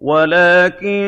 [0.00, 1.04] وَلَٰكِن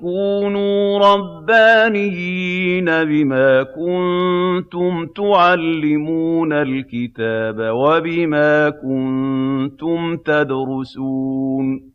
[0.00, 11.92] كُونُوا رَبَّانِيِّينَ بِمَا كُنتُمْ تُعَلِّمُونَ الْكِتَابَ وَبِمَا كُنتُمْ تَدْرُسُونَ.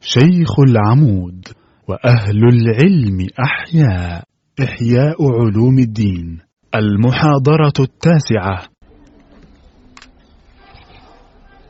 [0.00, 1.44] شيخ العمود
[1.88, 4.24] وأهل العلم أحياء
[4.62, 6.38] إحياء علوم الدين
[6.74, 8.71] المحاضرة التاسعة.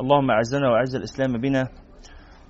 [0.00, 1.68] اللهم أعزنا وأعز الإسلام بنا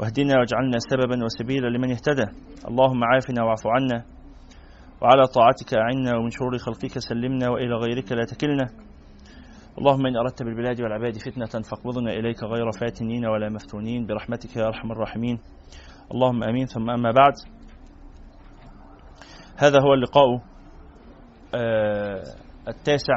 [0.01, 2.27] واهدنا واجعلنا سببا وسبيلا لمن اهتدى.
[2.69, 4.05] اللهم عافنا واعف عنا
[5.03, 8.67] وعلى طاعتك أعنا ومن شرور خلقك سلمنا وإلى غيرك لا تكلنا.
[9.79, 14.93] اللهم إن أردت بالبلاد والعباد فتنة فاقبضنا إليك غير فاتنين ولا مفتونين برحمتك يا أرحم
[14.93, 15.39] الراحمين.
[16.15, 16.67] اللهم آمين.
[16.67, 17.33] ثم أما بعد
[19.59, 20.43] هذا هو اللقاء
[21.55, 22.23] آه
[22.69, 23.17] التاسع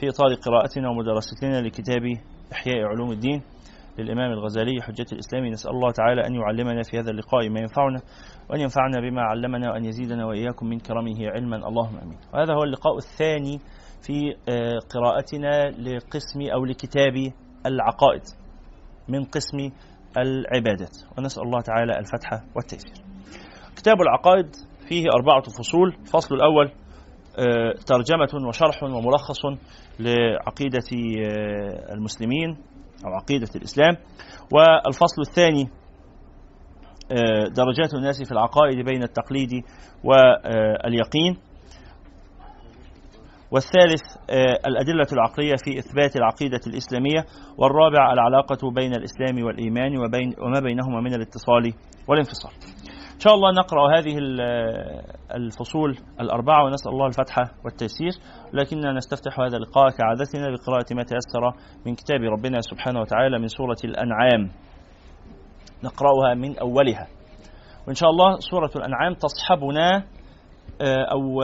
[0.00, 2.02] في إطار قراءتنا ومدرستنا لكتاب
[2.52, 3.42] إحياء علوم الدين.
[3.98, 5.44] للإمام الغزالي حجة الإسلام.
[5.46, 8.00] نسأل الله تعالى أن يعلمنا في هذا اللقاء ما ينفعنا
[8.50, 11.56] وأن ينفعنا بما علمنا وأن يزيدنا وإياكم من كرمه علما.
[11.56, 12.18] اللهم أمين.
[12.34, 13.58] وهذا هو اللقاء الثاني
[14.06, 14.34] في
[14.94, 17.32] قراءتنا لقسم أو لكتاب
[17.66, 18.22] العقائد
[19.08, 19.70] من قسم
[20.18, 20.96] العبادات.
[21.18, 23.04] ونسأل الله تعالى الفتح والتيسير.
[23.76, 24.46] كتاب العقائد
[24.88, 25.88] فيه أربعة فصول.
[25.88, 26.70] الفصل الأول
[27.86, 29.40] ترجمة وشرح وملخص
[30.00, 30.88] لعقيدة
[31.92, 32.56] المسلمين.
[33.04, 33.96] أو عقيدة الإسلام.
[34.52, 35.68] والفصل الثاني
[37.56, 39.50] درجات الناس في العقائد بين التقليد
[40.04, 41.36] واليقين.
[43.50, 44.02] والثالث
[44.66, 47.24] الأدلة العقلية في إثبات العقيدة الإسلامية.
[47.58, 51.72] والرابع العلاقة بين الإسلام والإيمان وبين وما بينهما من الاتصال
[52.08, 52.52] والانفصال.
[53.16, 54.18] إن شاء الله نقرأ هذه
[55.34, 58.10] الفصول الأربعة ونسأل الله الفتح والتيسير
[58.52, 61.52] لكننا نستفتح هذا اللقاء كعادتنا بقراءة ما تيسر
[61.86, 64.50] من كتاب ربنا سبحانه وتعالى من سورة الأنعام.
[65.84, 67.06] نقرأها من أولها.
[67.86, 70.04] وإن شاء الله سورة الأنعام تصحبنا
[71.12, 71.42] أو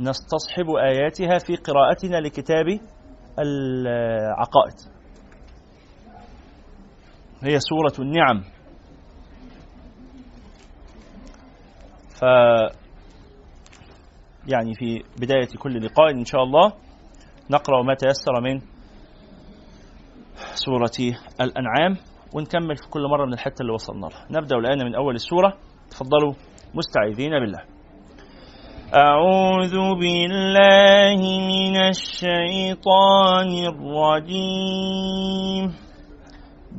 [0.00, 2.66] نستصحب آياتها في قراءتنا لكتاب
[3.38, 4.74] العقائد.
[7.42, 8.53] هي سورة النعم.
[12.20, 12.22] ف
[14.48, 16.72] يعني في بداية كل لقاء إن شاء الله
[17.50, 18.60] نقرأ ما تيسر من
[20.54, 21.96] سورة الأنعام
[22.34, 24.26] ونكمل في كل مرة من الحتة اللي وصلنا لها.
[24.30, 25.54] نبدأ الآن من أول السورة.
[25.90, 26.32] تفضلوا
[26.74, 27.60] مستعيذين بالله.
[28.94, 31.16] أعوذ بالله
[31.48, 35.74] من الشيطان الرجيم.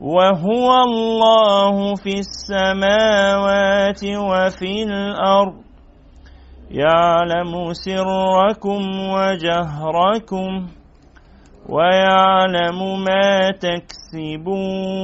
[0.00, 5.66] وهو الله في السماوات وفي الأرض.
[6.70, 10.66] يعلم سركم وجهركم
[11.68, 14.94] ويعلم ما تكسبون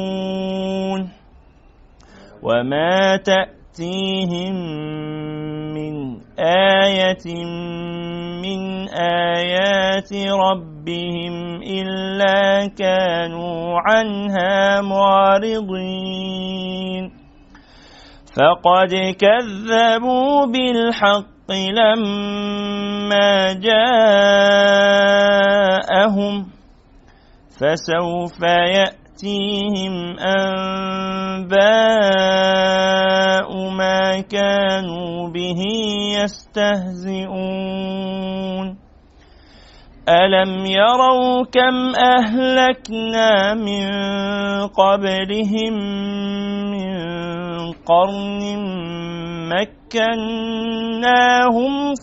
[2.42, 4.54] وما تأتيهم
[5.74, 7.24] من آية
[8.42, 16.42] من آيات ربهم إلا كانوا عنها معرضين.
[18.36, 24.06] فقد كذبوا بالحق لما جاءهم
[27.58, 31.50] فسوف يأتي تأتيهم أنباء
[33.70, 35.62] ما كانوا به
[36.22, 37.22] يستهزئون
[40.08, 43.88] ألم يروا كم أهلكنا من
[44.66, 45.74] قبلهم
[46.70, 46.92] من
[47.86, 48.42] قرن
[49.54, 50.94] مكناهم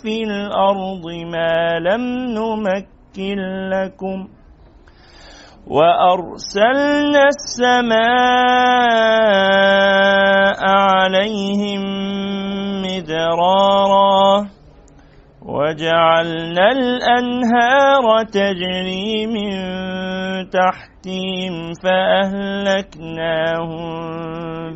[0.04, 2.02] في الأرض ما لم
[2.32, 3.40] نمكن
[3.70, 4.39] لكم
[5.70, 8.00] وأرسلنا السماء
[10.66, 11.82] عليهم
[12.82, 14.50] مدرارا
[15.46, 19.52] وجعلنا الأنهار تجري من
[20.50, 23.20] تحتهم فأهلكناهم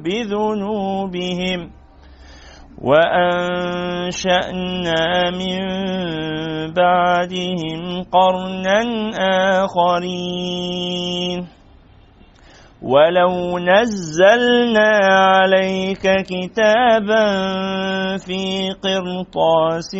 [0.04, 1.60] بذنوبهم
[2.84, 4.52] وأنشأنا
[5.32, 5.60] من
[6.74, 8.80] بعدهم قرنا
[9.64, 11.48] آخرين.
[12.84, 17.28] ولو نزلنا عليك كتابا
[18.18, 19.96] في قرطاس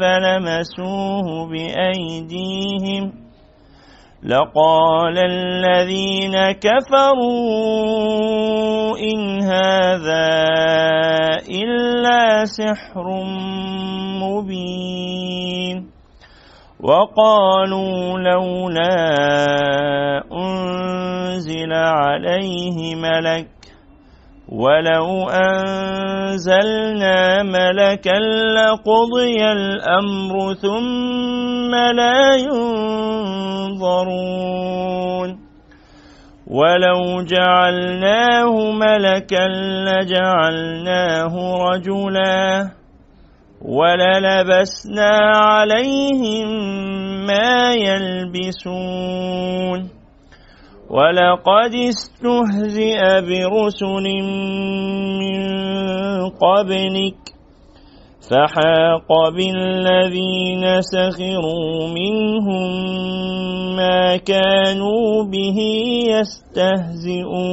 [0.00, 3.12] فلمسوه بأيديهم.
[4.22, 7.68] لقال الذين كفروا
[8.98, 10.67] إن هذا
[12.44, 13.24] سحر
[14.22, 15.90] مبين.
[16.80, 18.94] وقالوا لولا
[20.32, 23.48] أنزل عليه ملك
[24.48, 28.18] ولو أنزلنا ملكا
[28.56, 32.34] لقضي الأمر ثم لا
[33.78, 34.08] ينظرون.
[36.48, 39.48] ولو جعلناه ملكا
[39.86, 41.34] لجعلناه
[41.68, 42.78] رجلاً
[43.62, 46.48] وللبسنا عليهم
[47.26, 49.10] ما يلبسون
[50.90, 54.06] ولقد استهزئ برسل
[55.20, 55.40] من
[56.30, 57.22] قبلك
[58.30, 62.70] فحاق بالذين سخروا منهم
[63.76, 65.58] ما كانوا به
[66.08, 67.48] يستهزئون.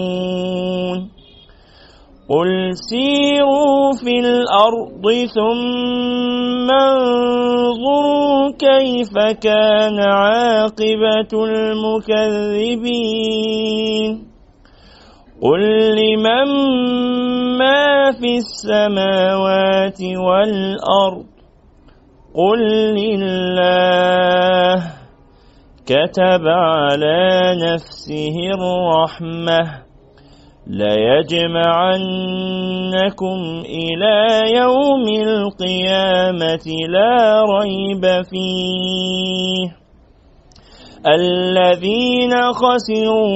[2.30, 5.06] قل سيروا في الأرض
[5.36, 12.75] ثم انظروا كيف كان عاقبة المكذبين.
[15.42, 15.62] قل
[15.96, 16.48] لمن
[17.58, 21.26] ما في السماوات والأرض
[22.36, 22.62] قل
[22.96, 24.76] لله
[25.86, 29.86] كتب على نفسه الرحمه
[32.16, 34.18] ليجمعنكم إلى
[34.58, 39.85] يوم القيامة لا ريب فيه
[41.06, 43.30] الذين خسروا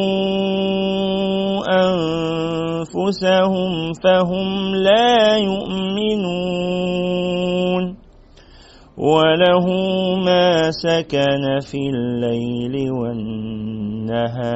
[2.90, 3.72] أنفسهم
[4.04, 6.70] فهم لا يؤمنون
[8.98, 9.66] وله
[10.26, 14.50] ما سكن في الليل والنهار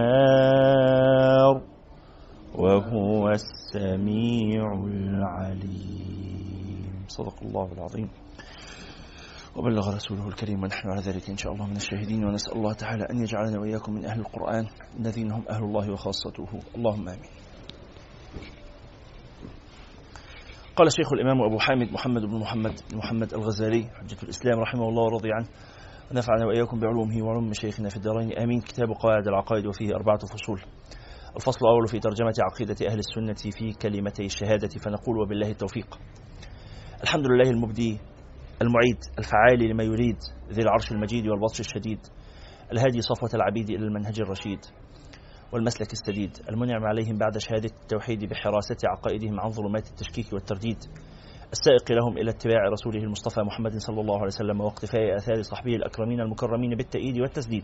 [2.57, 6.13] وهو السميع العليم.
[7.07, 8.22] صدق الله العظيم.
[9.55, 13.21] وبلغ رسوله الكريم ونحن على ذلك إن شاء الله من الشاهدين ونسأل الله تعالى أن
[13.21, 14.67] يجعلنا وإياكم من أهل القرآن
[14.99, 16.47] الذين هم أهل الله وخاصته.
[16.75, 17.29] اللهم آمين.
[20.75, 25.29] قال الشيخ الإمام أبو حامد محمد بن محمد محمد الغزالي حجة الإسلام رحمه الله ورضي
[25.33, 25.47] عنه
[26.11, 28.33] ونفعنا وإياكم بعلومه وعلوم مشايخنا في الدارين.
[28.37, 28.61] آمين.
[28.61, 30.61] كتاب قواعد العقائد وفيه أربعة فصول.
[31.35, 35.99] الفصل الأول في ترجمة عقيدة أهل السنة في كلمتي الشهادة فنقول وبالله التوفيق.
[37.03, 37.99] الحمد لله المبدي
[38.63, 40.17] المعيد الفعال لما يريد
[40.51, 41.99] ذي العرش المجيد والبطش الشديد
[42.71, 44.59] الهادي صفوة العبيد إلى المنهج الرشيد
[45.51, 50.77] والمسلك السديد المنعم عليهم بعد شهادة التوحيد بحراسة عقائدهم عن ظلمات التشكيك والترديد
[51.53, 56.21] السائق لهم إلى اتباع رسوله المصطفى محمد صلى الله عليه وسلم واقتفاء آثار صحبه الأكرمين
[56.21, 57.63] المكرمين بالتأييد والتسديد.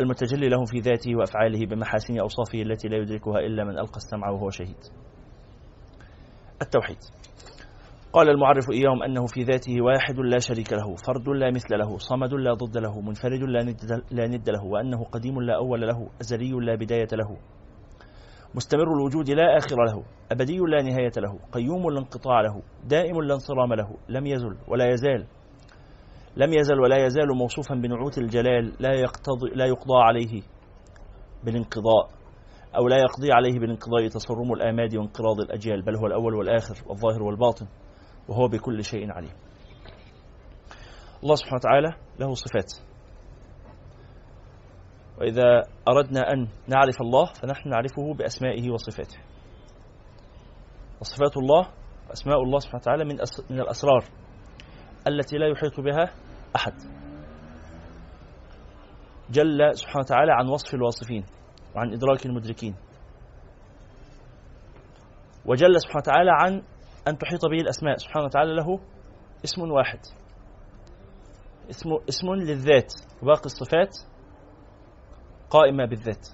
[0.00, 4.50] المتجلي له في ذاته وأفعاله بمحاسن أوصافه التي لا يدركها إلا من ألقى السمع وهو
[4.50, 4.76] شهيد.
[6.62, 6.98] التوحيد.
[8.12, 12.34] قال المعرف إياهم أنه في ذاته واحد لا شريك له فرد لا مثل له صمد
[12.34, 16.50] لا ضد له منفرد لا ند, لا ند له وأنه قديم لا أول له أزلي
[16.50, 17.36] لا بداية له
[18.54, 23.34] مستمر الوجود لا آخر له أبدي لا نهاية له قيوم لا انقطاع له دائم لا
[23.34, 25.26] انصرام له لم يزل ولا يزال
[26.36, 30.42] لم يزل ولا يزال موصوفا بنعوت الجلال لا يقتضي لا يقضى عليه
[31.44, 32.10] بالانقضاء
[32.76, 37.66] أو لا يقضي عليه بالانقضاء تصرم الآماد وانقراض الأجيال بل هو الأول والآخر والظاهر والباطن.
[38.30, 39.32] وهو بكل شيء عليم.
[41.22, 42.72] الله سبحانه وتعالى له صفات.
[45.18, 49.18] وإذا أردنا أن نعرف الله فنحن نعرفه بأسمائه وصفاته.
[51.00, 51.68] وصفات الله
[52.12, 53.16] أسماء الله سبحانه وتعالى من
[53.50, 54.04] من الأسرار
[55.08, 56.14] التي لا يحيط بها
[56.56, 56.72] أحد.
[59.30, 61.24] جل سبحانه وتعالى عن وصف الواصفين
[61.76, 62.76] وعن إدراك المدركين.
[65.46, 66.62] وجل سبحانه وتعالى عن
[67.08, 67.96] أن تحيط به الأسماء.
[67.96, 68.80] سبحانه وتعالى له
[69.44, 69.98] اسم واحد.
[71.70, 72.92] اسم, اسم للذات.
[73.22, 73.96] وباقي الصفات
[75.50, 76.28] قائمة بالذات.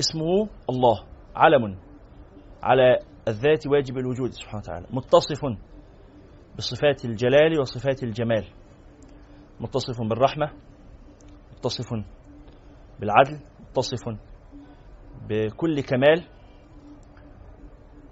[0.00, 1.04] اسمه الله.
[1.36, 1.78] علم
[2.62, 2.98] على
[3.28, 4.86] الذات واجب الوجود سبحانه وتعالى.
[4.90, 5.40] متصف
[6.58, 8.44] بصفات الجلال وصفات الجمال.
[9.60, 10.52] متصف بالرحمة
[11.52, 12.04] متصف
[13.00, 14.18] بالعدل متصف
[15.28, 16.24] بكل كمال.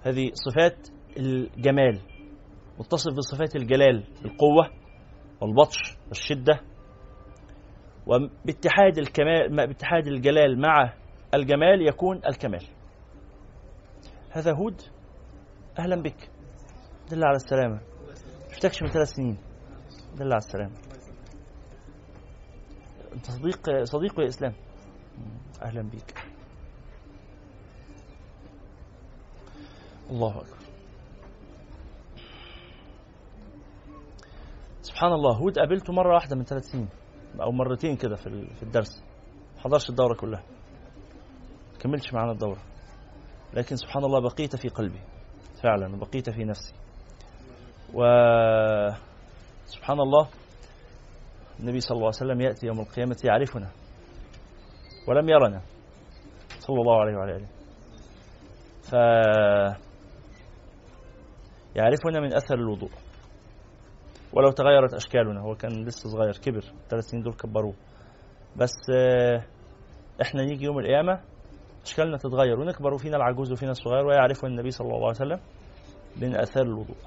[0.01, 0.87] هذه صفات
[1.17, 2.01] الجمال
[2.79, 4.71] متصف بصفات الجلال القوة
[5.41, 6.61] والبطش والشدة.
[8.07, 10.93] وباتحاد الكمال باتحاد الجلال مع
[11.33, 12.65] الجمال يكون الكمال.
[14.31, 14.81] هذا هود
[15.79, 16.29] أهلا بك.
[17.11, 17.81] دل على السلامة.
[18.51, 19.37] شفتكش من ثلاث سنين.
[20.17, 20.75] دل على السلامة.
[23.13, 24.53] أنت صديق صديق يا اسلام
[25.65, 26.28] أهلا بك.
[30.09, 30.59] الله أكبر.
[34.81, 36.89] سبحان الله هود قابلته مرة واحدة من ثلاث سنين
[37.41, 39.03] أو مرتين كده في الدرس.
[39.55, 40.43] ما حضرش الدورة كلها.
[41.79, 42.59] كملتش معانا الدورة.
[43.53, 45.01] لكن سبحان الله بقيت في قلبي.
[45.63, 46.73] فعلا وبقيت في نفسي.
[47.93, 48.03] و
[49.65, 50.27] سبحان الله
[51.59, 53.69] النبي صلى الله عليه وسلم يأتي يوم القيامة يعرفنا.
[55.07, 55.61] ولم يرنا.
[56.59, 57.47] صلى الله عليه وعلى آله.
[58.83, 58.95] ف
[61.75, 62.89] يعرفنا من أثر الوضوء.
[64.33, 67.73] ولو تغيرت أشكالنا هو كان لسه صغير كبر ثلاث سنين دول كبروه.
[68.55, 68.75] بس
[70.21, 71.21] إحنا نيجي يوم القيامة
[71.83, 75.39] أشكالنا تتغير ونكبر وفينا العجوز وفينا الصغير ويعرفه النبي صلى الله عليه وسلم
[76.21, 76.97] من آثار الوضوء.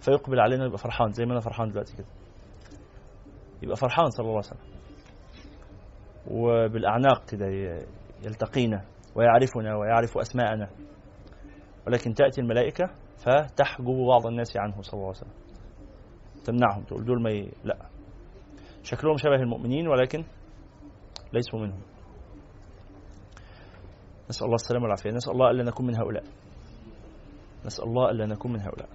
[0.00, 2.06] فيقبل علينا يبقى فرحان زي ما أنا فرحان دلوقتي كده.
[3.62, 4.76] يبقى فرحان صلى الله عليه وسلم.
[6.30, 7.46] وبالأعناق كده
[8.24, 10.68] يلتقينا ويعرفنا ويعرف أسماءنا.
[11.86, 12.90] ولكن تأتي الملائكة
[13.24, 15.32] فتحجب بعض الناس عنه صلى الله عليه وسلم.
[16.44, 17.52] تمنعهم تقول دول ما ي...
[17.64, 17.88] لا.
[18.82, 20.24] شكلهم شبه المؤمنين ولكن
[21.32, 21.82] ليسوا منهم.
[24.30, 25.10] نسأل الله السلامة والعافية.
[25.10, 26.24] نسأل الله ألا نكون من هؤلاء.
[27.64, 28.88] نسأل الله ألا نكون من هؤلاء.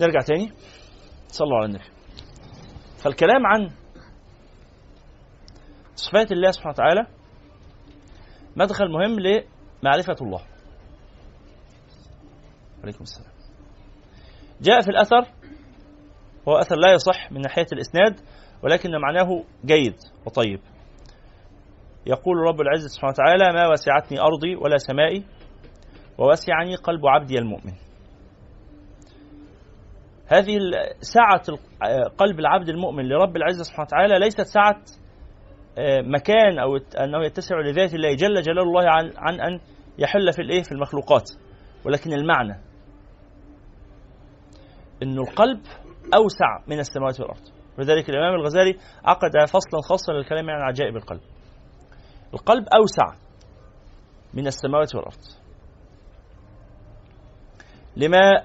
[0.00, 0.52] نرجع تاني.
[1.28, 1.84] صلوا على النبي.
[3.02, 3.70] فالكلام عن
[6.06, 7.06] صفات الله سبحانه وتعالى
[8.56, 10.40] مدخل مهم لمعرفة الله.
[12.82, 13.32] عليكم السلام.
[14.60, 15.26] جاء في الأثر
[16.48, 18.20] هو أثر لا يصح من ناحية الإسناد
[18.62, 19.96] ولكن معناه جيد
[20.26, 20.60] وطيب.
[22.06, 25.24] يقول رب العزة سبحانه وتعالى ما وسعتني أرضي ولا سمائي
[26.18, 27.72] ووسعني قلب عبدي المؤمن.
[30.26, 30.58] هذه
[31.00, 31.42] سعة
[32.18, 34.82] قلب العبد المؤمن لرب العزة سبحانه وتعالى ليست سعة
[36.02, 39.60] مكان أو أنه يتسع لذات الله جل جلال الله عن, عن أن
[39.98, 41.30] يحل في الإيه؟ في المخلوقات.
[41.84, 42.60] ولكن المعنى
[45.02, 45.60] أن القلب
[46.14, 47.42] أوسع من السماوات والأرض.
[47.78, 51.20] ولذلك الإمام الغزالي عقد فصلا خاصا للكلام عن عجائب القلب.
[52.34, 53.18] القلب أوسع
[54.34, 55.20] من السماوات والأرض.
[57.96, 58.42] لما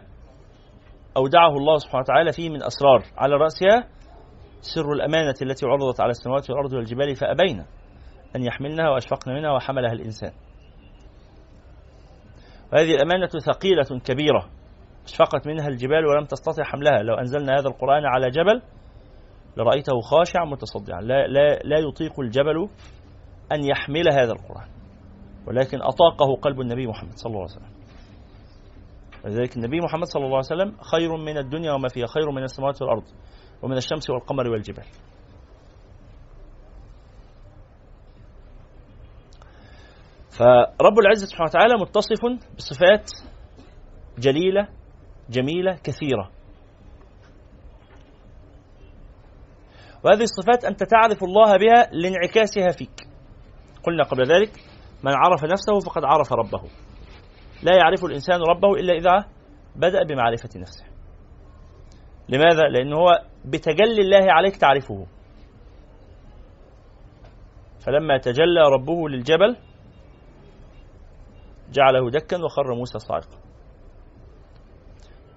[1.17, 3.87] أودعه الله سبحانه وتعالى فيه من أسرار على رأسها
[4.61, 7.65] سر الأمانة التي عرضت على السماوات والأرض والجبال فأبين
[8.35, 10.31] أن يحملنها وأشفقن منها وحملها الإنسان.
[12.73, 14.49] وهذه الأمانة ثقيلة كبيرة.
[15.05, 17.03] أشفقت منها الجبال ولم تستطع حملها.
[17.03, 18.61] لو أنزلنا هذا القرآن على جبل
[19.57, 21.01] لرأيته خاشعا متصدعا.
[21.01, 22.69] لا, لا, لا يطيق الجبل
[23.51, 24.67] أن يحمل هذا القرآن.
[25.47, 27.71] ولكن أطاقه قلب النبي محمد صلى الله عليه وسلم.
[29.25, 32.81] ولذلك النبي محمد صلى الله عليه وسلم خير من الدنيا وما فيها خير من السماوات
[32.81, 33.03] والأرض.
[33.61, 34.85] ومن الشمس والقمر والجبال.
[40.29, 43.11] فرب العزة سبحانه وتعالى متصف بصفات
[44.19, 44.67] جليلة
[45.29, 46.31] جميلة كثيرة.
[50.03, 53.07] وهذه الصفات أنت تعرف الله بها لانعكاسها فيك.
[53.83, 54.51] قلنا قبل ذلك
[55.03, 56.63] من عرف نفسه فقد عرف ربه.
[57.63, 59.29] لا يعرف الإنسان ربه إلا إذا
[59.75, 60.85] بدأ بمعرفة نفسه.
[62.31, 63.09] لماذا؟ لأنه هو
[63.45, 65.05] بتجلي الله عليك تعرفه.
[67.85, 69.57] فلما تجلى ربه للجبل
[71.71, 73.37] جعله دكا وخر موسى صاعقا.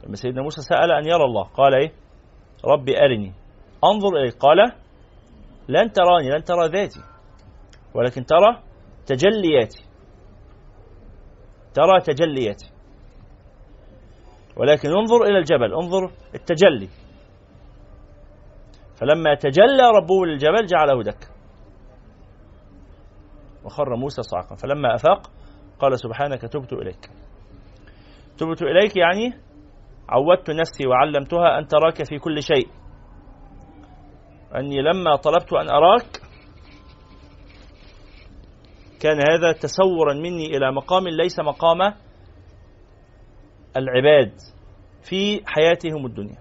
[0.06, 1.92] لما سيدنا موسى سأل أن يرى الله قال إيه؟
[2.64, 3.32] ربي أرني.
[3.84, 4.56] أنظر إليك قال
[5.68, 7.00] لن تراني لن ترى ذاتي
[7.94, 8.62] ولكن ترى
[9.06, 9.84] تجلياتي.
[11.74, 12.73] ترى تجلياتي.
[14.56, 16.88] ولكن انظر إلى الجبل انظر التجلي.
[19.00, 21.28] فلما تجلى ربه للجبل جعله دكا.
[23.64, 25.30] وخر موسى صعقا فلما أفاق
[25.78, 27.10] قال سبحانك تبت إليك.
[28.38, 29.32] تبت إليك يعني
[30.08, 32.68] عودت نفسي وعلمتها أن تراك في كل شيء.
[34.54, 36.20] أني لما طلبت أن أراك
[39.00, 41.94] كان هذا تسورا مني إلى مقام ليس مقام
[43.76, 44.32] العباد
[45.02, 46.38] في حياتهم الدنيا.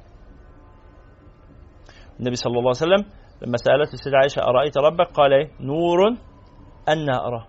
[2.20, 3.06] النبي صلى الله عليه وسلم
[3.42, 6.00] لما سألت السيدة عائشة أرأيت ربك؟ قال إيه؟ نور
[6.90, 7.48] أنا أراه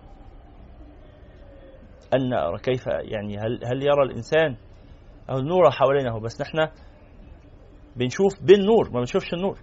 [2.13, 2.57] أنا أرى.
[2.57, 4.57] كيف؟ يعني هل, هل يرى الإنسان؟
[5.29, 6.67] أو النور حوالينه بس نحن
[7.95, 9.59] بنشوف بالنور ما بنشوفش النور.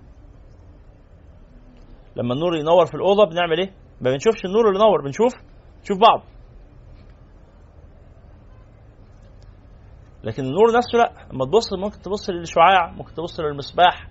[2.16, 5.32] لما النور ينور في الأوضة بنعمل إيه؟ ما بنشوفش النور اللي نور بنشوف
[5.82, 6.31] نشوف بعض.
[10.24, 11.12] لكن النور نفسه لا.
[11.32, 14.08] لما تبص ممكن تبص للشعاع ممكن تبص للمصباح.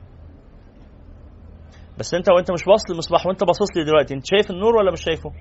[2.00, 5.02] بس أنت وأنت مش باصص للمصباح وأنت باصص لي دلوقتي أنت شايف النور ولا مش
[5.04, 5.32] شايفه؟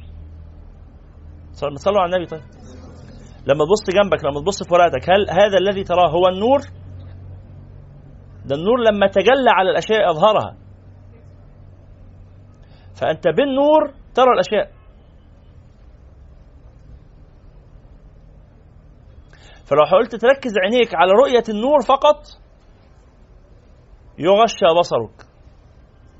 [1.53, 2.27] صلوا على النبي.
[2.27, 2.41] طيب.
[3.47, 6.61] لما تبص جنبك لما تبص في ورقتك هل هذا الذي تراه هو النور؟
[8.47, 10.57] ده النور لما تجلى على الأشياء أظهرها.
[13.01, 14.80] فأنت بالنور ترى الأشياء.
[19.71, 22.17] فلو حاولت تركز عينيك على رؤية النور فقط
[24.19, 25.27] يغشى بصرك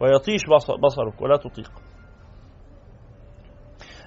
[0.01, 0.41] ويطيش
[0.85, 1.71] بصرك ولا تطيق.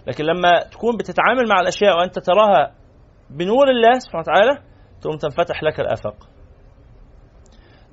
[0.08, 2.76] لكن لما تكون بتتعامل مع الأشياء وأنت تراها
[3.30, 4.64] بنور الله سبحانه وتعالى
[5.02, 6.16] تقوم تنفتح لك الآفاق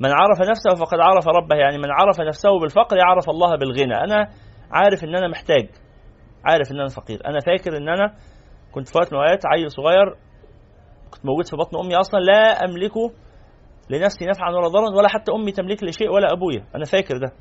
[0.00, 3.94] من عرف نفسه فقد عرف ربه يعني من عرف نفسه بالفقر يعرف الله بالغنى.
[3.94, 4.28] أنا
[4.72, 5.68] عارف إن أنا محتاج
[6.44, 7.20] عارف إن أنا فقير.
[7.26, 8.14] أنا فاكر إن أنا
[8.72, 10.29] كنت في وقت من الأوقات عيل صغير
[11.10, 12.92] كنت موجود في بطن أمي أصلا لا أملك
[13.90, 16.66] لنفسي نفعا ولا ضرا ولا حتى أمي تملك لي شيء ولا أبويا.
[16.74, 17.32] أنا فاكر ده.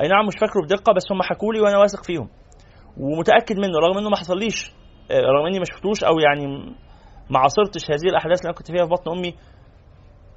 [0.00, 2.28] أي نعم مش فاكره بدقة بس هم حكوا لي وأنا واثق فيهم.
[2.96, 4.72] ومتأكد منه رغم إنه ما حصليش
[5.10, 6.46] آه، رغم إني ما شفتوش أو يعني
[7.30, 9.34] ما عاصرتش هذه الأحداث اللي أنا كنت فيها في بطن أمي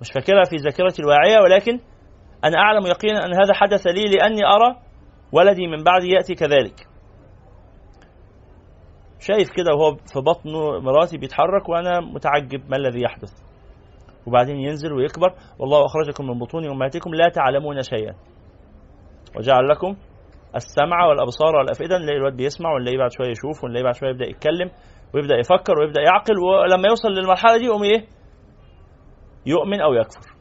[0.02, 1.38] مش فاكرها في ذاكرتي الواعية.
[1.44, 1.80] ولكن
[2.46, 4.76] أنا أعلم يقينا أن هذا حدث لي لأني أرى
[5.32, 6.93] ولدي من بعدي يأتي كذلك.
[9.28, 10.50] شايف كده وهو في بطن
[10.84, 13.32] مراتي بيتحرك وأنا متعجب ما الذي يحدث.
[14.28, 15.34] وبعدين ينزل ويكبر.
[15.60, 18.16] والله أخرجكم من بطون أمهاتكم لا تعلمون شيئا.
[19.38, 19.96] وجعل لكم
[20.56, 21.98] السمع والأبصار والأفئدة.
[21.98, 24.70] نلاقي الواد بيسمع ونلاقيه بعد شوية يشوف ونلاقيه بعد شوية يبدأ يتكلم
[25.14, 26.40] ويبدأ يفكر ويبدأ يعقل.
[26.40, 28.06] ولما يوصل للمرحلة دي يقوم إيه؟
[29.46, 30.34] يؤمن أو يكفر.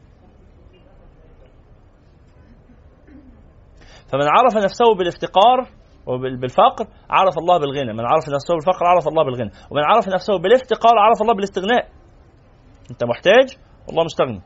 [4.11, 7.93] فمن عرف نفسه بالافتقار وبالفقر عرف الله بالغنى.
[7.93, 9.51] من عرف نفسه بالفقر عرف الله بالغنى.
[9.71, 11.89] ومن عرف نفسه بالافتقار عرف الله بالاستغناء.
[12.91, 14.41] انت محتاج والله مستغني.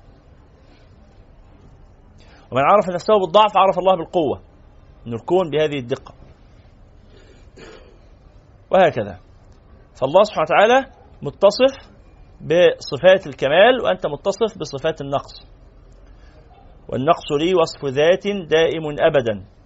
[2.52, 4.42] ومن عرف نفسه بالضعف عرف الله بالقوة.
[5.08, 6.14] أن الكون بهذه الدقة.
[8.72, 9.20] وهكذا.
[10.02, 10.92] فالله سبحانه وتعالى
[11.22, 11.98] متصف
[12.42, 15.48] بصفات الكمال وأنت متصف بصفات النقص.
[16.90, 19.57] والنقص لي وصف ذات دائم أبدا.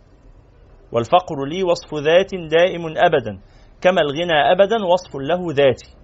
[0.91, 3.39] والفقر لي وصف ذات دائم أبدا
[3.81, 5.95] كما الغنى أبدا وصف له ذاتي.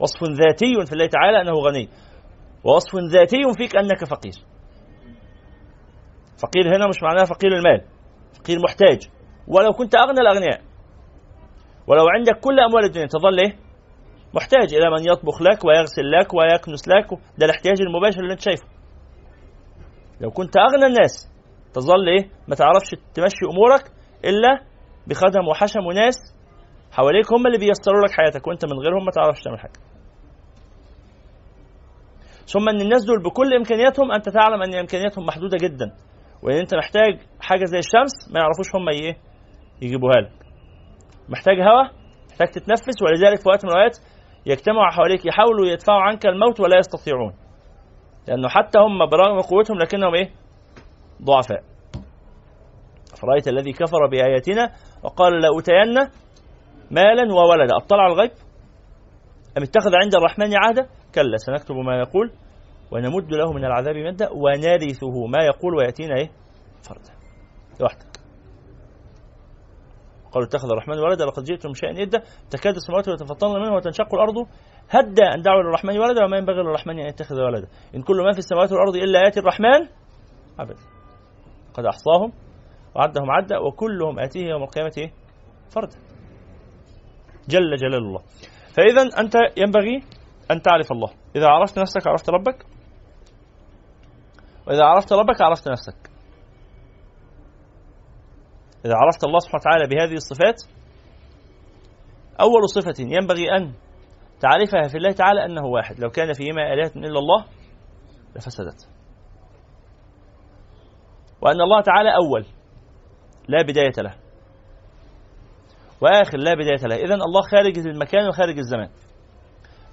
[0.00, 1.88] وصف ذاتي في الله تعالى أنه غني.
[2.64, 4.32] ووصف ذاتي فيك أنك فقير.
[6.42, 7.80] فقير هنا مش معناه فقير المال
[8.38, 9.08] فقير محتاج.
[9.48, 10.60] ولو كنت أغنى الأغنياء.
[11.86, 13.56] ولو عندك كل أموال الدنيا تظل إيه؟
[14.34, 18.66] محتاج إلى من يطبخ لك ويغسل لك ويكنس لك ده الاحتياج المباشر اللي أنت شايفه.
[20.20, 21.31] لو كنت أغنى الناس
[21.74, 23.84] تظل إيه؟ ما تعرفش تمشي أمورك
[24.24, 24.60] إلا
[25.06, 26.16] بخدم وحشم وناس
[26.92, 29.72] حواليك هم اللي بيسروا لك حياتك وأنت من غيرهم ما تعرفش تعمل حاجة.
[32.46, 35.92] ثم إن الناس دول بكل إمكانياتهم أنت تعلم إن إمكانياتهم محدودة جدا
[36.42, 39.16] وإن أنت محتاج حاجة زي الشمس ما يعرفوش هم إيه؟
[39.82, 40.32] يجيبوها لك.
[41.28, 41.92] محتاج هواء
[42.30, 43.98] محتاج تتنفس ولذلك في وقت من الأوقات
[44.46, 47.34] يجتمعوا حواليك يحاولوا يدفعوا عنك الموت ولا يستطيعون.
[48.28, 50.30] لأنه حتى هم برغم قوتهم لكنهم إيه؟
[51.24, 51.62] ضعفاء.
[53.20, 55.94] فرأيت الذي كفر بآياتنا وقال لأوتين
[56.90, 57.76] مالا وولدا.
[57.76, 58.30] أطلع الغيب؟
[59.58, 62.32] أم اتخذ عند الرحمن عهدا؟ كلا سنكتب ما يقول
[62.92, 66.30] ونمد له من العذاب مدا ونرثه ما يقول ويأتينا إيه؟
[66.88, 67.12] فردا.
[67.80, 68.12] لوحدك.
[70.32, 74.46] قالوا اتخذ الرحمن ولدا لقد جئتم شيئا إدا تكاد السماوات يتفطرن منه وتنشق الأرض.
[74.90, 77.68] هدى أن دعوا للرحمن ولدا وما ينبغي للرحمن أن يتخذ ولدا.
[77.94, 79.88] إن كل ما في السماوات والأرض إلا ياتي الرحمن
[80.58, 80.74] عبدا
[81.74, 82.32] قد أحصاهم
[82.94, 85.12] وعدهم عدا وكلهم آتيه يوم القيامة إيه؟
[85.74, 85.98] فردا.
[87.48, 88.22] جل جلال الله.
[88.76, 90.02] فاذا أنت ينبغي
[90.50, 91.10] أن تعرف الله.
[91.36, 92.66] إذا عرفت نفسك عرفت ربك.
[94.66, 96.10] وإذا عرفت ربك عرفت نفسك.
[98.84, 100.62] إذا عرفت الله سبحانه وتعالى بهذه الصفات
[102.40, 103.72] أول صفة ينبغي أن
[104.40, 106.00] تعرفها في الله تعالى أنه واحد.
[106.00, 107.44] لو كان فيهما آلهة إلا الله
[108.36, 108.88] لفسدت.
[111.42, 112.46] وأن الله تعالى أول.
[113.48, 114.14] لا بداية له.
[116.00, 116.96] وآخر لا بداية له.
[116.96, 118.88] اذا الله خارج المكان وخارج الزمان.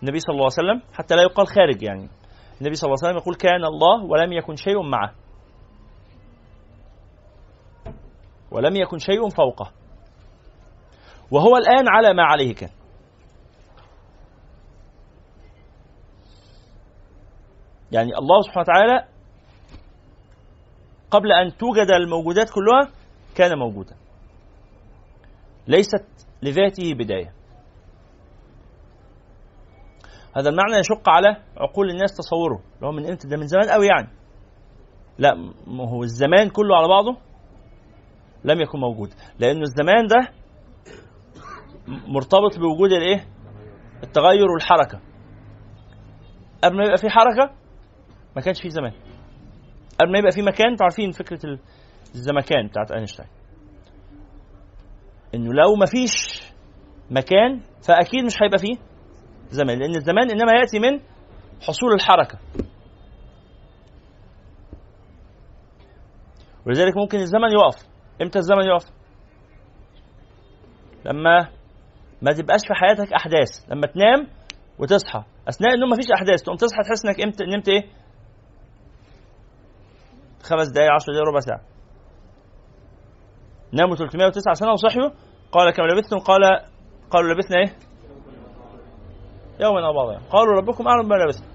[0.04, 2.10] النبي صلى الله عليه وسلم حتى لا يقال خارج يعني.
[2.62, 5.14] النبي صلى الله عليه وسلم يقول كان الله ولم يكن شيء معه.
[8.52, 9.72] ولم يكن شيء فوقه.
[11.32, 12.70] وهو الآن على ما عليه كان.
[17.92, 19.19] يعني الله سبحانه وتعالى
[21.12, 22.92] قبل أن توجد الموجودات كلها
[23.36, 23.96] كان موجودا.
[25.68, 26.06] ليست
[26.42, 27.34] لذاته بداية.
[30.38, 33.88] هذا المعنى يشق على عقول الناس تصوره اللي هو من إمتى؟ ده من زمان قوي
[33.88, 34.08] يعني.
[35.18, 35.36] لا
[35.68, 37.18] ما هو الزمان كله على بعضه
[38.44, 39.10] لم يكن موجود.
[39.40, 40.28] لأن الزمان ده
[41.88, 43.26] مرتبط بوجود الإيه؟
[44.04, 45.00] التغير والحركة.
[46.64, 47.54] قبل ما يبقى في حركة
[48.36, 48.94] ما كانش في زمان.
[50.00, 51.40] قبل ما يبقى في مكان أنتوا عارفين فكرة
[52.16, 53.30] الزمكان بتاعت أينشتاين.
[55.36, 56.42] إنه لو ما فيش
[57.12, 58.76] مكان فأكيد مش هيبقى فيه
[59.50, 61.00] زمان لأن الزمان إنما يأتي من
[61.62, 62.40] حصول الحركة.
[66.68, 67.88] ولذلك ممكن الزمن يقف.
[68.22, 68.86] إمتى الزمن يقف؟
[71.06, 71.50] لما
[72.22, 74.28] ما تبقاش في حياتك أحداث لما تنام
[74.80, 75.24] وتصحى.
[75.50, 77.84] أثناء النوم مفيش أحداث تقوم تصحى تحس إنك إمتى نمت إيه؟
[80.44, 81.62] خمس دقايق 10 دقايق ربع ساعة.
[83.74, 85.10] ناموا 309 سنة وصحيوا.
[85.52, 86.42] قال كم لبثتم؟ قال
[87.12, 87.74] قالوا لبثنا إيه؟
[89.60, 91.46] يوما أو بعض يوم قالوا ربكم أعلم بما لبثتم.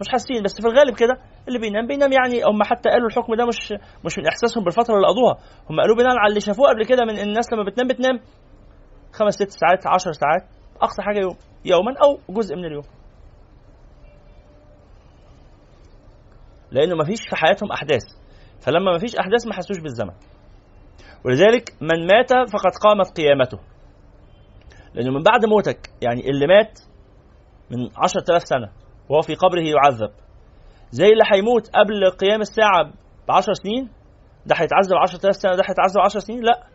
[0.00, 1.14] مش حاسين بس في الغالب كده
[1.48, 3.72] اللي بينام بينام يعني هم حتى قالوا الحكم ده مش
[4.04, 5.34] مش من إحساسهم بالفترة اللي قضوها.
[5.70, 8.20] هم قالوا بناء على اللي شافوه قبل كده من الناس لما بتنام بتنام
[9.12, 10.42] خمس ست ساعات عشر ساعات
[10.82, 12.84] أقصى حاجة يوم يوما أو جزء من اليوم.
[16.70, 18.02] لأنه ما فيش في حياتهم أحداث.
[18.60, 20.14] فلما ما فيش أحداث ما حسوش بالزمن.
[21.24, 23.58] ولذلك من مات فقد قامت قيامته.
[24.94, 26.80] لأنه من بعد موتك يعني اللي مات
[27.70, 28.72] من عشرة آلاف سنة
[29.08, 30.10] وهو في قبره يعذب.
[30.90, 32.92] زي اللي هيموت قبل قيام الساعة
[33.28, 33.90] بعشر سنين
[34.46, 36.66] ده هيتعذب عشرة آلاف سنة ده هيتعذب عشر سنين؟ لا.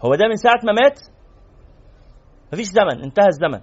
[0.00, 1.00] هو ده من ساعة ما مات
[2.52, 3.60] مفيش زمن انتهى الزمن.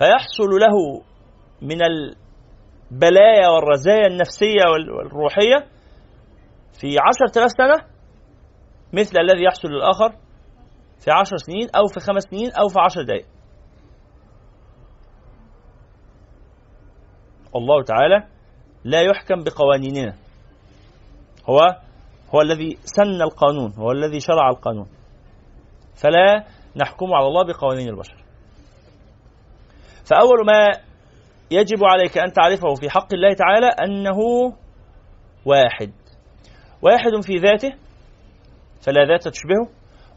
[0.00, 1.02] فيحصل له
[1.62, 5.66] من البلايا والرزايا النفسية والروحية
[6.80, 7.88] في عشرة آلاف سنة
[8.92, 10.10] مثل الذي يحصل للآخر
[11.04, 13.26] في عشر سنين أو في خمس سنين أو في عشر دقائق
[17.56, 18.28] الله تعالى
[18.84, 20.14] لا يحكم بقوانيننا.
[21.48, 21.58] هو
[22.34, 24.86] هو الذي سن القانون هو الذي شرع القانون.
[26.02, 26.44] فلا
[26.76, 28.19] نحكم على الله بقوانين البشر.
[30.10, 30.68] فأول ما
[31.50, 34.18] يجب عليك أن تعرفه في حق الله تعالى أنه
[35.44, 35.92] واحد.
[36.82, 37.72] واحد في ذاته
[38.86, 39.68] فلا ذات تشبهه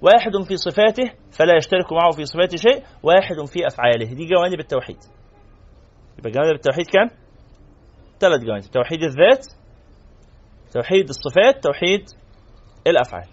[0.01, 4.13] واحد في صفاته فلا يشترك معه في صفاته شيء واحد في أفعاله.
[4.13, 4.97] دي جوانب التوحيد.
[6.19, 7.15] يبقى جوانب التوحيد كم؟
[8.19, 8.63] ثلاث جوانب.
[8.63, 9.45] توحيد الذات
[10.73, 12.05] توحيد الصفات توحيد
[12.87, 13.27] الأفعال.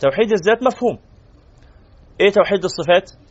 [0.00, 0.98] توحيد الذات مفهوم.
[2.20, 3.27] إيه توحيد الصفات؟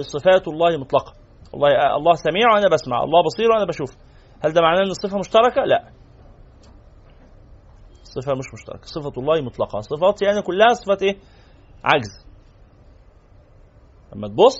[0.00, 1.12] صفات الله مطلقة.
[1.54, 3.04] الله الله سميع وأنا بسمع.
[3.04, 3.90] الله بصير وأنا بشوف.
[4.44, 5.90] هل ده معناه إن الصفة مشتركة؟ لا.
[8.02, 8.82] صفة مش مشتركة.
[8.82, 9.80] صفة الله مطلقة.
[9.80, 11.16] صفات يعني كلها صفات إيه؟
[11.84, 12.26] عجز.
[14.14, 14.56] لما تبص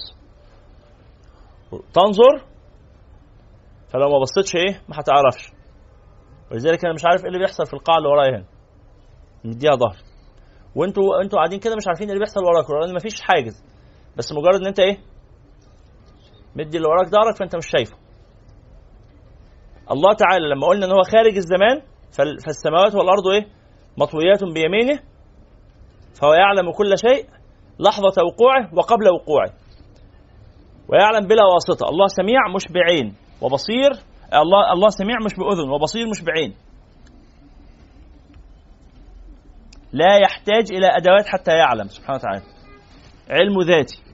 [1.94, 2.44] تنظر
[3.88, 5.52] فلو ما بصيتش إيه؟ ما هتعرفش
[6.50, 8.44] ولذلك أنا مش عارف إيه اللي بيحصل في القاعه اللي ورايا هنا.
[9.44, 9.96] مديها ظهر.
[10.74, 13.64] وأنتوا أنتوا قاعدين كده مش عارفين إيه اللي بيحصل وراك لأن مفيش حاجز.
[14.18, 14.98] بس مجرد إن أنت إيه؟
[16.56, 17.96] مدي اللي وراك ظهرك فأنت مش شايفه.
[19.90, 21.82] الله تعالى لما قلنا إن هو خارج الزمان
[22.44, 23.46] فالسماوات والأرض إيه؟
[23.98, 25.00] مطويات بيمينه
[26.20, 27.26] فهو يعلم كل شيء
[27.80, 29.50] لحظة وقوعه وقبل وقوعه.
[30.88, 31.88] ويعلم بلا واسطة.
[31.88, 33.90] الله سميع مش بعين وبصير
[34.34, 36.54] الله الله سميع مش بأذن وبصير مش بعين.
[39.92, 42.42] لا يحتاج إلى أدوات حتى يعلم سبحانه وتعالى.
[43.30, 44.07] علم ذاتي.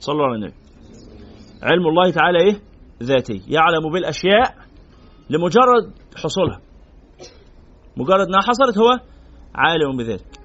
[0.00, 0.54] صلوا على النبي.
[1.62, 2.60] علم الله تعالى إيه؟
[3.02, 3.42] ذاتي.
[3.48, 4.54] يعلم بالأشياء
[5.30, 6.60] لمجرد حصولها.
[7.96, 8.88] مجرد إنها حصلت هو
[9.54, 10.40] عالم بذلك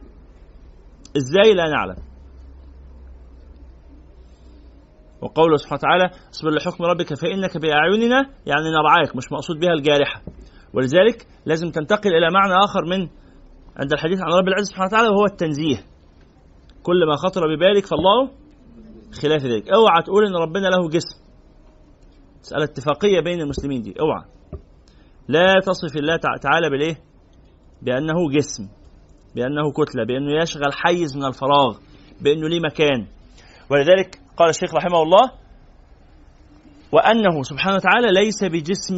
[1.18, 1.96] إزاي لا نعلم؟
[5.22, 8.30] وقوله سبحانه وتعالى اصبر لحكم ربك فإنك بأعيننا.
[8.46, 10.22] يعني نرعاك مش مقصود بها الجارحة.
[10.74, 13.00] ولذلك لازم تنتقل إلى معنى آخر من
[13.78, 15.78] عند الحديث عن رب العزة سبحانه وتعالى وهو التنزيه.
[16.84, 18.32] كل ما خطر ببالك فالله
[19.18, 19.70] خلاف ذلك.
[19.70, 21.18] اوعى تقول إن ربنا له جسم.
[22.42, 23.94] مسألة اتفاقية بين المسلمين دي.
[24.00, 24.24] اوعى.
[25.28, 26.96] لا تصف الله تعالى بالإيه؟
[27.82, 28.68] بأنه جسم
[29.36, 31.78] بأنه كتلة بأنه يشغل حيز من الفراغ
[32.22, 33.08] بأنه ليه مكان.
[33.72, 35.32] ولذلك قال الشيخ رحمه الله
[36.92, 38.98] وأنه سبحانه وتعالى ليس بجسم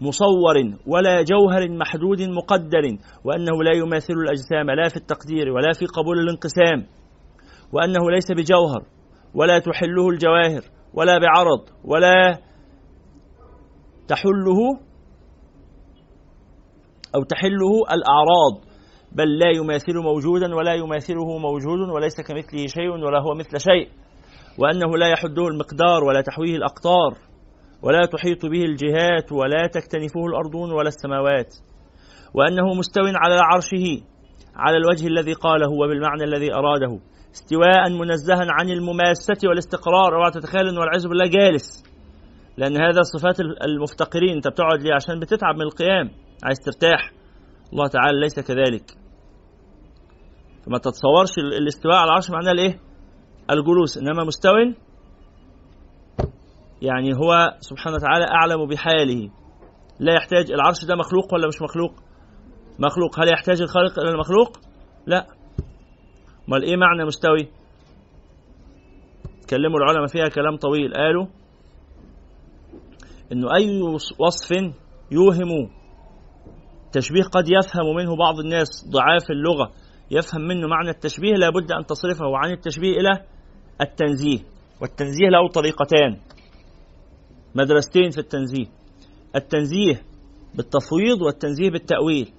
[0.00, 0.56] مصور
[0.86, 6.86] ولا جوهر محدود مقدر وأنه لا يماثل الأجسام لا في التقدير ولا في قبول الانقسام
[7.72, 8.82] وأنه ليس بجوهر.
[9.38, 10.62] ولا تحله الجواهر
[10.94, 12.38] ولا بعرض ولا
[14.08, 14.60] تحله
[17.14, 18.54] أو تحله الأعراض.
[19.12, 23.88] بل لا يماثل موجودا ولا يماثله موجود وليس كمثله شيء ولا هو مثل شيء.
[24.58, 27.18] وأنه لا يحده المقدار ولا تحويه الأقطار
[27.82, 31.54] ولا تحيط به الجهات ولا تكتنفه الأرضون ولا السماوات.
[32.34, 34.02] وأنه مستو على عرشه
[34.56, 37.00] على الوجه الذي قاله وبالمعنى الذي أراده.
[37.38, 41.84] استواء منزها عن المماسة والاستقرار اوعى تتخيل إنه والعياذ بالله جالس.
[42.56, 46.10] لأن هذا صفات المفتقرين أنت بتقعد ليه؟ عشان بتتعب من القيام.
[46.44, 47.12] عايز ترتاح.
[47.72, 48.84] الله تعالى ليس كذلك.
[50.66, 52.80] فما تتصورش الاستواء على العرش معناه الإيه؟
[53.50, 53.98] الجلوس.
[53.98, 54.54] إنما مستو
[56.82, 59.30] يعني هو سبحانه وتعالى أعلم بحاله.
[60.00, 61.92] لا يحتاج العرش ده مخلوق ولا مش مخلوق؟
[62.78, 63.20] مخلوق.
[63.20, 64.58] هل يحتاج الخالق إلى المخلوق؟
[65.06, 65.37] لا.
[66.48, 67.48] امال إيه معنى مستوي؟
[69.46, 70.92] تكلموا العلماء فيها كلام طويل.
[70.94, 71.26] قالوا
[73.32, 73.82] إنه أي
[74.18, 74.50] وصف
[75.10, 75.70] يوهم
[76.92, 79.72] تشبيه قد يفهم منه بعض الناس ضعاف اللغة.
[80.10, 83.24] يفهم منه معنى التشبيه لابد أن تصرفه عن التشبيه إلى
[83.80, 84.38] التنزيه.
[84.80, 86.16] والتنزيه له طريقتان.
[87.54, 88.66] مدرستين في التنزيه.
[89.36, 90.02] التنزيه
[90.54, 92.32] بالتفويض والتنزيه بالتأويل.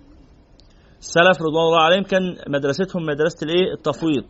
[1.00, 4.24] السلف رضوان الله عليهم كان مدرستهم مدرسة الإيه؟ التفويض.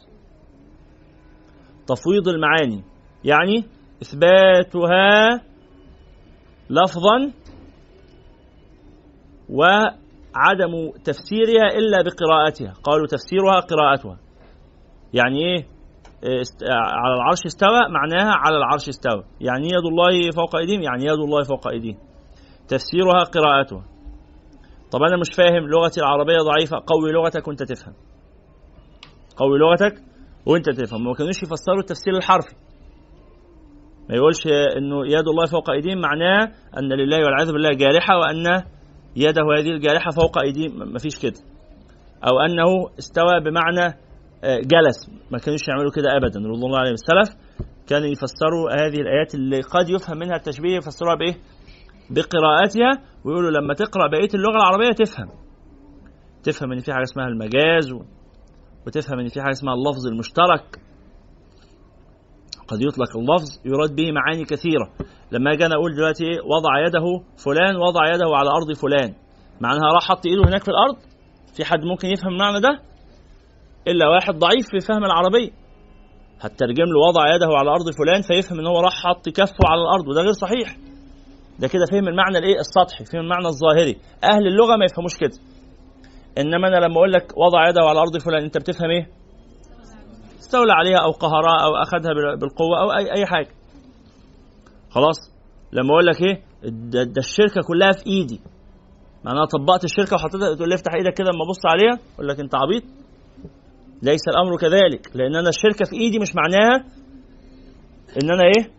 [1.88, 2.84] تفويض المعاني.
[3.24, 3.64] يعني
[4.02, 5.42] إثباتها
[6.70, 7.32] لفظا
[9.50, 12.74] وعدم تفسيرها إلا بقراءتها.
[12.84, 14.20] قالوا تفسيرها قراءتها.
[15.14, 15.66] يعني إيه؟
[16.72, 19.24] على العرش استوى معناها على العرش استوى.
[19.42, 21.98] يعني يد الله فوق أيديهم يعني يد الله فوق أيديهم.
[22.68, 23.84] تفسيرها قراءتها.
[24.92, 27.94] طب أنا مش فاهم لغتي العربية ضعيفة قوي لغتك وأنت تفهم.
[29.38, 30.04] قوي لغتك
[30.46, 31.04] وأنت تفهم.
[31.04, 32.56] ما كانوش يفسروا التفسير الحرفي.
[34.10, 34.48] ما يقولش
[34.78, 38.64] إنه يد الله فوق أيديهم معناه أن لله والعياذ بالله جارحة وأن
[39.16, 41.40] يده هذه الجارحة فوق ايديهم ما فيش كده.
[42.28, 43.98] أو أنه استوى بمعنى
[44.44, 45.10] آه، جلس.
[45.32, 46.40] ما كانوش يعملوا كده ابدا.
[46.40, 46.94] رضي الله عليهم.
[46.94, 47.38] السلف
[47.88, 51.36] كانوا يفسروا هذه الآيات اللي قد يفهم منها التشبيه يفسروها بإيه؟
[52.10, 52.92] بقراءتها
[53.26, 55.30] ويقولوا لما تقرأ بقية اللغة العربية تفهم.
[56.44, 57.94] تفهم إن في حاجة اسمها المجاز
[58.88, 60.80] وتفهم إن في حاجة اسمها اللفظ المشترك.
[62.68, 64.90] قد يطلق اللفظ يراد به معاني كثيرة.
[65.32, 69.14] لما أجي أنا أقول دلوقتي إيه وضع يده فلان وضع يده على أرض فلان.
[69.62, 70.96] معناها راح حط إيده هناك في الأرض؟
[71.58, 72.80] في حد ممكن يفهم المعنى ده؟
[73.88, 75.50] إلا واحد ضعيف في فهم العربية.
[76.42, 80.08] هترجم له وضع يده على أرض فلان فيفهم إن هو راح حط كفه على الأرض
[80.08, 80.78] وده غير صحيح.
[81.60, 83.96] ده كده فهم المعنى الايه؟ السطحي فهم المعنى الظاهري.
[84.24, 85.38] أهل اللغة ما يفهموش كده.
[86.38, 89.08] إنما أنا لما أقول لك وضع يده على ارض فلان أنت بتفهم إيه؟
[90.40, 93.50] استولى عليها أو قهرها أو أخذها بالقوة أو اي أي حاجة.
[94.90, 95.18] خلاص؟
[95.74, 98.42] لما أقول لك إيه؟ ده, ده الشركة كلها في إيدي.
[99.24, 102.56] معناها طبقت الشركة وحطيتها تقول لي افتح إيدك كده اما أبص عليها أقول لك أنت
[102.56, 102.84] عبيط.
[104.04, 106.86] ليس الأمر كذلك لأن أنا الشركة في إيدي مش معناها
[108.24, 108.72] إن أنا إيه؟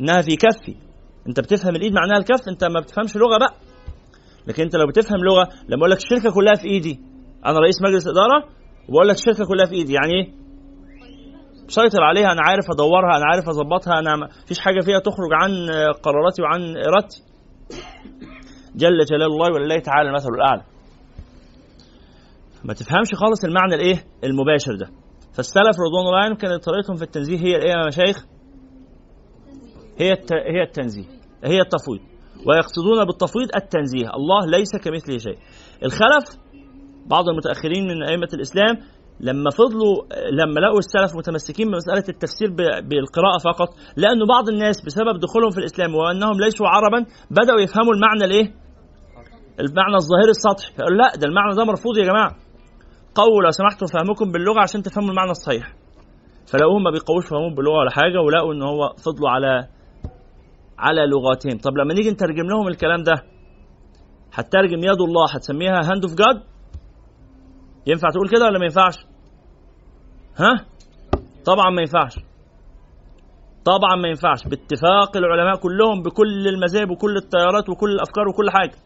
[0.00, 0.87] إنها في كفي.
[1.28, 3.54] انت بتفهم الايد معناها الكف انت ما بتفهمش لغة بقى.
[4.46, 7.00] لكن انت لو بتفهم لغة لما أقول لك الشركة كلها في ايدي
[7.46, 8.44] أنا رئيس مجلس إدارة
[8.88, 10.32] وبقول لك الشركة كلها في ايدي يعني إيه؟
[11.66, 15.50] مسيطر عليها أنا عارف ادورها أنا عارف اظبطها أنا ما فيش حاجة فيها تخرج عن
[16.02, 17.22] قراراتي وعن إرادتي.
[18.76, 20.62] جل جلال الله ولله تعالى المثل الأعلى.
[22.64, 24.86] ما تفهمش خالص المعنى الايه؟ المباشر ده.
[25.32, 28.26] فالسلف رضوان الله عنهم كانت طريقتهم في التنزيه هي الإيه يا مشايخ
[30.00, 30.10] هي
[30.54, 31.17] هي التنزيه.
[31.44, 32.00] هي التفويض.
[32.46, 34.08] ويقصدون بالتفويض التنزيه.
[34.18, 35.38] الله ليس كمثله شيء.
[35.84, 36.24] الخلف
[37.06, 38.74] بعض المتأخرين من أئمة الإسلام
[39.20, 39.94] لما فضلوا
[40.40, 42.48] لما لقوا السلف متمسكين بمسألة التفسير
[42.90, 48.24] بالقراءة فقط لأن بعض الناس بسبب دخولهم في الإسلام وأنهم ليسوا عربا بدأوا يفهموا المعنى
[48.24, 48.46] الإيه؟
[49.60, 50.72] المعنى الظاهري السطحي.
[50.76, 52.36] فقالوا لا ده المعنى ده مرفوض يا جماعة.
[53.14, 55.74] قووا لو سمحتم فهمكم باللغة عشان تفهموا المعنى الصحيح.
[56.50, 59.68] فلقوهم ما بيقووش فهمهم باللغة ولا حاجة ولقوا إن هو فضلوا على
[60.78, 61.58] على لغاتهم.
[61.58, 63.14] طب لما نيجي نترجم لهم الكلام ده
[64.32, 66.42] هتترجم يد الله هتسميها hand of God
[67.86, 68.98] ينفع تقول كده ولا ما ينفعش؟
[70.36, 70.66] ها؟
[71.44, 72.14] طبعا ما ينفعش.
[73.64, 74.44] طبعا ما ينفعش.
[74.44, 78.76] باتفاق العلماء كلهم بكل المذاهب وكل التيارات وكل الأفكار وكل حاجة.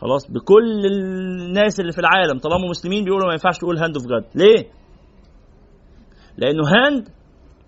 [0.00, 2.38] خلاص؟ بكل الناس اللي في العالم.
[2.38, 4.70] طالما مسلمين بيقولوا ما ينفعش تقول hand of God ليه؟
[6.38, 7.08] لأنه hand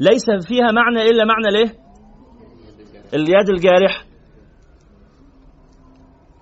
[0.00, 1.85] ليس فيها معنى إلا معنى ليه؟
[3.14, 4.04] اليد الجارحه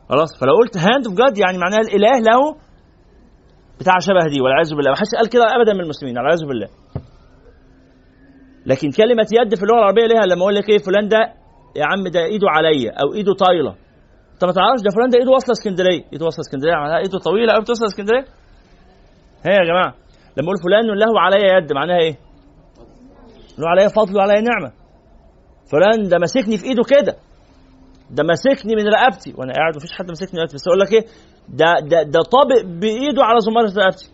[0.09, 2.57] خلاص؟ فلو قلت hand of God يعني معناها الإله له
[3.81, 4.91] بتاع شبه دي والعياذ بالله.
[4.91, 6.69] ما حدش قال كده ابدا من المسلمين والعياذ بالله.
[8.67, 11.19] لكن كلمة يد في اللغة العربية ليها لما أقول لك إيه فلان ده
[11.77, 13.75] يا عم ده إيده عليا أو إيده طايلة.
[14.35, 16.03] انت ما تعرفش ده فلان ده إيده واصلة اسكندرية.
[16.13, 18.25] إيده واصلة اسكندرية معناها إيده طويلة قوي بتوصل اسكندرية؟
[19.47, 19.95] هي يا جماعة
[20.37, 22.15] لما أقول فلان له عليا يد معناها إيه؟
[23.59, 24.73] له عليا فضل وعليا نعمة.
[25.71, 27.17] فلان ده ماسكني في ايده كده.
[28.11, 29.35] ده ماسكني من رقبتي.
[29.39, 30.55] وأنا قاعد مفيش حد ماسكني من رقبتي.
[30.57, 31.05] بس أقول لك إيه؟
[31.49, 34.09] ده ده ده طابق بإيده على زمارة رقبتي.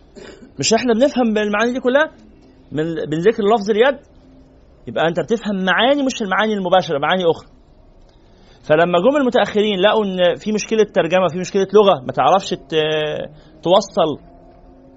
[0.59, 2.11] مش إحنا بنفهم المعاني دي كلها؟
[2.71, 3.97] من من ذكر لفظ اليد؟
[4.87, 7.49] يبقى انت بتفهم معاني مش المعاني المباشرة معاني أخرى.
[8.69, 12.49] فلما جم المتأخرين لقوا إن في مشكلة ترجمة في مشكلة لغة ما تعرفش
[13.63, 14.11] توصل.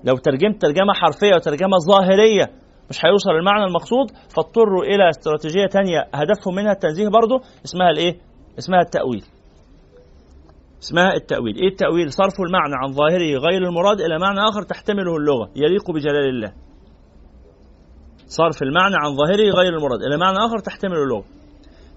[0.04, 2.50] لو ترجمت ترجمة حرفية وترجمة ظاهرية
[2.90, 8.14] مش هيوصل المعنى المقصود فاضطروا إلى استراتيجية تانية هدفهم منها التنزيه برضه اسمها الإيه؟
[8.58, 9.24] اسمها التأويل.
[10.82, 15.50] اسمها التأويل، إيه التأويل؟ صرف المعنى عن ظاهره غير المراد إلى معنى آخر تحتمله اللغة
[15.56, 16.52] يليق بجلال الله.
[18.26, 21.24] صرف المعنى عن ظاهره غير المراد إلى معنى آخر تحتمله اللغة.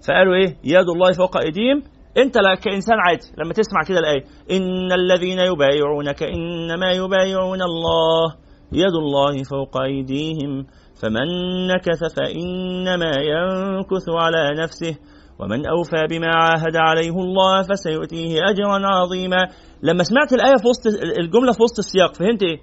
[0.08, 1.82] فقالوا إيه؟ يد الله فوق أيديهم
[2.18, 8.34] أنت كإنسان عادي لما تسمع كده الآية إن الذين يبايعونك إنما يبايعون الله
[8.72, 10.66] يد الله فوق أيديهم
[11.02, 11.28] فمن
[11.66, 14.96] نكث فإنما ينكث على نفسه
[15.38, 19.46] ومن أوفى بما عاهد عليه الله فسيؤتيه أجرا عظيما.
[19.82, 20.86] لما سمعت الآية في وسط
[21.18, 22.58] الجملة في وسط السياق فهمت إيه؟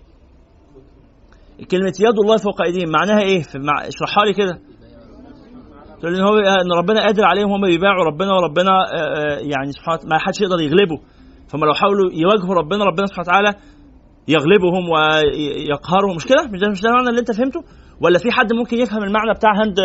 [1.72, 3.42] كلمة يد الله فوق أيديهم معناها إيه؟
[3.88, 4.60] اشرحها لي كده.
[6.00, 8.72] تقول إن هو إن ربنا قادر عليهم هم بيباعوا ربنا وربنا
[9.40, 10.98] يعني سبحانه ما حدش يقدر يغلبه.
[11.48, 13.54] فما لو حاولوا يواجهوا ربنا ربنا سبحانه وتعالى
[14.28, 16.16] يغلبهم ويقهرهم.
[16.16, 17.62] مش كده مش ده مش ده المعنى اللي انت فهمته؟
[18.02, 19.80] ولا في حد ممكن يفهم المعنى بتاع هند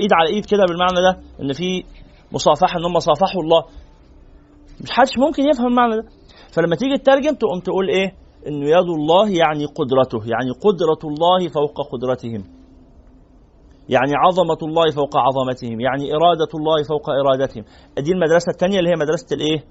[0.00, 1.84] ايد على ايد كده بالمعنى ده؟ ان في
[2.32, 3.62] مصافحة ان هم صافحوا الله.
[4.80, 6.04] مش حدش ممكن يفهم المعنى ده.
[6.54, 8.12] فلما تيجي تترجم تقوم تقول إيه؟
[8.46, 12.44] انه يد الله يعني قدرته يعني قدرة الله فوق قدرتهم.
[13.88, 17.64] يعني عظمة الله فوق عظمتهم يعني إرادة الله فوق إرادتهم.
[17.98, 19.64] دي المدرسة الثانية اللي هي مدرسة الإيه؟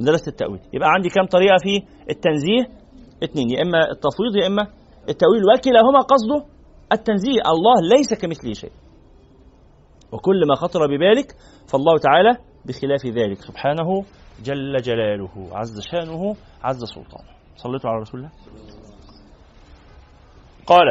[0.00, 0.60] مدرسة التأويل.
[0.72, 2.62] يبقى عندي كم طريقة في التنزيه؟
[3.24, 4.62] اثنين يا إما التفويض يا إما
[5.08, 6.46] التأويل وكلاهما قصده
[6.92, 7.40] التنزيه.
[7.52, 8.72] الله ليس كمثله شيء.
[10.12, 11.32] وكل ما خطر ببالك
[11.72, 13.40] فالله تعالى بخلاف ذلك.
[13.40, 14.04] سبحانه
[14.44, 17.30] جل جلاله عز شأنه عز سلطانه.
[17.56, 18.32] صليتوا على رسول الله.
[20.66, 20.88] قال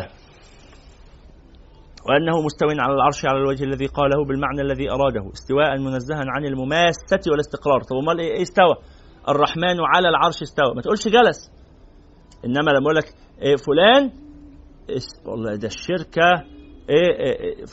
[2.10, 7.24] وأنه مستو على العرش على الوجه الذي قاله بالمعنى الذي أراده استواء منزها عن المماسة
[7.32, 7.82] والاستقرار.
[7.82, 8.76] طب أمال إيه استوى؟
[9.30, 10.76] الرحمن على العرش استوى.
[10.76, 11.52] ما تقولش جلس.
[12.46, 13.06] إنما لما أقول لك
[13.42, 14.12] إيه فلان
[15.26, 16.30] والله ده الشركة
[16.90, 17.64] إيه, إيه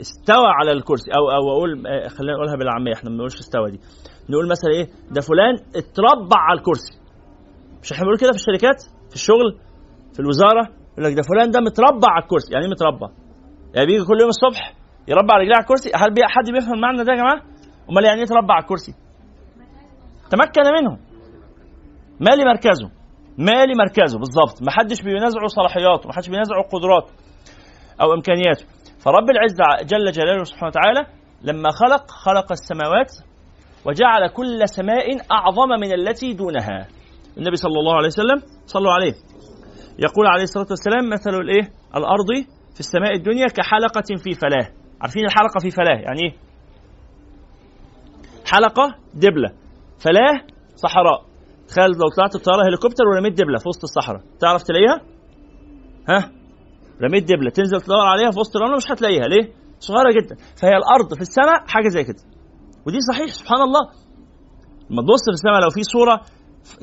[0.00, 1.10] استوى على الكرسي.
[1.16, 3.80] أو أو أقول إيه خلينا نقولها بالعامية إحنا ما بنقولش استوى دي.
[4.30, 6.92] نقول مثلا إيه ده فلان اتربع على الكرسي.
[7.82, 9.58] مش إحنا بنقول كده في الشركات؟ في الشغل؟
[10.14, 12.52] في الوزارة؟ يقول لك ده فلان ده متربع على الكرسي.
[12.52, 13.08] يعني إيه متربع؟
[13.74, 14.74] يعني بيجي كل يوم الصبح
[15.08, 17.42] يربع رجليه على الكرسي؟ هل حد بيفهم المعنى ده يا جماعة؟
[17.90, 18.92] أمال يعني إيه تربع على الكرسي؟
[20.30, 20.98] تمكن منه
[22.20, 22.90] مالي مركزه.
[23.38, 27.12] مالي مركزه بالظبط ما حدش بينازعه صلاحياته ما حدش بينازعه قدراته
[28.00, 28.64] أو إمكانياته.
[28.98, 31.06] فرب العزة جل جلاله سبحانه وتعالى
[31.42, 33.12] لما خلق خلق السماوات
[33.84, 36.88] وجعل كل سماء أعظم من التي دونها.
[37.38, 39.12] النبي صلى الله عليه وسلم صلوا عليه.
[39.98, 41.62] يقول عليه الصلاة والسلام مثل الإيه؟
[41.96, 42.30] الأرض
[42.74, 44.68] في السماء الدنيا كحلقة في فلاه.
[45.00, 46.34] عارفين الحلقة في فلاه؟ يعني إيه؟
[48.52, 49.65] حلقة دبلة.
[49.98, 50.36] فلاه
[50.74, 51.24] صحراء.
[51.68, 54.22] تخيل لو طلعت بطيارة هليكوبتر ورميت دبلة في وسط الصحراء.
[54.40, 55.00] تعرف تلاقيها؟
[56.08, 56.32] ها؟
[57.02, 57.50] رميت دبلة.
[57.50, 59.26] تنزل تدور عليها في وسط الرمله مش هتلاقيها.
[59.28, 60.36] ليه؟ صغيرة جدا.
[60.60, 62.22] فهي الأرض في السماء حاجة زي كده.
[62.86, 63.26] ودي صحيح.
[63.26, 63.84] سبحان الله.
[64.90, 66.20] لما تبص في السماء لو في صورة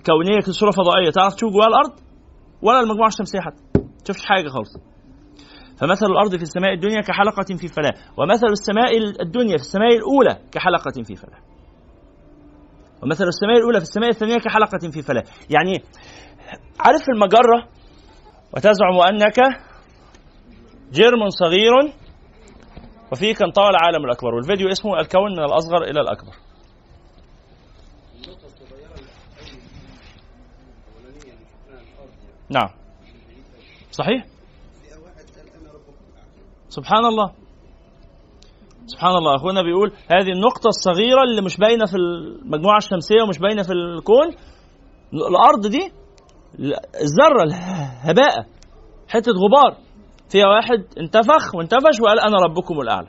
[0.05, 1.93] كونية صورة فضائية تعرف تشوف جواها الأرض؟
[2.61, 3.63] ولا المجموعة الشمسية حتى.
[4.03, 4.73] تشوفش حاجة خالص.
[5.79, 7.93] فمثل الأرض في السماء الدنيا كحلقة في فلاه.
[8.17, 8.91] ومثل السماء
[9.21, 11.52] الدنيا في السماء الأولى كحلقة في فلاه.
[13.03, 15.83] ومثل السماء الأولى في السماء الثانية كحلقة في فلاه يعني
[16.79, 17.67] عارف المجرة؟
[18.53, 19.39] وتزعم أنك
[20.91, 21.73] جرم صغير
[23.11, 24.35] وفيه كان طال العالم الأكبر.
[24.35, 26.33] والفيديو اسمه الكون من الأصغر إلى الأكبر.
[32.49, 32.69] نعم.
[33.91, 34.25] صحيح؟
[36.69, 37.42] سبحان الله.
[38.93, 39.35] سبحان الله.
[39.35, 44.27] أخونا بيقول هذه النقطة الصغيرة اللي مش باينة في المجموعة الشمسية ومش باينة في الكون.
[45.13, 45.91] الأرض دي
[47.05, 48.35] الذرة الهباء
[49.09, 49.77] حتة غبار.
[50.29, 53.07] فيها واحد انتفخ وانتفش وقال أنا ربكم الأعلى.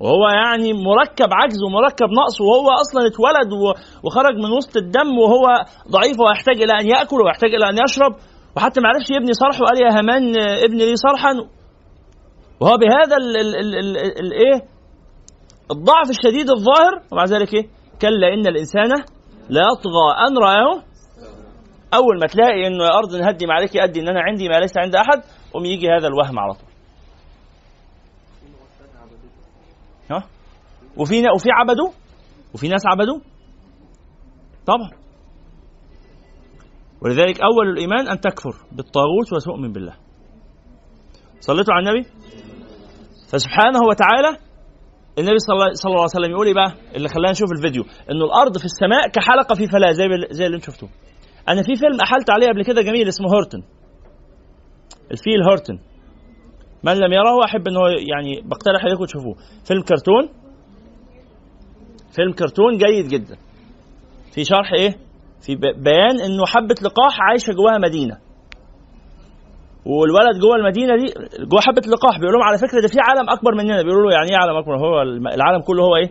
[0.00, 3.52] وهو يعني مركب عجز ومركب نقص وهو أصلا اتولد
[4.04, 5.46] وخرج من وسط الدم وهو
[5.90, 8.12] ضعيف ويحتاج إلى أن يأكل ويحتاج إلى أن يشرب.
[8.56, 10.22] وحتى ما عرفش يبني صرح وقال يا همان
[10.64, 11.32] ابني لي صرحا.
[12.60, 13.16] وهو بهذا
[14.20, 14.68] الايه
[15.70, 17.68] الضعف الشديد الظاهر ومع ذلك إيه؟
[18.02, 18.90] كلا إن الإنسان
[19.48, 20.82] لا يطغى أن رآه.
[21.94, 24.72] أول ما تلاقي إنه يا أرض نهدي ما عليك ادي إن أنا عندي ما ليس
[24.76, 26.68] عند أحد قوم يجي هذا الوهم على طول.
[30.10, 30.28] ها؟
[30.96, 31.90] وفي وفي عبدوا
[32.54, 33.20] وفي ناس عبدوا
[34.66, 34.90] طبعا.
[37.02, 39.94] ولذلك أول الإيمان أن تكفر بالطاغوت وتؤمن بالله.
[41.40, 42.08] صليتوا على النبي؟
[43.30, 44.30] فسبحانه وتعالى
[45.18, 48.64] النبي صلى الله, عليه وسلم يقول إيه بقى؟ اللي خلانا نشوف الفيديو إنه الأرض في
[48.64, 50.88] السماء كحلقة في فلاة زي زي اللي أنتم شفتوه.
[51.48, 53.62] أنا في فيلم أحلت عليه قبل كده جميل اسمه هورتن.
[55.10, 55.78] الفيل هورتن.
[56.84, 59.34] من لم يره أحب ان هو يعني بقترح عليكم تشوفوه.
[59.68, 60.28] فيلم كرتون.
[62.16, 63.36] فيلم كرتون جيد جدا.
[64.34, 64.90] في شرح إيه؟
[65.46, 68.25] في بيان إنه حبة لقاح عايشة جواها مدينة.
[69.86, 71.06] والولد جوه المدينة دي
[71.50, 74.30] جوه حبة لقاح بيقول لهم على فكرة ده في عالم أكبر مننا بيقولوا له يعني
[74.30, 75.02] إيه عالم أكبر؟ هو
[75.34, 76.10] العالم كله هو إيه؟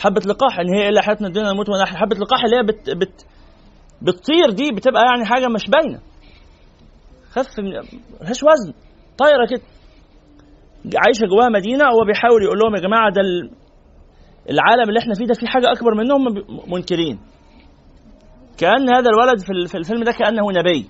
[0.00, 1.96] حبة لقاح إن هي الا حياتنا الدنيا نموت ونحيا.
[1.98, 3.26] حبة لقاح اللي هي بت بت
[4.02, 6.00] بتطير دي بتبقى يعني حاجة مش باينة.
[7.30, 7.58] خف
[8.20, 8.72] ملهاش وزن.
[9.18, 9.62] طايرة كده.
[11.06, 13.22] عايشة جواها مدينة هو بيحاول يقول لهم يا جماعة ده
[14.50, 16.20] العالم اللي إحنا فيه ده في حاجة أكبر منهم
[16.72, 17.18] منكرين.
[18.58, 19.38] كأن هذا الولد
[19.70, 20.88] في الفيلم ده كأنه نبي.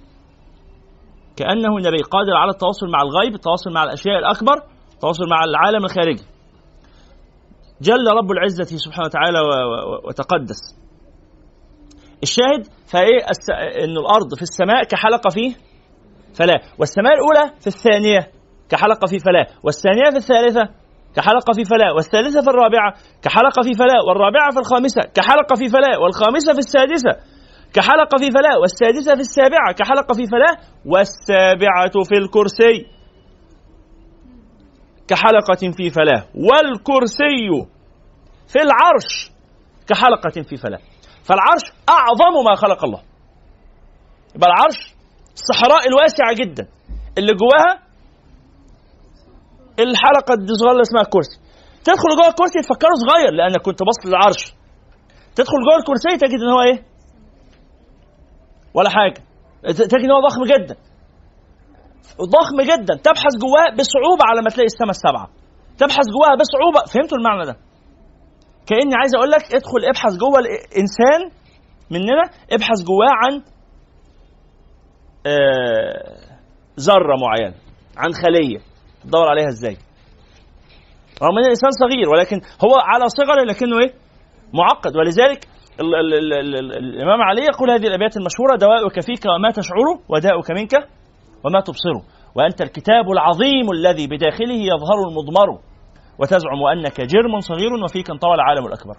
[1.39, 4.57] كأنه نبي قادر على التواصل مع الغيب التواصل مع الأشياء الأكبر
[4.95, 6.25] التواصل مع العالم الخارجي.
[7.81, 9.39] جل رب العزة سبحانه وتعالى
[10.05, 10.61] وتقدس.
[12.23, 12.63] الشاهد
[12.93, 13.21] فإيه؟
[13.85, 15.53] إن الأرض في السماء كحلقة فيه
[16.39, 16.61] فلا.
[16.79, 18.21] والسماء الأولى في الثانية
[18.69, 19.47] كحلقة في فلا.
[19.63, 20.65] والثانية في الثالثة
[21.17, 21.93] كحلقة في فلا.
[21.93, 23.99] والثالثة في الرابعة كحلقة في فلا.
[24.09, 25.99] والرابعة في الخامسة كحلقة في فلا.
[25.99, 27.38] والخامسة في السادسة
[27.73, 30.57] كحلقة في فلا والسادسة في السابعة كحلقة في فلا
[30.87, 32.87] والسابعة في الكرسي.
[35.09, 37.67] كحلقة في فلا والكرسي
[38.49, 39.31] في العرش
[39.89, 40.79] كحلقة في فلا
[41.25, 43.03] فالعرش أعظم ما خلق الله.
[44.35, 44.95] يبقى العرش
[45.35, 46.69] الصحراء الواسعة جدا.
[47.19, 47.83] اللي جواها
[49.79, 51.41] الحلقة الصغيره اللي اسمها الكرسي
[51.85, 54.55] تدخل جوه الكرسي تفكره صغير لأنك كنت باصص للعرش.
[55.37, 56.83] تدخل جوه الكرسي تجد إن هو إيه؟
[58.79, 59.21] ولا حاجة.
[59.73, 60.77] تجد إن هو ضخم جدا.
[62.37, 62.95] ضخم جدا.
[63.07, 65.29] تبحث جواه بصعوبة على ما تلاقي السماء السبعه
[65.79, 66.81] تبحث جواها بصعوبة.
[66.93, 67.57] فهمتوا المعنى ده؟
[68.67, 71.21] كأني عايز أقول لك ادخل ابحث جوه الإنسان
[71.91, 73.43] مننا ابحث جواه عن
[75.27, 76.19] آه،
[76.81, 77.55] ذرة معينة
[77.97, 78.59] عن خلية.
[79.05, 79.77] تدور عليها إزاي؟
[81.23, 83.95] رغم إن الإنسان صغير ولكن هو على صغر لكنه إيه؟
[84.55, 84.97] معقد.
[84.97, 85.49] ولذلك
[85.81, 89.87] ال ال ال ال ال الإمام علي يقول هذه الأبيات المشهورة دواؤك فيك وما تشعر
[90.09, 90.75] وداؤك منك
[91.45, 91.97] وما تبصر
[92.35, 95.49] وأنت الكتاب العظيم الذي بداخله يظهر المضمر
[96.19, 98.97] وتزعم أنك جرم صغير وفيك انطوى العالم الأكبر.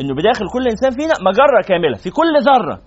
[0.00, 2.80] إنه بداخل كل إنسان فينا مجرة كاملة في كل ذرة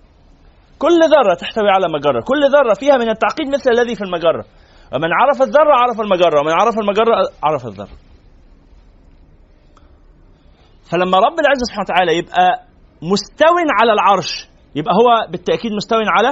[0.78, 4.44] كل ذرة تحتوي على مجرة كل ذرة فيها من التعقيد مثل الذي في المجرة.
[4.92, 7.96] ومن عرف الذرة عرف المجرة ومن عرف المجرة عرف الذرة.
[10.90, 12.66] فلما رب العزة سبحانه وتعالى يبقى
[13.02, 14.48] مستو على العرش.
[14.74, 16.28] يبقى هو بالتأكيد مستو على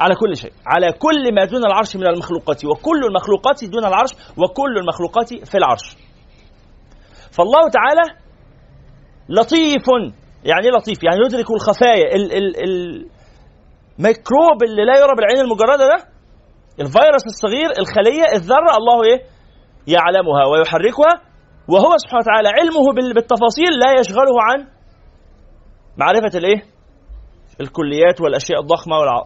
[0.00, 0.52] على كل شيء.
[0.66, 2.64] على كل ما دون العرش من المخلوقات.
[2.64, 5.96] وكل المخلوقات دون العرش وكل المخلوقات في العرش.
[7.30, 8.20] فالله تعالى
[9.28, 9.84] لطيف
[10.44, 12.14] يعني إيه لطيف؟ يعني يدرك الخفايا.
[12.16, 12.56] ال ال
[13.98, 16.04] الميكروب اللي لا يرى بالعين المجردة ده
[16.80, 19.20] الفيروس الصغير الخلية الذرة الله إيه؟
[19.86, 21.29] يعلمها ويحركها.
[21.72, 24.68] وهو سبحانه وتعالى علمه بالتفاصيل لا يشغله عن
[25.96, 26.62] معرفة الإيه؟
[27.60, 29.24] الكليات والأشياء الضخمة والع...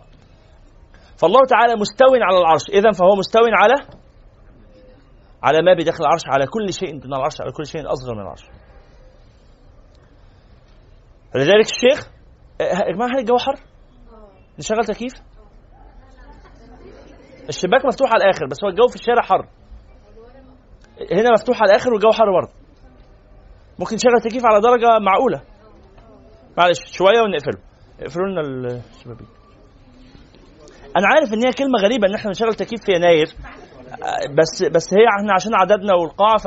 [1.16, 3.74] فالله تعالى مستو على العرش اذا فهو مستو على
[5.42, 8.45] على ما بداخل العرش على كل شيء دون العرش على كل شيء أصغر من العرش
[11.34, 12.11] لذلك الشيخ
[12.61, 13.55] يا جماعة هل الجو حر؟
[14.59, 15.12] نشغل تكييف؟
[17.49, 19.49] الشباك مفتوح على الآخر بس هو الجو في الشارع حر
[21.12, 22.53] هنا مفتوح على الآخر والجو حر برضه.
[23.78, 25.42] ممكن نشغل تكييف على درجة معقولة.
[26.59, 27.62] معلش شوية ونقفله.
[28.01, 29.28] اقفلوا لنا الشبابيك
[30.97, 33.26] أنا عارف إن هي كلمة غريبة إن إحنا نشغل تكييف في يناير.
[34.38, 36.47] بس بس هي إحنا عشان عددنا والقاعة ف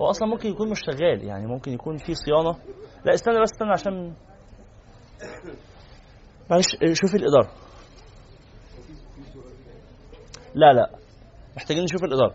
[0.00, 2.56] هو أصلا ممكن يكون مش شغال يعني ممكن يكون في صيانة.
[3.04, 4.14] لا استنى بس استنى عشان
[6.50, 7.50] معلش شوفي الإدارة.
[10.54, 10.90] لا لا.
[11.58, 12.34] محتاجين نشوف الإدارة.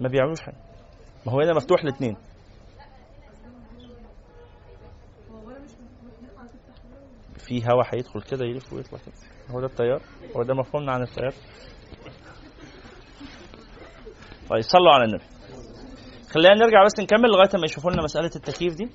[0.00, 0.56] ما بيعملوش حاجة.
[1.26, 2.16] ما هو هنا مفتوح الاثنين
[7.38, 9.14] في هوا هيدخل كده يلف ويطلع كده.
[9.50, 10.02] هو ده التيار؟
[10.36, 11.34] هو ده مفهومنا عن التيار؟
[14.50, 15.24] طيب صلوا على النبي.
[16.30, 18.90] خلينا نرجع بس نكمل لغاية ما يشوفوا لنا مسألة التكييف دي.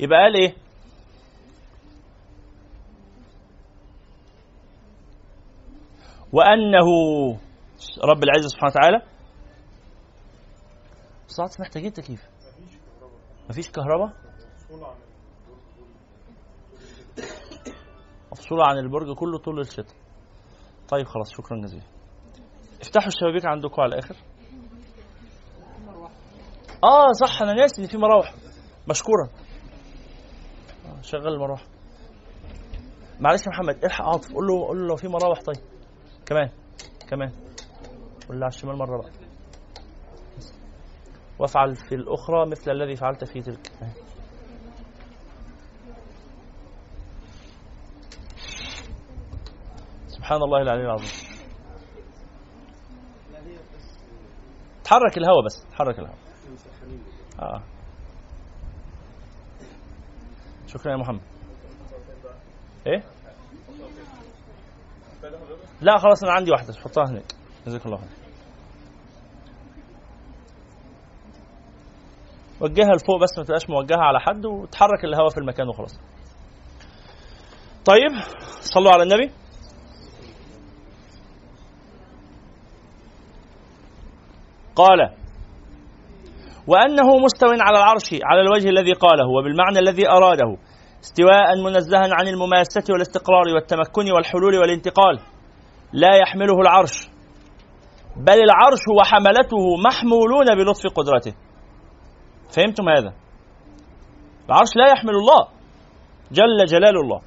[0.00, 0.54] يبقى قال إيه؟
[6.32, 6.86] وأنه
[8.04, 9.02] رب العزة سبحانه وتعالى
[11.26, 12.28] صعد محتاجين تكييف.
[13.50, 14.12] مفيش كهرباء؟
[18.32, 19.96] مفصولة عن البرج كله طول الشتاء.
[20.88, 21.84] طيب خلاص شكرا جزيلا.
[22.80, 24.16] افتحوا الشبابيك عندكم على الآخر.
[26.84, 28.34] آه صح أنا ناسي إن في مراوح.
[28.88, 29.28] مشكورا.
[30.86, 31.64] آه شغل المروحه
[33.20, 35.79] معلش يا محمد إلحق عاطف قول له قول له لو في مراوح طيب.
[36.26, 36.50] كمان
[37.08, 37.32] كمان.
[38.30, 39.10] له على الشمال مرة بقى.
[41.38, 43.72] وافعل في الأخرى مثل الذي فعلت في تلك.
[50.08, 51.30] سبحان الله العلي العظيم.
[54.84, 56.18] تحرك الهواء بس تحرك الهواء
[57.40, 57.62] آه.
[60.66, 61.20] شكرا يا محمد.
[62.86, 63.02] إيه؟
[65.80, 67.34] لا خلاص أنا عندي واحدة حطها هناك.
[67.66, 68.08] جزاك الله خير.
[72.60, 76.00] وجهها لفوق بس ما تبقاش موجهة على حد وتحرك الهواء في المكان وخلاص.
[77.84, 78.12] طيب
[78.60, 79.30] صلوا على النبي.
[84.76, 85.10] قال
[86.66, 90.56] وأنه مستو على العرش على الوجه الذي قاله وبالمعنى الذي أراده
[91.02, 95.20] استواء منزها عن المماسة والاستقرار والتمكن والحلول والانتقال.
[95.92, 97.08] لا يحمله العرش.
[98.16, 101.34] بل العرش وحملته محمولون بلطف قدرته.
[102.56, 103.12] فهمتم هذا؟
[104.48, 105.48] العرش لا يحمل الله.
[106.32, 107.20] جل جلال الله.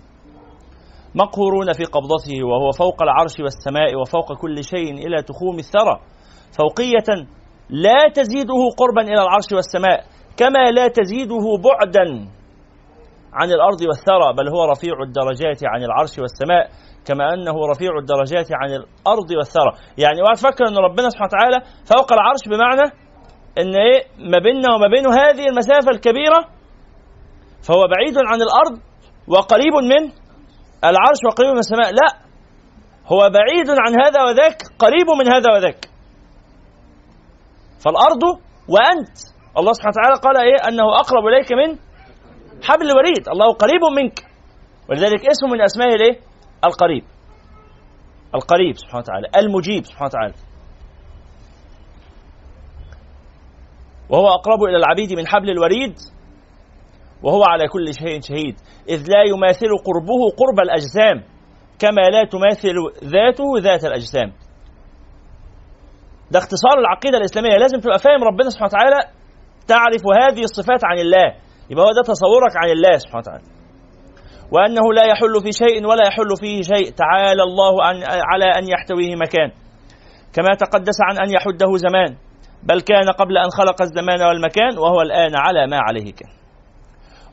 [1.16, 6.00] مقهورون في قبضته وهو فوق العرش والسماء وفوق كل شيء إلى تخوم الثرى.
[6.58, 7.28] فوقية
[7.70, 10.06] لا تزيده قربا إلى العرش والسماء
[10.38, 12.30] كما لا تزيده بعدا
[13.34, 16.70] عن الأرض والثرى بل هو رفيع الدرجات عن العرش والسماء.
[17.08, 19.72] كما أنه رفيع الدرجات عن الأرض والثرى.
[19.98, 22.92] يعني اوعى تفكر أن ربنا سبحانه وتعالى فوق العرش بمعنى
[23.62, 26.40] إن إيه ما بيننا وما بينه هذه المسافة الكبيرة
[27.68, 28.80] فهو بعيد عن الأرض
[29.28, 30.04] وقريب من
[30.84, 31.92] العرش وقريب من السماء.
[31.92, 32.10] لا
[33.12, 35.86] هو بعيد عن هذا وذاك قريب من هذا وذاك.
[37.86, 38.24] فالأرض
[38.70, 39.18] وأنت.
[39.58, 41.80] الله سبحانه وتعالى قال إيه؟ أنه أقرب إليك من
[42.64, 43.30] حبل الوريد.
[43.30, 44.20] الله قريب منك.
[44.90, 46.20] ولذلك اسم من اسمائه الايه
[46.66, 47.04] القريب.
[48.36, 49.28] القريب سبحانه وتعالى.
[49.38, 50.34] المجيب سبحانه وتعالى.
[54.10, 55.96] وهو أقرب إلى العبيد من حبل الوريد
[57.24, 58.56] وهو على كل شيء شهيد.
[58.90, 61.24] إذ لا يماثل قربه قرب الأجسام
[61.80, 64.34] كما لا تماثل ذاته ذات الأجسام.
[66.32, 67.58] ده اختصار العقيدة الإسلامية.
[67.58, 69.00] لازم تبقى فاهم ربنا سبحانه وتعالى
[69.68, 71.36] تعرف هذه الصفات عن الله.
[71.70, 73.44] يبقى هو ده تصورك عن الله سبحانه وتعالى.
[74.52, 76.92] وأنه لا يحل في شيء ولا يحل فيه شيء.
[76.92, 79.52] تعالى الله عن على أن يحتويه مكان.
[80.34, 82.18] كما تقدس عن أن يحده زمان.
[82.64, 86.30] بل كان قبل أن خلق الزمان والمكان وهو الآن على ما عليه كان.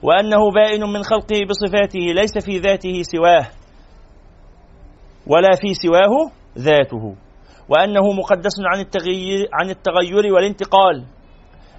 [0.03, 3.47] وأنه بائن من خلقه بصفاته ليس في ذاته سواه.
[5.27, 7.17] ولا في سواه ذاته.
[7.69, 11.05] وأنه مقدس عن التغيير, عن التغير والانتقال.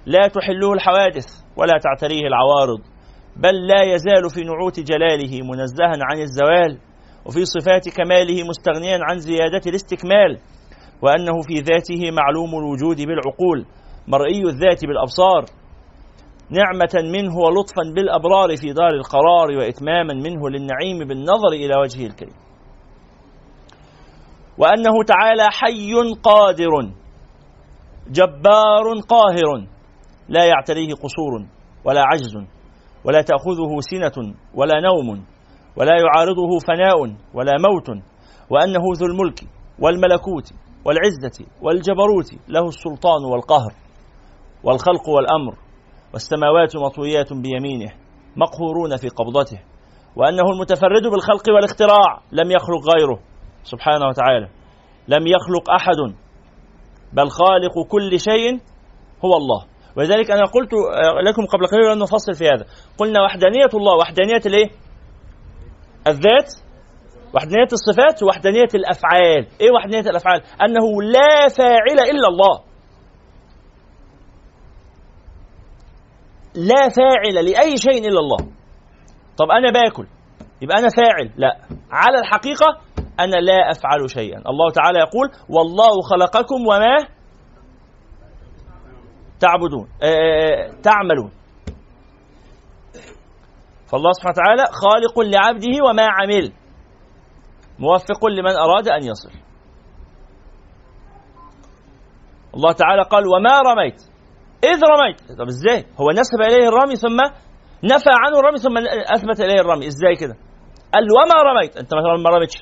[0.06, 1.26] لا تحله الحوادث
[1.56, 2.80] ولا تعتريه العوارض.
[3.36, 6.78] بل لا يزال في نعوت جلاله منزها عن الزوال
[7.26, 10.38] وفي صفات كماله مستغنيا عن زيادة الاستكمال
[11.02, 13.66] وأنه في ذاته معلوم الوجود بالعقول
[14.08, 15.44] مرئي الذات بالأبصار.
[16.50, 22.34] نعمة منه ولطفا بالأبرار في دار القرار وإتماما منه للنعيم بالنظر إلى وجهه الكريم.
[24.58, 26.70] وأنه تعالى حي قادر
[28.10, 29.66] جبار قاهر
[30.28, 31.46] لا يعتريه قصور
[31.84, 32.36] ولا عجز.
[33.04, 35.24] ولا تأخذه سنة ولا نوم
[35.76, 36.98] ولا يعارضه فناء
[37.34, 37.88] ولا موت
[38.50, 39.40] وأنه ذو الملك
[39.78, 40.52] والملكوت
[40.84, 43.72] والعزة والجبروت له السلطان والقهر
[44.64, 45.54] والخلق والأمر
[46.12, 47.92] والسماوات مطويات بيمينه
[48.36, 49.60] مقهورون في قبضته
[50.16, 53.18] وأنه المتفرد بالخلق والاختراع لم يخلق غيره
[53.64, 54.48] سبحانه وتعالى
[55.08, 56.14] لم يخلق أحد
[57.12, 58.60] بل خالق كل شيء
[59.24, 59.64] هو الله
[59.96, 60.70] ولذلك أنا قلت
[61.26, 62.64] لكم قبل قليل أن نفصل في هذا.
[62.98, 64.70] قلنا وحدانية الله وحدانية الإيه؟
[66.06, 66.52] الذات
[67.34, 69.46] وحدانية الصفات ووحدانية الأفعال.
[69.60, 72.60] إيه وحدانية الأفعال؟ أنه لا فاعل إلا الله.
[76.54, 78.38] لا فاعل لأي شيء إلا الله.
[79.38, 80.06] طب أنا باكل
[80.62, 81.30] يبقى أنا فاعل.
[81.36, 81.56] لا.
[81.90, 82.66] على الحقيقة
[83.20, 84.38] أنا لا أفعل شيئا.
[84.38, 86.96] الله تعالى يقول والله خلقكم وما
[89.42, 91.30] تعبدون آه, آه، تعملون.
[93.90, 96.52] فالله سبحانه وتعالى خالق لعبده وما عمل.
[97.78, 99.30] موفق لمن أراد أن يصل.
[102.56, 103.98] الله تعالى قال وما رميت.
[104.64, 105.18] إذ رميت.
[105.38, 107.18] طب إزاي؟ هو نسب إليه الرمي ثم
[107.84, 108.76] نفى عنه الرمي ثم
[109.14, 109.86] أثبت إليه الرمي.
[109.86, 110.36] إزاي كده؟
[110.94, 111.76] قال وما رميت.
[111.76, 111.90] أنت
[112.24, 112.56] ما رميتش.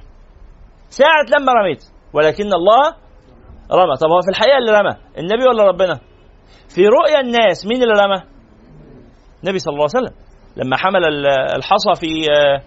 [0.89, 1.83] ساعة لما رميت.
[2.13, 2.85] ولكن الله
[3.73, 3.97] رمى.
[4.01, 6.10] طب هو في الحقيقة اللي رمى؟ النبي ولا ربنا؟
[6.75, 8.23] في رؤيا الناس مين اللي رمى
[9.43, 10.17] النبي صلى الله عليه وسلم.
[10.57, 11.27] لما حمل
[11.57, 12.63] الحصى في آه،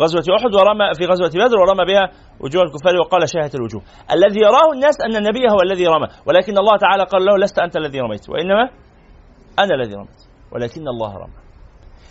[0.00, 2.10] غزوة أحد ورمى في غزوة بدر ورمى بها
[2.40, 3.82] وجوه الكفار وقال شاهت الوجوه.
[4.12, 7.76] الذي يراه الناس أن النبي هو الذي رمى ولكن الله تعالى قال له لست أنت
[7.76, 8.70] الذي رميت وإنما
[9.58, 10.20] أنا الذي رميت
[10.52, 11.34] ولكن الله رمى.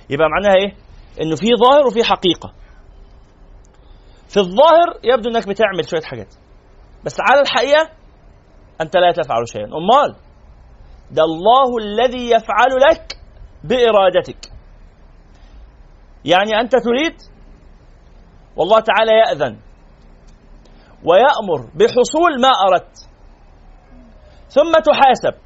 [0.09, 0.71] يبقى معناها إيه؟
[1.21, 2.53] إنه في ظاهر وفي حقيقة.
[4.29, 6.35] في الظاهر يبدو إنك بتعمل شوية حاجات
[7.05, 7.89] بس على الحقيقة
[8.81, 9.65] أنت لا تفعل شيئا.
[9.65, 10.15] أمال
[11.13, 13.19] ده الله الذي يفعل لك
[13.63, 14.51] بإرادتك.
[16.25, 17.15] يعني أنت تريد؟
[18.55, 19.59] والله تعالى يأذن
[21.03, 22.97] ويأمر بحصول ما أردت.
[24.49, 25.39] ثم تحاسب.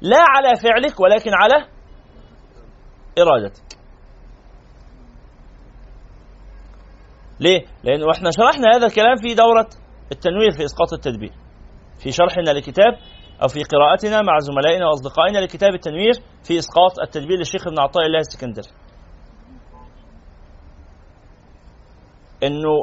[0.00, 1.68] لا على فعلك ولكن على
[3.18, 3.78] إرادتك.
[7.40, 9.68] ليه؟ لأن إحنا شرحنا هذا الكلام في دورة
[10.12, 11.32] التنوير في إسقاط التدبير.
[12.02, 12.92] في شرحنا لكتاب
[13.42, 16.14] أو في قراءتنا مع زملائنا وأصدقائنا لكتاب التنوير
[16.44, 18.68] في إسقاط التدبير للشيخ ابن عطاء الله السكندري
[22.42, 22.74] إنه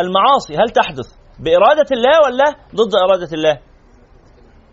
[0.00, 1.08] المعاصي هل تحدث
[1.44, 2.44] بإرادة الله ولا
[2.74, 3.58] ضد إرادة الله؟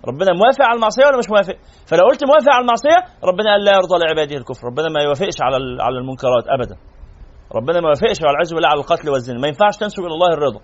[0.08, 1.56] ربنا موافق على المعصية ولا مش موافق؟
[1.90, 5.58] فلو قلت موافق على المعصية ربنا قال لا يرضى لعباده الكفر، ربنا ما يوافقش على
[5.82, 6.78] على المنكرات أبدا.
[7.56, 10.62] ربنا ما وافقش على العز بالله على القتل والزنا ما ينفعش تنسب إلى الله الرضا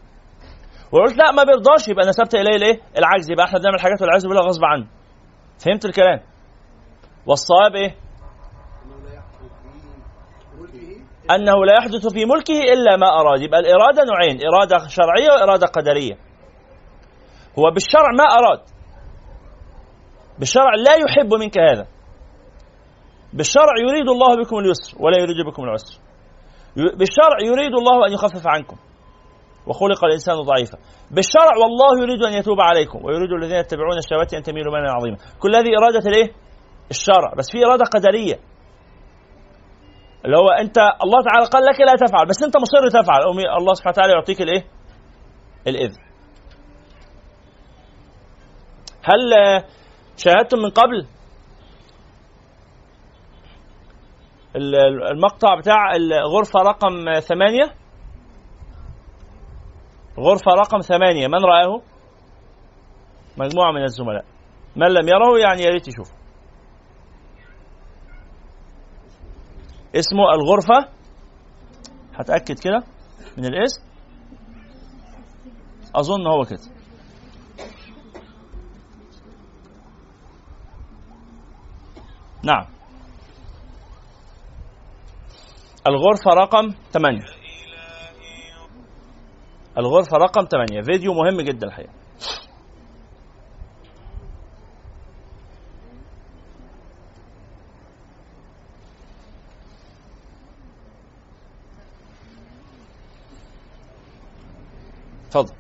[0.92, 1.88] وقلت لا ما بيرضاش.
[1.88, 3.32] يبقى نسبت إليه الايه العجز.
[3.32, 4.88] يبقى إحنا بنعمل حاجات والعياذ بالله غصب عنه.
[5.66, 6.20] فهمت الكلام؟
[7.26, 7.96] والصواب إيه؟
[11.32, 13.42] أنه لا يحدث في ملكه إلا ما أراد.
[13.42, 16.14] يبقى الإرادة نوعين إرادة شرعية وإرادة قدرية.
[17.60, 18.60] هو بالشرع ما أراد.
[20.40, 21.88] بالشرع لا يحب منك هذا.
[23.34, 26.00] بالشرع يريد الله بكم اليسر ولا يريد بكم العسر.
[26.76, 28.78] بالشرع يريد الله أن يخفف عنكم.
[29.68, 30.78] وخلق الإنسان ضعيفا.
[31.12, 35.18] بالشرع والله يريد أن يتوب عليكم ويريد الذين يتبعون الشهوات أن تميلوا ميلا عظيما.
[35.40, 36.32] كل هذه إرادة الإيه؟
[36.90, 37.34] الشرع.
[37.38, 38.40] بس في إرادة قدرية.
[40.26, 43.22] اللي هو أنت الله تعالى قال لك لا تفعل بس أنت مصر تفعل.
[43.58, 44.66] الله سبحانه وتعالى يعطيك الإيه؟
[45.68, 46.02] الإذن.
[49.04, 49.34] هل
[50.18, 51.08] شاهدتم من قبل
[55.12, 57.81] المقطع بتاع الغرفة رقم ثمانية؟
[60.20, 61.28] غرفة رقم ثمانية.
[61.28, 61.82] من رآه؟
[63.38, 64.26] مجموعة من الزملاء.
[64.76, 66.16] من لم يره يعني يا ريت يشوفه
[69.96, 70.90] اسمه الغرفة؟
[72.16, 72.84] هتأكد كده.
[73.38, 73.82] من الاسم؟
[75.96, 76.82] أظن هو كده.
[82.44, 82.66] نعم.
[85.88, 87.41] الغرفة رقم 8
[89.78, 91.92] الغرفة رقم 8 فيديو مهم جدا الحقيقة.
[105.28, 105.54] اتفضل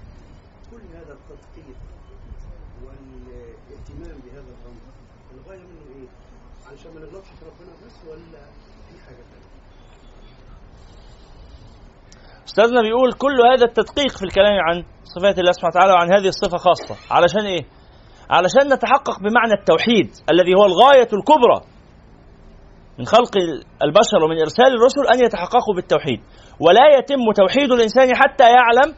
[12.51, 16.57] أستاذنا بيقول كل هذا التدقيق في الكلام عن صفات الله سبحانه وتعالى وعن هذه الصفة
[16.57, 16.95] خاصة.
[17.11, 17.63] علشان إيه؟
[18.29, 21.61] علشان نتحقق بمعنى التوحيد الذي هو الغاية الكبرى
[22.99, 23.31] من خلق
[23.83, 26.19] البشر ومن إرسال الرسل أن يتحققوا بالتوحيد.
[26.59, 28.95] ولا يتم توحيد الإنسان حتى يعلم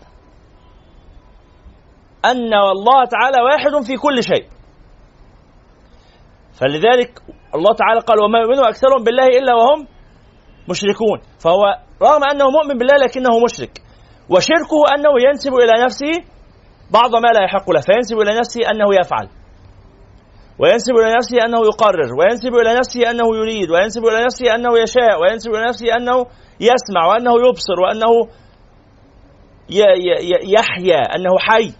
[2.25, 4.47] أن الله تعالى واحد في كل شيء.
[6.59, 7.21] فلذلك
[7.55, 9.87] الله تعالى قال وما يؤمن أكثرهم بالله إلا وهم
[10.69, 11.21] مشركون.
[11.39, 11.61] فهو
[12.03, 13.81] رغم أنه مؤمن بالله لكنه مشرك.
[14.29, 16.13] وشركه أنه ينسب إلى نفسه
[16.91, 19.27] بعض ما لا يحق له فينسب إلى نفسه أنه يفعل.
[20.59, 25.21] وينسب إلى نفسه أنه يقرر وينسب إلى نفسه أنه يريد وينسب إلى نفسه أنه يشاء
[25.21, 26.17] وينسب إلى نفسه أنه
[26.59, 28.11] يسمع وأنه يبصر وأنه
[30.57, 31.73] يحيا أنه حي.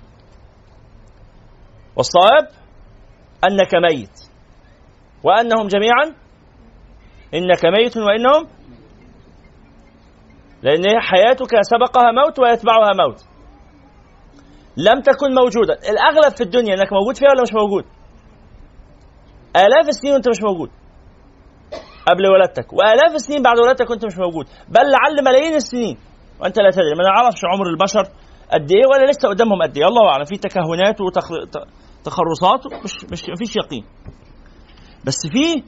[1.96, 2.48] والصواب
[3.44, 4.18] أنك ميت.
[5.24, 6.06] وأنهم جميعا
[7.34, 7.98] إنك ميت
[10.66, 13.20] وانهم لأن حياتك سبقها موت ويتبعها موت.
[14.78, 17.86] لم تكن موجودا الأغلب في الدنيا إنك موجود فيها ولا مش موجود؟
[19.56, 20.70] آلاف السنين وأنت مش موجود.
[22.08, 22.74] قبل ولادتك.
[22.74, 24.46] وآلاف السنين بعد ولادتك وأنت مش موجود.
[24.70, 25.98] بل لعل ملايين السنين.
[26.40, 28.04] وأنت لا تدري ما نعرفش عمر البشر
[28.54, 29.88] قد إيه ولا لسه قدامهم قد إيه.
[29.88, 30.26] الله أعلم.
[30.26, 33.86] في تكهنات وتخرصات مش مش مفيش يقين.
[35.06, 35.64] بس في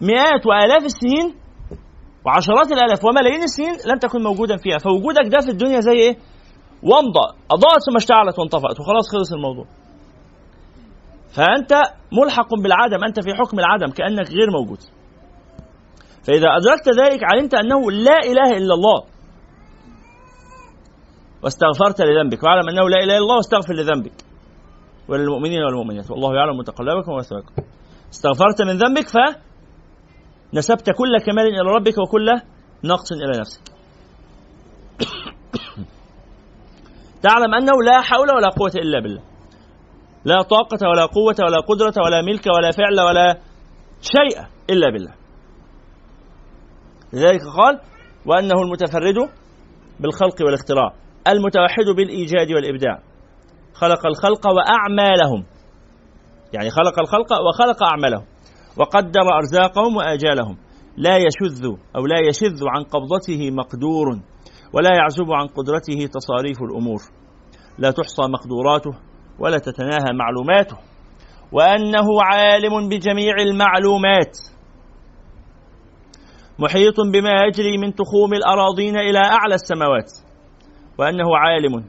[0.00, 1.34] مئات وآلاف السنين
[2.26, 4.78] وعشرات الآلاف وملايين السنين لم تكن موجودا فيها.
[4.78, 6.16] فوجودك ده في الدنيا زي إيه؟
[6.82, 8.80] ومضة أضاءت ثم اشتعلت وانطفأت.
[8.80, 9.66] وخلاص خلص الموضوع.
[11.36, 11.72] فأنت
[12.12, 13.04] ملحق بالعدم.
[13.04, 13.90] أنت في حكم العدم.
[13.90, 14.78] كأنك غير موجود.
[16.26, 19.02] فإذا أدركت ذلك علمت أنه لا إله إلا الله.
[21.42, 22.42] واستغفرت لذنبك.
[22.42, 24.12] واعلم أنه لا إله إلا الله واستغفر لذنبك.
[25.08, 26.10] وللمؤمنين والمؤمنات.
[26.10, 27.54] والله يعلم متقلبكم ومثواكم
[28.12, 29.08] استغفرت من ذنبك
[30.52, 32.28] فنسبت كل كمال إلى ربك وكل
[32.84, 33.62] نقص إلى نفسك.
[37.26, 39.22] تعلم أنه لا حول ولا قوة إلا بالله.
[40.24, 43.38] لا طاقة ولا قوة ولا قدرة ولا ملك ولا فعل ولا
[44.00, 45.14] شيء إلا بالله.
[47.12, 47.80] لذلك قال
[48.26, 49.30] وأنه المتفرد
[50.00, 50.92] بالخلق والاختراع
[51.28, 53.02] المتوحد بالإيجاد والإبداع.
[53.74, 55.46] خلق الخلق وأعمالهم.
[56.52, 58.24] يعني خلق الخلق وخلق أعمالهم.
[58.78, 60.56] وقدر أرزاقهم وآجالهم.
[60.96, 61.64] لا يشذ
[61.96, 64.06] أو لا يشذ عن قبضته مقدور
[64.72, 67.00] ولا يعزب عن قدرته تصاريف الأمور.
[67.78, 68.90] لا تحصى مقدوراته
[69.38, 70.76] ولا تتناهى معلوماته.
[71.52, 74.36] وأنه عالم بجميع المعلومات.
[76.58, 80.12] محيط بما يجري من تخوم الأراضين إلى أعلى السماوات.
[80.98, 81.84] وأنه عالم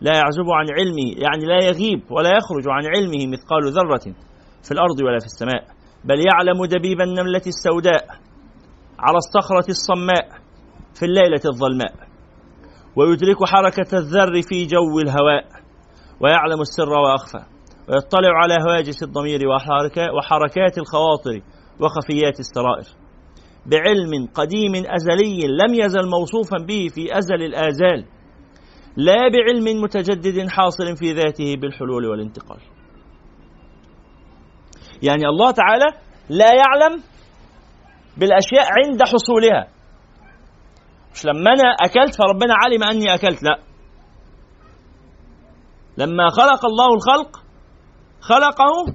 [0.00, 4.14] لا يعزب عن علمه يعني لا يغيب ولا يخرج عن علمه مثقال ذرة
[4.62, 5.77] في الأرض ولا في السماء.
[6.08, 8.04] بل يعلم دبيب النملة السوداء
[8.98, 10.28] على الصخرة الصماء
[10.94, 11.94] في الليلة الظلماء
[12.96, 15.44] ويدرك حركة الذر في جو الهواء
[16.20, 17.42] ويعلم السر وأخفى
[17.88, 19.40] ويطلع على هواجس الضمير
[20.16, 21.40] وحركات الخواطر
[21.80, 22.86] وخفيات السرائر.
[23.66, 28.04] بعلم قديم أزلي لم يزل موصوفا به في أزل الآزال
[28.96, 32.58] لا بعلم متجدد حاصل في ذاته بالحلول والانتقال.
[35.02, 35.84] يعني الله تعالى
[36.28, 37.02] لا يعلم
[38.16, 39.68] بالأشياء عند حصولها.
[41.14, 43.58] مش لما أنا أكلت فربنا علم أني أكلت لا.
[45.98, 47.42] لما خلق الله الخلق
[48.20, 48.94] خلقه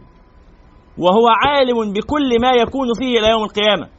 [0.97, 3.89] وهو عالم بكل ما يكون فيه إلى يوم القيامة.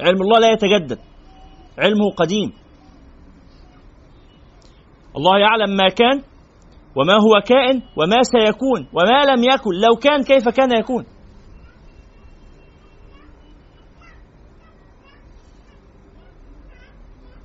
[0.00, 0.98] علم الله لا يتجدد
[1.78, 2.52] علمه قديم.
[5.16, 6.22] الله يعلم ما كان
[6.96, 9.70] وما هو كائن وما سيكون وما لم يكن.
[9.70, 11.04] لو كان كيف كان يكون؟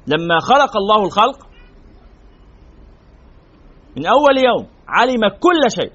[0.07, 1.47] لما خلق الله الخلق
[3.97, 5.91] من أول يوم علم كل شيء.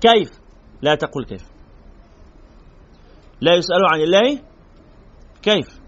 [0.00, 0.30] كيف؟
[0.82, 1.42] لا تقل كيف.
[3.40, 4.40] لا يسأل عن الله
[5.42, 5.80] كيف.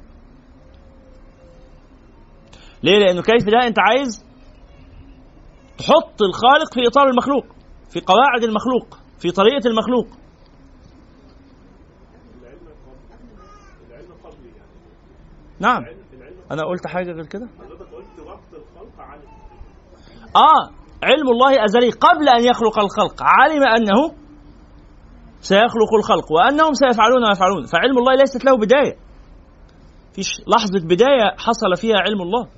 [2.82, 4.24] ليه؟ لأنه كيف؟ ده أنت عايز
[5.78, 7.46] تحط الخالق في إطار المخلوق
[7.90, 10.06] في قواعد المخلوق في طريقة المخلوق.
[15.60, 15.82] نعم.
[16.50, 17.48] أنا قلت حاجة غير كده؟
[20.36, 20.70] آه
[21.02, 23.22] علم الله أزلي قبل أن يخلق الخلق.
[23.22, 24.14] علم أنه
[25.40, 27.66] سيخلق الخلق وأنهم سيفعلون ما يفعلون.
[27.66, 28.96] فعلم الله ليست له بداية.
[30.14, 32.48] فيش لحظة بداية حصل فيها علم الله.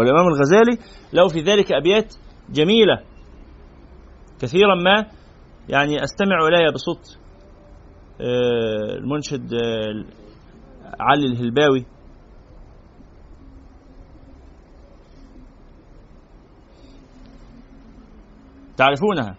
[0.00, 0.78] والإمام الغزالي
[1.12, 2.14] له في ذلك أبيات
[2.50, 3.00] جميلة
[4.40, 5.06] كثيرا ما
[5.68, 7.18] يعني أستمع إليها بصوت
[8.20, 10.04] آه، المنشد آه،
[11.00, 11.86] علي الهلباوي.
[18.76, 19.36] تعرفونها؟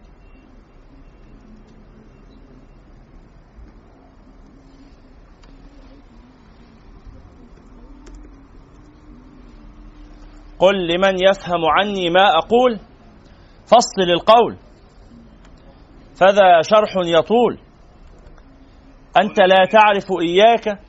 [10.62, 12.80] قل لمن يفهم عني ما أقول.
[13.66, 14.58] فصل القول
[16.20, 17.60] فذا شرح يطول.
[19.22, 20.80] أنت لا تعرف إياك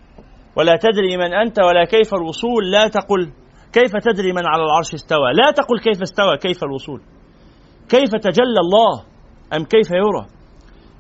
[0.57, 2.71] ولا تدري من أنت ولا كيف الوصول.
[2.71, 3.33] لا تقل
[3.73, 5.33] كيف تدري من على العرش استوى.
[5.35, 7.01] لا تقل كيف استوى كيف الوصول.
[7.89, 9.05] كيف تجلى الله
[9.57, 10.27] أم كيف يرى.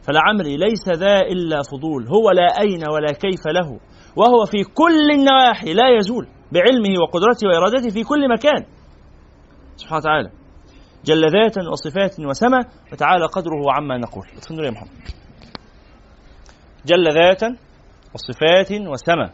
[0.06, 2.06] فلعمري ليس ذا إلا فضول.
[2.08, 3.80] هو لا أين ولا كيف له.
[4.16, 6.26] وهو في كل النواحي لا يزول.
[6.52, 8.64] بعلمه وقدرته وإرادته في كل مكان.
[9.76, 10.30] سبحانه وتعالى.
[11.04, 12.58] جل ذاتا وصفات وسمى
[12.92, 14.26] وتعالى قدره عما نقول.
[14.50, 14.88] يا محمد.
[16.86, 17.56] جل ذاتا
[18.14, 19.30] وصفات وسمى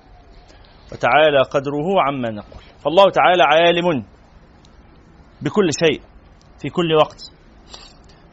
[0.92, 2.62] وتعالى قدره عما نقول.
[2.84, 4.04] فالله تعالى عالم
[5.42, 6.00] بكل شيء
[6.62, 7.20] في كل وقت.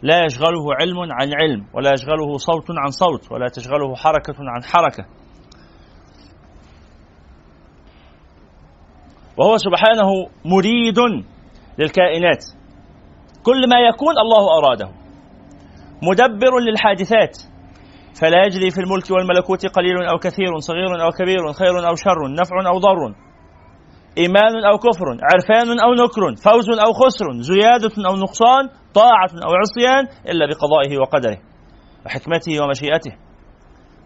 [0.02, 5.06] لا يشغله علم عن علم ولا يشغله صوت عن صوت ولا تشغله حركة عن حركة.
[9.38, 10.10] وهو سبحانه
[10.46, 11.00] مريد
[11.80, 12.44] للكائنات.
[13.44, 14.90] كل ما يكون الله أراده.
[16.04, 17.38] مدبر للحادثات.
[18.22, 22.70] فلا يجري في الملك والملكوت قليل أو كثير صغير أو كبير خير أو شر نفع
[22.72, 23.16] أو ضر.
[24.18, 30.04] إيمان أو كفر عرفان أو نكر فوز أو خسر زيادة أو نقصان طاعة أو عصيان
[30.32, 31.38] إلا بقضائه وقدره
[32.06, 33.12] وحكمته ومشيئته.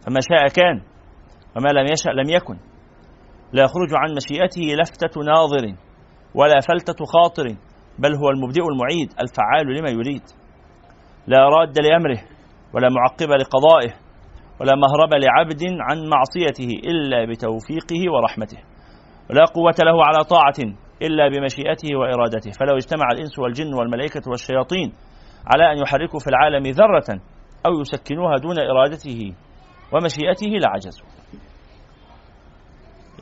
[0.06, 0.82] فما شاء كان
[1.58, 2.58] وما لم يشأ لم يكن.
[3.54, 5.76] لا يخرج عن مشيئته لفتة ناظر
[6.36, 7.48] ولا فلتة خاطر
[8.00, 10.22] بل هو المبدئ المعيد الفعال لما يريد.
[11.28, 12.22] لا راد لأمره
[12.74, 13.94] ولا معقب لقضائه
[14.62, 18.58] ولا مهرب لعبد عن معصيته إلا بتوفيقه ورحمته
[19.30, 22.52] ولا قوة له على طاعة إلا بمشيئته وإرادته.
[22.60, 24.94] فلو اجتمع الإنس والجن والملائكة والشياطين
[25.54, 27.22] على أن يحركوا في العالم ذرة
[27.66, 29.34] أو يسكنوها دون إرادته
[29.94, 31.08] ومشيئته لعجزوا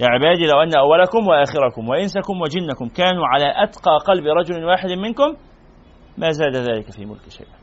[0.02, 5.36] يا عبادي لو أن أولكم وآخركم وإنسكم وجنكم كانوا على أتقى قلب رجل واحد منكم
[6.18, 7.58] ما زاد ذلك في ملك شيئا.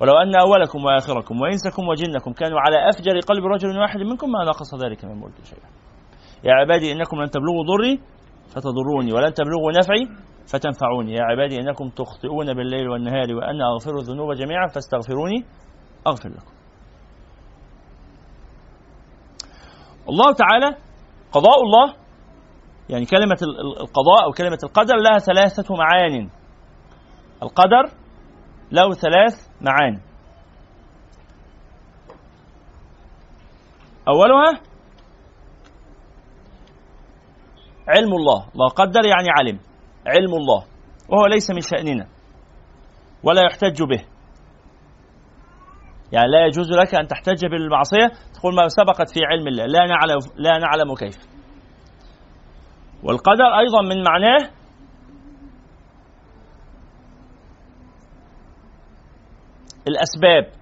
[0.00, 4.74] ولو أن أولكم وآخركم وإنسكم وجنكم كانوا على أفجر قلب رجل واحد منكم ما نقص
[4.84, 5.68] ذلك من ملك شيئا.
[6.44, 8.00] يا عبادي إنكم لن تبلغوا ضري
[8.54, 10.08] فتضروني ولن تبلغوا نفعي
[10.52, 11.12] فتنفعوني.
[11.12, 15.44] يا عبادي إنكم تخطئون بالليل والنهار وأنا أغفر الذنوب جميعا فاستغفروني
[16.06, 16.54] أغفر لكم.
[20.08, 20.83] الله تعالى
[21.34, 21.94] قضاء الله
[22.88, 23.36] يعني كلمة
[23.80, 26.30] القضاء أو كلمة القدر لها ثلاثة معان.
[27.42, 27.90] القدر
[28.72, 30.00] له ثلاث معاني
[34.08, 34.60] أولها
[37.88, 38.48] علم الله.
[38.54, 39.58] الله قدر يعني علم.
[40.06, 40.64] علم الله.
[41.08, 42.06] وهو ليس من شأننا.
[43.22, 44.13] ولا يحتج به.
[46.14, 50.18] يعني لا يجوز لك أن تحتج بالمعصية تقول ما سبقت في علم الله لا نعلم,
[50.36, 51.16] لا نعلم كيف.
[53.02, 54.50] والقدر أيضا من معناه
[59.88, 60.52] الأسباب.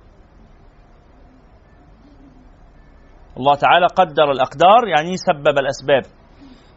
[3.37, 6.03] الله تعالى قدر الأقدار يعني سبب الأسباب.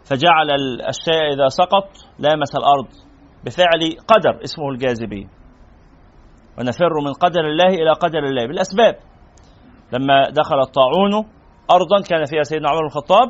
[0.09, 0.51] فجعل
[0.89, 2.87] الشيء إذا سقط لامس الأرض
[3.45, 5.44] بفعل قدر اسمه الجاذبية.
[6.59, 8.47] ونفر من قدر الله إلى قدر الله.
[8.47, 8.95] بالأسباب.
[9.93, 11.13] لما دخل الطاعون
[11.71, 13.29] أرضا كان فيها سيدنا عمر بن الخطاب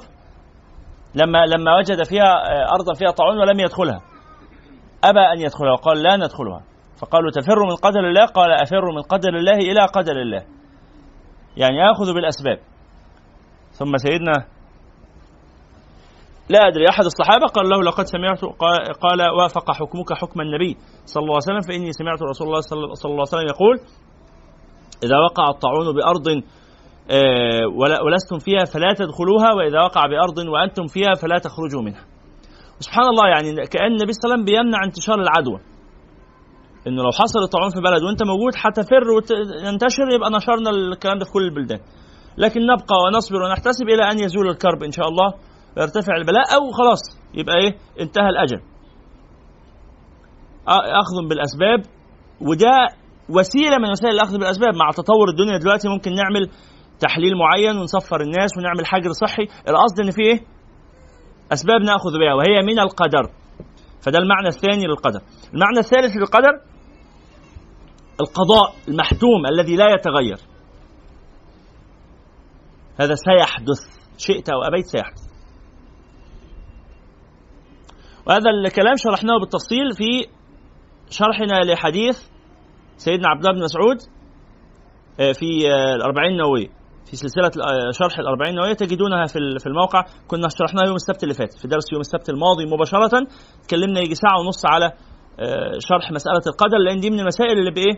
[1.15, 4.01] لما لما وجد فيها آه، أرضا فيها طاعون ولم يدخلها.
[5.03, 6.61] أبى أن يدخلها وقال لا ندخلها.
[6.97, 10.43] فقالوا تفر من قدر الله؟ قال أفر من قدر الله إلى قدر الله.
[11.57, 12.59] يعني يأخذ بالأسباب.
[13.71, 14.45] ثم سيدنا
[16.49, 18.41] لا أدري أحد الصحابة قال له لقد سمعت
[19.01, 22.95] قال وافق حكمك حكم النبي صلى الله عليه وسلم فإني سمعت رسول الله صلى الله
[23.05, 23.75] عليه وسلم يقول
[25.03, 26.27] إذا وقع الطاعون بأرض
[27.11, 27.65] آه،
[28.05, 32.03] ولستم فيها فلا تدخلوها وإذا وقع بأرض وأنتم فيها فلا تخرجوا منها.
[32.79, 35.59] سبحان الله يعني كأن النبي صلى الله عليه وسلم بيمنع انتشار العدوى
[36.87, 41.31] إنه لو حصل الطاعون في بلد وأنت موجود هتفر وينتشر يبقى نشرنا الكلام ده في
[41.31, 41.79] كل البلدان.
[42.37, 45.33] لكن نبقى ونصبر ونحتسب إلى أن يزول الكرب إن شاء الله.
[45.78, 46.99] ويرتفع البلاء أو خلاص
[47.34, 48.61] يبقى إيه؟ انتهى الأجل.
[50.67, 51.80] أخذ بالأسباب
[52.41, 52.88] وده
[53.30, 54.76] وسيلة من وسائل الأخذ بالأسباب.
[54.76, 56.49] مع تطور الدنيا دلوقتي ممكن نعمل
[56.99, 59.43] تحليل معين ونصفر الناس ونعمل حجر صحي.
[59.43, 60.39] القصد إن في إيه؟
[61.53, 63.32] أسباب نأخذ بها وهي من القدر.
[64.01, 65.19] فده المعنى الثاني للقدر.
[65.53, 66.61] المعنى الثالث للقدر
[68.21, 70.38] القضاء المحتوم الذي لا يتغير.
[73.01, 73.80] هذا سيحدث
[74.17, 75.24] شئت أو أبيت سيحدث.
[78.28, 80.28] وهذا الكلام شرحناه بالتفصيل في
[81.09, 82.17] شرحنا لحديث
[82.97, 83.97] سيدنا عبد الله بن مسعود
[85.19, 86.67] آه، في آه، الأربعين النووية
[87.05, 91.34] في سلسلة آه، شرح الأربعين النووية تجدونها في في الموقع كنا شرحناها يوم السبت اللي
[91.34, 93.28] فات في درس يوم السبت الماضي مباشرة
[93.67, 94.91] تكلمنا يجي ساعة ونص على
[95.89, 97.93] شرح مسألة القدر لأن دي من المسائل اللي بإيه؟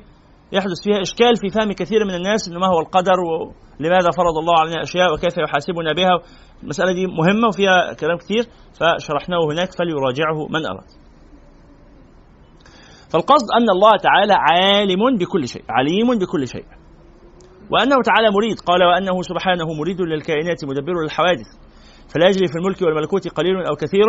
[0.52, 4.82] يحدث فيها إشكال في فهم كثير من الناس ما هو القدر ولماذا فرض الله علينا
[4.82, 6.20] أشياء وكيف يحاسبنا بها.
[6.64, 8.44] المسألة دي مهمة وفيها كلام كثير
[8.80, 10.90] فشرحناه هناك فليراجعه من أراد.
[13.12, 16.66] فالقصد أن الله تعالى عالم بكل شيء عليم بكل شيء.
[17.72, 21.50] وأنه تعالى مريد قال وأنه سبحانه مريد للكائنات مدبر للحوادث.
[22.14, 24.08] فلا يجري في الملك والملكوت قليل أو كثير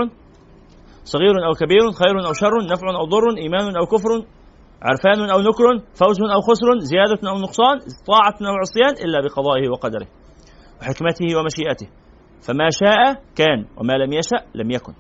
[1.05, 4.11] صغير أو كبير خير أو شر نفع أو ضر إيمان أو كفر
[4.83, 5.65] عرفان أو نكر
[5.95, 10.07] فوز أو خسر زيادة أو نقصان طاعة أو عصيان إلا بقضائه وقدره
[10.81, 11.89] وحكمته ومشيئته.
[12.47, 14.93] فما شاء كان وما لم يشأ لم يكن.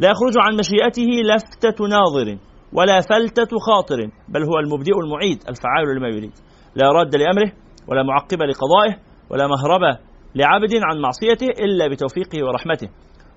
[0.00, 2.38] لا يخرج عن مشيئته لفتة ناظر
[2.72, 3.96] ولا فلتة خاطر
[4.28, 6.32] بل هو المبدئ المعيد الفعال لما يريد.
[6.74, 7.52] لا راد لأمره
[7.88, 8.96] ولا معقب لقضائه
[9.30, 9.98] ولا مهرب
[10.34, 12.88] لعبد عن معصيته إلا بتوفيقه ورحمته.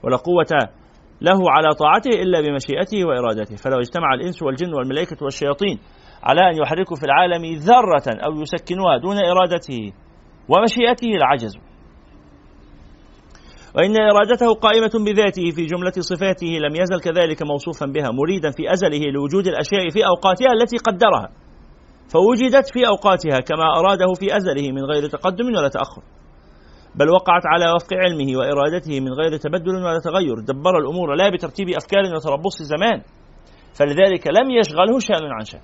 [0.03, 0.69] ولا قوة
[1.21, 3.55] له على طاعته إلا بمشيئته وإرادته.
[3.55, 5.79] فلو اجتمع الإنس والجن والملائكة والشياطين
[6.23, 9.91] على أن يحركوا في العالم ذرة أو يسكنوها دون إرادته
[10.49, 11.61] ومشيئته لعجزوا
[13.75, 19.11] وإن إرادته قائمة بذاته في جملة صفاته لم يزل كذلك موصوفا بها مريدا في أزله
[19.13, 21.29] لوجود الأشياء في أوقاتها التي قدرها.
[22.13, 26.01] فوجدت في أوقاتها كما أراده في أزله من غير تقدم ولا تأخر.
[26.95, 30.39] بل وقعت على وفق علمه وإرادته من غير تبدل ولا تغير.
[30.39, 33.01] دبر الأمور لا بترتيب أفكار وتربص زمان
[33.73, 35.61] فلذلك لم يشغله شأن عن شأن.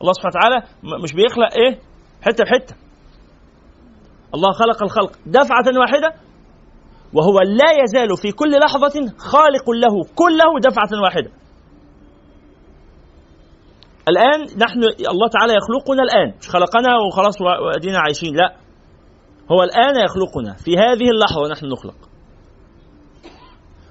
[0.00, 0.62] الله سبحانه وتعالى
[1.02, 1.78] مش بيخلق إيه؟
[2.22, 2.74] حتة بحتة.
[4.34, 6.14] الله خلق الخلق دفعة واحدة
[7.12, 11.30] وهو لا يزال في كل لحظة خالق له كله دفعة واحدة.
[14.08, 14.82] الآن نحن
[15.12, 16.34] الله تعالى يخلقنا الآن.
[16.40, 18.67] مش خلقنا وخلاص وأدينا عايشين لا.
[19.52, 21.98] هو الآن يخلقنا في هذه اللحظة ونحن نخلق.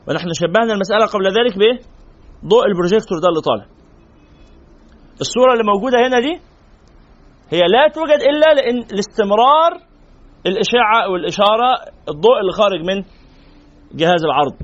[0.08, 1.80] ونحن شبهنا المسألة قبل ذلك بإيه؟
[2.46, 3.66] ضوء البروجيكتور ده اللي طالع.
[5.22, 6.34] الصورة اللي موجودة هنا دي
[7.50, 9.72] هي لا توجد إلا لأن لاستمرار
[10.46, 11.70] الإشاعة أو الإشارة
[12.10, 13.04] الضوء اللي خارج من
[14.00, 14.56] جهاز العرض.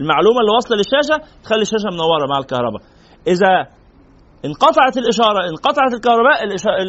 [0.00, 2.82] المعلومة اللي واصلة للشاشة تخلي الشاشة منورة مع الكهرباء.
[3.26, 3.66] إذا
[4.44, 6.44] انقطعت الإشارة انقطعت الكهرباء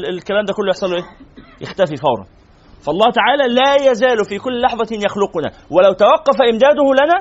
[0.09, 1.03] الكلام ده كله يحصل له إيه؟
[1.61, 2.25] يختفي فورا.
[2.85, 5.51] فالله تعالى لا يزال في كل لحظة يخلقنا.
[5.69, 7.17] ولو توقف إمداده لنا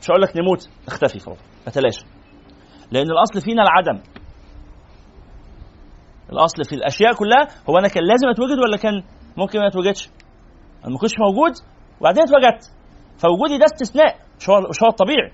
[0.00, 1.36] مش هقول لك نموت نختفي فورا
[1.68, 2.04] نتلاشى
[2.92, 4.02] لأن الأصل فينا العدم.
[6.32, 9.02] الأصل في الأشياء كلها هو أنا كان لازم أتوجد ولا كان
[9.36, 10.08] ممكن ما أتوجدش؟
[10.84, 11.52] أنا ما كنتش موجود
[12.00, 12.72] وبعدين اتوجدت.
[13.18, 15.32] فوجودي ده استثناء مش هو مش هو الطبيعي.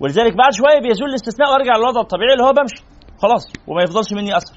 [0.00, 2.84] ولذلك بعد شوية بيزول الاستثناء وارجع للوضع الطبيعي اللي هو بمشي.
[3.22, 4.56] خلاص وما يفضلش مني اثر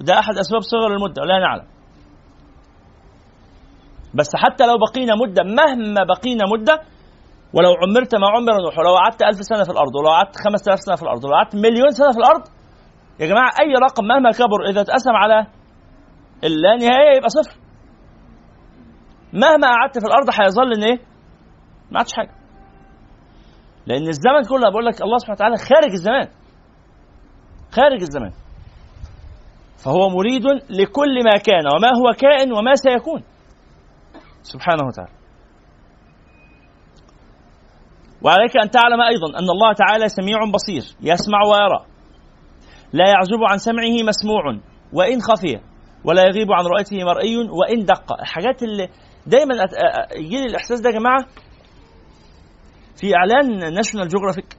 [0.00, 1.66] ده أحد أسباب صغر المدة لا نعلم
[4.14, 6.80] بس حتى لو بقينا مدة مهما بقينا مدة
[7.54, 10.80] ولو عمرت ما عمر نوح ولو قعدت ألف سنة في الأرض ولو قعدت خمسة آلاف
[10.80, 12.42] سنة في الأرض ولو قعدت مليون سنة في الأرض
[13.20, 15.46] يا جماعة أي رقم مهما كبر إذا اتقسم على
[16.44, 17.56] اللانهاية يبقى صفر.
[19.32, 20.98] مهما قعدت في الأرض هيظل إن إيه؟
[21.90, 22.30] ما عادش حاجة.
[23.86, 26.28] لأن الزمن كله بقول لك الله سبحانه وتعالى خارج الزمان.
[27.72, 28.32] خارج الزمان.
[29.84, 33.22] فهو مريد لكل ما كان وما هو كائن وما سيكون.
[34.42, 35.12] سبحانه وتعالى.
[38.22, 41.86] وعليك أن تعلم أيضا أن الله تعالى سميع بصير يسمع ويرى.
[42.92, 44.42] لا يعزب عن سمعه مسموع
[44.92, 45.60] وإن خفي
[46.04, 48.88] ولا يغيب عن رؤيته مرئي وإن دق الحاجات اللي
[49.26, 49.54] دايما
[50.16, 51.26] يجي لي الإحساس ده يا جماعة.
[53.00, 54.56] في إعلان ناشونال جيوغرافيك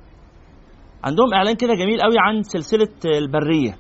[1.03, 3.77] عندهم إعلان كده جميل قوي عن سلسلة البرية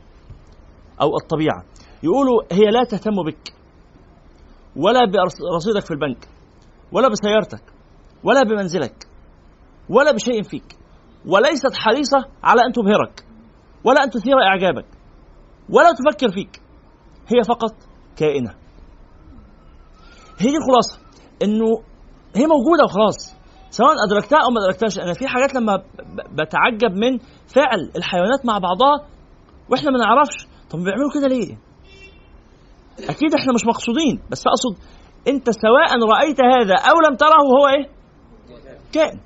[1.01, 1.63] أو الطبيعة.
[2.03, 3.53] يقولوا هي لا تهتم بك.
[4.75, 4.99] ولا
[5.53, 6.27] برصيدك في البنك.
[6.91, 7.73] ولا بسيارتك.
[8.23, 9.07] ولا بمنزلك.
[9.89, 10.77] ولا بشيء فيك.
[11.25, 13.25] وليست حريصة على أن تبهرك.
[13.83, 14.85] ولا أن تثير إعجابك.
[15.69, 16.61] ولا تفكر فيك.
[17.27, 17.75] هي فقط
[18.17, 18.62] كائنة.
[20.39, 20.99] هي دي الخلاصه
[21.43, 21.65] إنه
[22.35, 23.35] هي موجودة وخلاص.
[23.69, 24.99] سواء أدركتها أو ما أدركتهاش.
[24.99, 25.83] أنا في حاجات لما
[26.31, 27.17] بتعجب من
[27.47, 29.07] فعل الحيوانات مع بعضها
[29.69, 30.47] وإحنا ما نعرفش.
[30.69, 31.57] طب بيعملوا كده ليه؟
[33.09, 34.21] أكيد إحنا مش مقصودين.
[34.31, 34.83] بس أقصد
[35.27, 37.89] أنت سواء رأيت هذا أو لم تره هو إيه؟
[38.93, 39.19] كائن.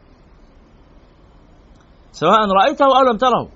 [2.12, 3.49] سواء رأيته أو لم تره.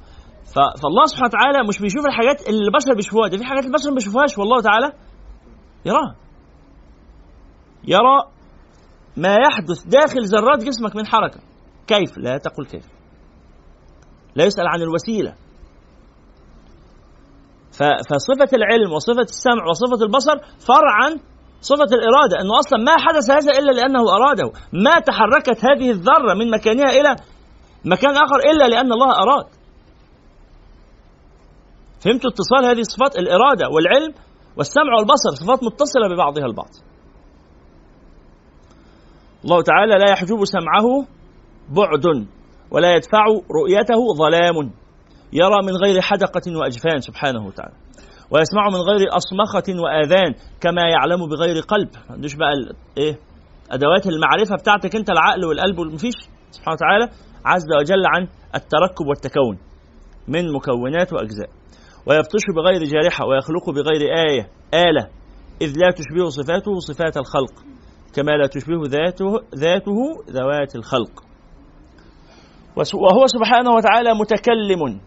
[0.81, 3.29] فالله سبحانه وتعالى مش بيشوف الحاجات اللي البشر بيشوفوها.
[3.29, 4.37] ده في حاجات البشر ما بيشوفوهاش.
[4.37, 4.91] والله تعالى
[5.85, 6.15] يراها.
[7.87, 8.31] يرى
[9.17, 11.39] ما يحدث داخل ذرات جسمك من حركة.
[11.87, 12.85] كيف؟ لا تقل كيف.
[14.35, 15.35] لا يسأل عن الوسيلة.
[18.09, 21.19] فصفة العلم وصفة السمع وصفة البصر فرع عن
[21.61, 24.51] صفة الإرادة أنه أصلا ما حدث هذا إلا لأنه أراده.
[24.73, 27.15] ما تحركت هذه الذرة من مكانها إلى
[27.85, 29.45] مكان آخر إلا لأن الله أراد.
[31.99, 34.13] فهمتوا اتصال هذه الصفات؟ الإرادة والعلم
[34.57, 36.69] والسمع والبصر صفات متصلة ببعضها البعض.
[39.45, 41.05] الله تعالى لا يحجب سمعه
[41.69, 42.27] بعد
[42.71, 43.23] ولا يدفع
[43.59, 44.71] رؤيته ظلام.
[45.33, 47.73] يرى من غير حدقة وأجفان سبحانه وتعالى.
[48.31, 51.89] ويسمع من غير أصمخة وآذان كما يعلم بغير قلب.
[52.09, 52.53] ما عندوش بقى
[52.97, 53.19] إيه؟
[53.71, 56.13] أدوات المعرفة بتاعتك أنت العقل والقلب مفيش
[56.51, 57.05] سبحانه وتعالى
[57.45, 59.57] عز وجل عن التركب والتكون
[60.27, 61.49] من مكونات وأجزاء.
[62.07, 64.49] ويبطش بغير جارحة ويخلق بغير آية.
[64.73, 65.07] آلة.
[65.61, 67.70] إذ لا تشبه صفاته صفات الخلق.
[68.15, 69.97] كما لا تشبه ذاته ذاته
[70.29, 71.23] ذوات الخلق.
[72.93, 74.99] وهو سبحانه وتعالى متكلم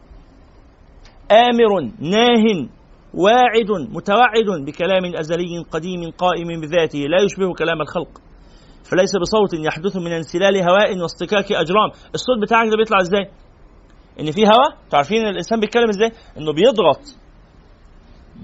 [1.30, 2.68] آمر ناه
[3.14, 8.20] واعد متوعد بكلام أزلي قديم قائم بذاته لا يشبه كلام الخلق.
[8.84, 11.90] فليس بصوت يحدث من انسلال هواء واصطكاك أجرام.
[12.14, 13.30] الصوت بتاعك ده بيطلع إزاي؟
[14.20, 17.00] إن في هواء؟ تعرفين الإنسان بيتكلم إزاي؟ إنه بيضغط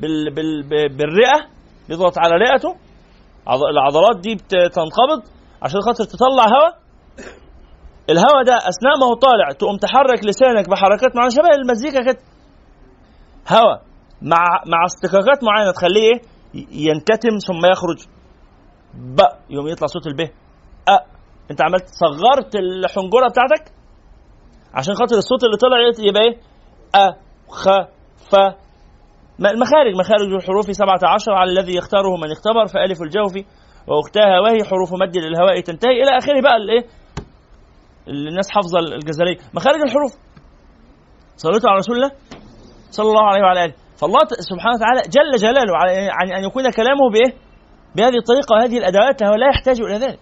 [0.00, 0.34] بال...
[0.34, 0.62] بال...
[0.96, 1.46] بالرئة
[1.88, 2.76] بيضغط على رئته
[3.48, 5.22] العضلات دي بتنقبض
[5.62, 6.78] عشان خاطر تطلع هواء
[8.10, 12.18] الهواء ده أثناء ما هو طالع تقوم تحرك لسانك بحركات معينة شبه المزيكا كده.
[13.48, 13.82] هواء
[14.22, 16.20] مع مع استكاكات معينة تخليه إيه؟
[16.70, 17.98] ينكتم ثم يخرج.
[18.94, 19.20] ب
[19.50, 20.20] يوم يطلع صوت الب.
[20.88, 20.98] أ
[21.50, 23.72] أنت عملت صغرت الحنجرة بتاعتك؟
[24.74, 25.76] عشان خاطر الصوت اللي طلع
[26.08, 26.40] يبقى إيه؟
[26.94, 27.14] أ
[27.48, 27.68] خ
[28.30, 28.36] ف
[29.48, 33.32] المخارج مخارج الحروف سبعة عشر على الذي يختاره من اختبر فألف الجوف
[33.86, 36.02] وأختها وهي حروف مد للهواء تنتهي.
[36.02, 36.84] إلى آخره بقى الإيه؟
[38.08, 39.36] الناس حافظة الجزرية.
[39.54, 40.12] مخارج الحروف.
[41.36, 42.10] صليتوا على رسول الله
[42.90, 43.74] صلى الله عليه وعلى آله.
[44.00, 44.18] فالله
[44.50, 45.72] سبحانه وتعالى جل جلاله
[46.18, 47.34] عن أن يكون كلامه بإيه؟
[47.96, 50.20] بهذه الطريقة وهذه الأدوات هو لا يحتاج إلى ذلك.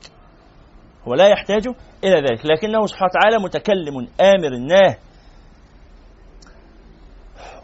[1.09, 1.67] هو لا يحتاج
[2.05, 2.47] إلى ذلك.
[2.47, 4.97] لكنه سبحانه وتعالى متكلم آمر ناه.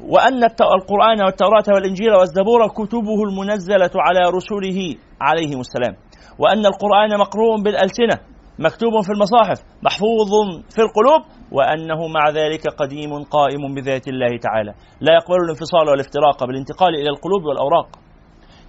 [0.09, 5.95] وأن القرآن والتوراة والإنجيل والزبور كتبه المنزلة على رسله عليهم السلام.
[6.39, 8.17] وأن القرآن مقروء بالألسنة
[8.59, 10.31] مكتوب في المصاحف محفوظ
[10.75, 14.75] في القلوب وأنه مع ذلك قديم قائم بذات الله تعالى.
[15.01, 17.89] لا يقبل الانفصال والافتراق بالانتقال إلى القلوب والأوراق.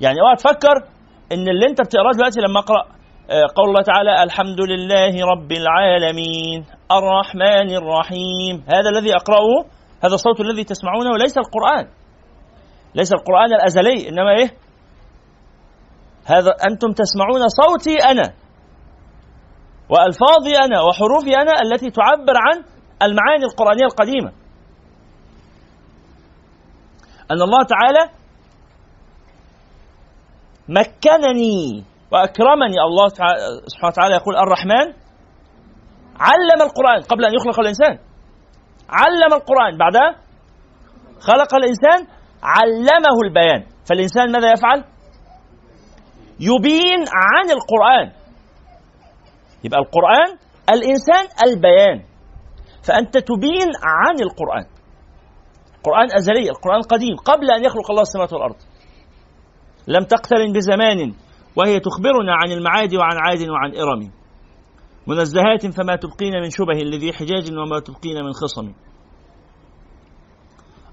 [0.01, 0.75] يعني اوعى تفكر
[1.31, 2.95] إن اللي أنت بتقراه دلوقتي لما اقرأ
[3.29, 9.65] آه، قول الله تعالى الحمد لله رب العالمين الرحمن الرحيم هذا الذي أقرأه
[10.05, 11.87] هذا الصوت الذي تسمعونه ليس القرآن.
[12.95, 14.57] ليس القرآن الأزلي إنما إيه؟
[16.25, 18.33] هذا أنتم تسمعون صوتي أنا
[19.89, 22.63] وألفاظي أنا وحروفي أنا التي تعبر عن
[23.01, 24.31] المعاني القرآنية القديمة.
[27.31, 28.09] أن الله تعالى
[30.69, 33.07] مكنني وأكرمني الله
[33.67, 34.93] سبحانه وتعالى يقول الرحمن
[36.19, 37.99] علم القرآن قبل أن يخلق الإنسان.
[38.89, 39.77] علم القرآن.
[39.77, 40.15] بعدها
[41.19, 42.07] خلق الإنسان
[42.43, 43.63] علمه البيان.
[43.89, 44.83] فالإنسان ماذا يفعل؟
[46.39, 48.11] يبين عن القرآن.
[49.63, 50.37] يبقى القرآن
[50.69, 52.03] الإنسان البيان.
[52.87, 54.65] فأنت تبين عن القرآن.
[55.77, 58.55] القرآن أزلي القرآن قديم قبل أن يخلق الله السماوات والأرض.
[59.87, 61.13] لم تقترن بزمان
[61.55, 64.24] وهي تخبرنا عن المعاد وعن عاد وعن إرم.
[65.07, 68.73] منزهات فما تبقين من شبه لذي حجاج وما تبقين من خصم.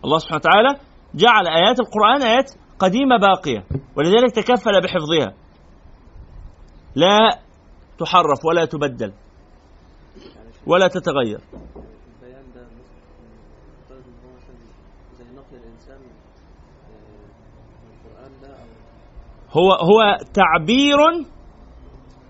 [0.05, 0.81] الله سبحانه وتعالى
[1.15, 3.65] جعل آيات القرآن آيات قديمة باقية
[3.97, 5.35] ولذلك تكفل بحفظها.
[6.95, 7.19] لا
[7.99, 9.13] تحرف ولا تبدل
[10.67, 11.41] ولا تتغير.
[18.43, 18.57] ده
[19.53, 20.99] هو هو تعبير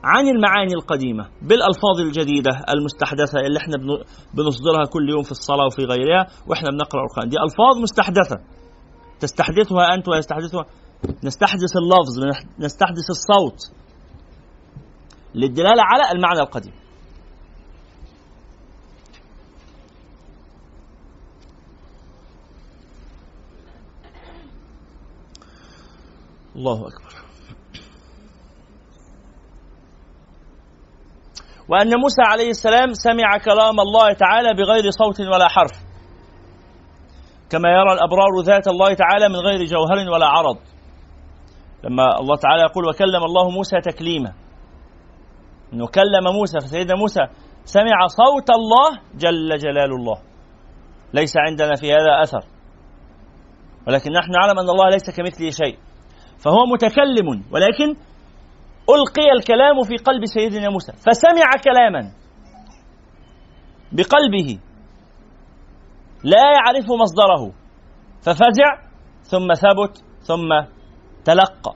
[0.04, 3.76] عن المعاني القديمة بالألفاظ الجديدة المستحدثة اللي إحنا
[4.34, 7.28] بنصدرها كل يوم في الصلاة وفي غيرها وإحنا بنقرأ القرآن.
[7.28, 8.36] دي ألفاظ مستحدثة.
[9.20, 10.64] تستحدثها أنت ويستحدثها.
[11.24, 13.58] نستحدث اللفظ نستحدث الصوت.
[15.34, 16.72] للدلالة على المعنى القديم.
[26.56, 27.21] الله أكبر.
[31.68, 35.72] وأن موسى عليه السلام سمع كلام الله تعالى بغير صوت ولا حرف.
[37.50, 40.56] كما يرى الأبرار ذات الله تعالى من غير جوهر ولا عرض.
[41.84, 44.32] لما الله تعالى يقول وكلم الله موسى تكليما.
[45.72, 47.20] انه كلم موسى فسيدنا موسى
[47.64, 50.18] سمع صوت الله جل جلال الله.
[51.14, 52.44] ليس عندنا في هذا أثر.
[53.86, 55.78] ولكن نحن نعلم أن الله ليس كمثله شيء.
[56.38, 57.96] فهو متكلم ولكن
[58.90, 60.92] ألقي الكلام في قلب سيدنا موسى.
[60.92, 62.12] فسمع كلاما
[63.92, 64.58] بقلبه.
[66.24, 67.52] لا يعرف مصدره.
[68.22, 68.70] ففزع
[69.22, 70.48] ثم ثبت ثم
[71.24, 71.74] تلقى.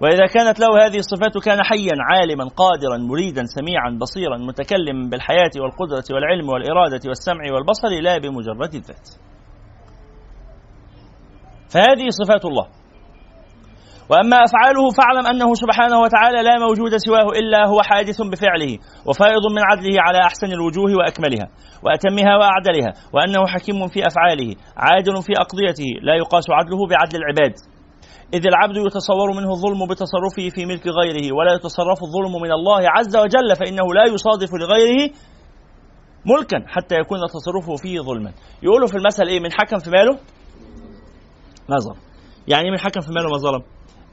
[0.00, 6.04] وإذا كانت له هذه الصفات كان حيا عالما قادرا مريدا سميعا بصيرا متكلما بالحياة والقدرة
[6.14, 9.08] والعلم والإرادة والسمع والبصر لا بمجرد الذات.
[11.72, 12.66] فهذه صفات الله.
[14.10, 19.62] وأما أفعاله فاعلم أنه سبحانه وتعالى لا موجود سواه إلا هو حادث بفعله وفائض من
[19.70, 21.48] عدله على أحسن الوجوه وأكملها
[21.84, 27.54] وأتمها وأعدلها وأنه حكيم في أفعاله عادل في أقضيته لا يقاس عدله بعدل العباد.
[28.34, 33.16] إذ العبد يتصور منه الظلم بتصرفه في ملك غيره ولا يتصرف الظلم من الله عز
[33.16, 35.10] وجل فإنه لا يصادف لغيره
[36.26, 38.32] ملكا حتى يكون تصرفه فيه ظلما.
[38.62, 40.18] يقولوا في المثل إيه من حكم في ماله؟
[41.68, 42.00] ما ظلم
[42.48, 43.62] يعني من حكم في ماله ما ظلم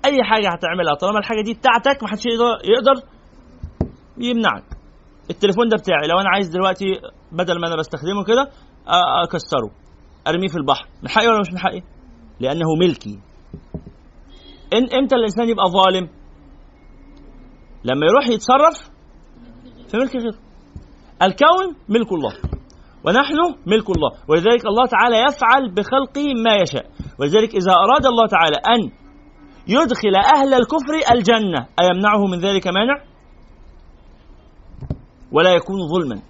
[0.06, 3.04] أي حاجة هتعملها طالما الحاجة دي بتاعتك ما حدش يقدر يقدر
[4.18, 4.64] يمنعك.
[5.30, 6.86] التليفون ده بتاعي لو أنا عايز دلوقتي
[7.32, 8.52] بدل ما أنا بستخدمه كده
[9.24, 9.72] أكسره.
[10.28, 10.88] أرميه في البحر.
[11.04, 11.82] من حقي ولا مش من حقي؟
[12.40, 13.20] لأنه ملكي.
[14.74, 16.10] إن إمتى الإنسان يبقى ظالم؟
[17.84, 18.92] لما يروح يتصرف
[19.92, 20.38] في ملك غيره
[21.22, 22.34] الكون ملك الله.
[23.06, 24.12] ونحن ملك الله.
[24.28, 26.86] ولذلك الله تعالى يفعل بخلقه ما يشاء.
[27.20, 28.92] ولذلك إذا أراد الله تعالى أن
[29.68, 33.02] يدخل أهل الكفر الجنة أيمنعه من ذلك مانع؟
[35.32, 36.22] ولا يكون ظلما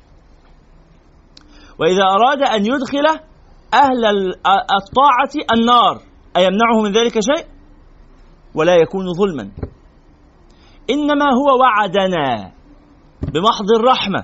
[1.79, 3.19] وإذا أراد أن يدخل
[3.73, 4.05] أهل
[4.81, 6.01] الطاعة النار
[6.37, 7.45] أيمنعه من ذلك شيء؟
[8.55, 9.51] ولا يكون ظلما
[10.89, 12.51] إنما هو وعدنا
[13.33, 14.23] بمحض الرحمة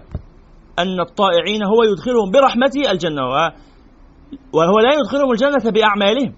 [0.79, 3.21] أن الطائعين هو يدخلهم برحمته الجنة
[4.53, 6.33] وهو لا يدخلهم الجنة بأعمالهم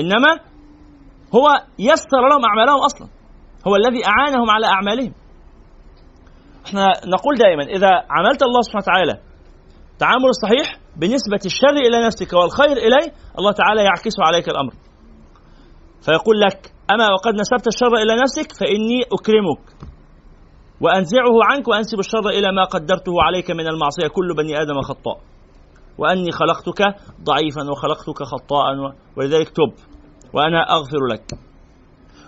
[0.00, 0.32] إنما
[1.34, 1.46] هو
[1.78, 3.08] يسر لهم أعمالهم أصلا.
[3.68, 5.14] هو الذي أعانهم على أعمالهم.
[6.66, 9.20] إحنا نقول دائما إذا عملت الله سبحانه وتعالى
[9.98, 14.72] تعامل الصحيح بنسبة الشر إلى نفسك والخير إليه الله تعالى يعكس عليك الأمر.
[16.04, 19.64] فيقول لك أما وقد نسبت الشر إلى نفسك فإني أكرمك
[20.80, 24.08] وأنزعه عنك وأنسب الشر إلى ما قدرته عليك من المعصية.
[24.08, 25.18] كل بني آدم خطاء.
[25.98, 26.80] وأني خلقتك
[27.24, 28.66] ضعيفا وخلقتك خطاء
[29.16, 29.72] ولذلك تب.
[30.32, 31.26] وأنا أغفر لك.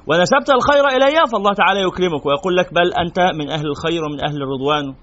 [0.06, 4.42] ونسبت الخير إلي فالله تعالى يكرمك ويقول لك بل أنت من أهل الخير ومن أهل
[4.42, 4.94] الرضوان.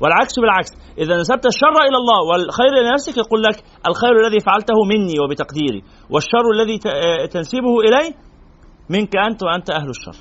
[0.00, 4.74] والعكس بالعكس إذا نسبت الشر إلى الله والخير إلى نفسك يقول لك الخير الذي فعلته
[4.84, 6.78] مني وبتقديري والشر الذي
[7.28, 8.14] تنسبه إلي
[8.90, 10.16] منك أنت وأنت أهل الشر.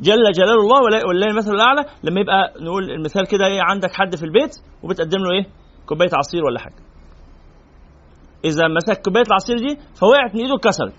[0.00, 1.84] جل جلال الله ولله المثل الأعلى.
[2.04, 5.46] لما يبقى نقول المثال كده إيه عندك حد في البيت وبتقدم له إيه؟
[5.86, 6.74] كوباية عصير ولا حاجة.
[8.44, 10.94] إذا مسك كوباية العصير دي فوقعت من إيده اتكسرت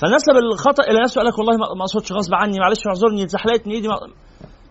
[0.00, 3.72] فنسب الخطأ إلى نفسه قال لك والله ما أقصدش غصب عني معلش اعذرني اتزحلقت من
[3.72, 3.88] إيدي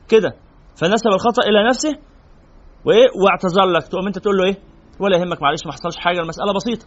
[0.09, 0.31] كده.
[0.75, 1.89] فنسب الخطأ إلى نفسه
[2.85, 4.57] وإيه؟ واعتذر لك تقوم أنت تقول له إيه؟
[4.99, 6.85] ولا يهمك معلش ما حصلش حاجة المسألة بسيطة.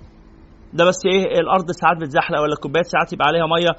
[0.73, 3.73] ده بس إيه؟ الأرض ساعات بتزحلق ولا الكوبايات ساعات يبقى عليها مية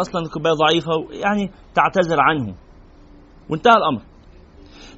[0.00, 0.92] أصلا الكوباية ضعيفة
[1.24, 2.54] يعني تعتذر عنه
[3.50, 4.02] وانتهى الأمر.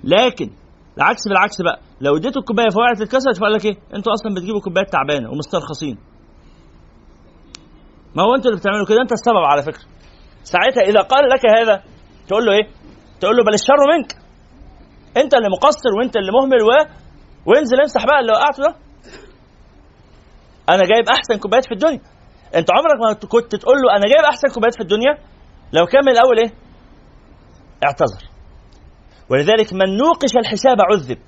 [0.05, 0.51] لكن
[0.97, 1.81] العكس بالعكس بقى.
[2.05, 5.97] لو اديته الكوباية فوقعت اتكسرت فقال لك إيه؟ أنتوا أصلا بتجيبوا كوبايات تعبانة ومسترخصين.
[8.17, 9.85] ما هو أنتوا اللي بتعملوا كده؟ أنت السبب على فكرة.
[10.43, 11.83] ساعتها إذا قال لك هذا
[12.29, 12.67] تقول له إيه؟
[13.21, 14.13] تقول له بل الشر منك.
[15.17, 16.71] أنت اللي مقصر وأنت اللي مهمل و
[17.47, 18.75] وانزل امسح بقى اللي وقعته ده.
[20.69, 22.01] أنا جايب أحسن كوبايات في الدنيا.
[22.57, 25.13] أنت عمرك ما كنت تقول له أنا جايب أحسن كوبايات في الدنيا؟
[25.73, 26.53] لو كان من الأول إيه؟
[27.85, 28.23] اعتذر.
[29.31, 31.19] ولذلك من نوقش الحساب عذب.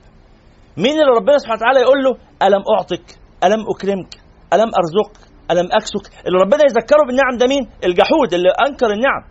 [0.76, 2.12] مين اللي ربنا سبحانه وتعالى يقول له
[2.46, 3.06] ألم أعطك؟
[3.44, 4.12] ألم أكرمك؟
[4.52, 5.20] ألم أرزقك؟
[5.50, 9.22] ألم أكسك؟ اللي ربنا يذكره بالنعم ده مين؟ الجحود اللي أنكر النعم.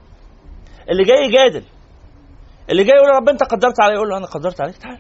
[0.92, 1.64] اللي جاي يجادل
[2.70, 4.78] اللي جاي يقول يا رب أنت قدرت علي يقول له أنا قدرت عليك.
[4.78, 5.00] تعال.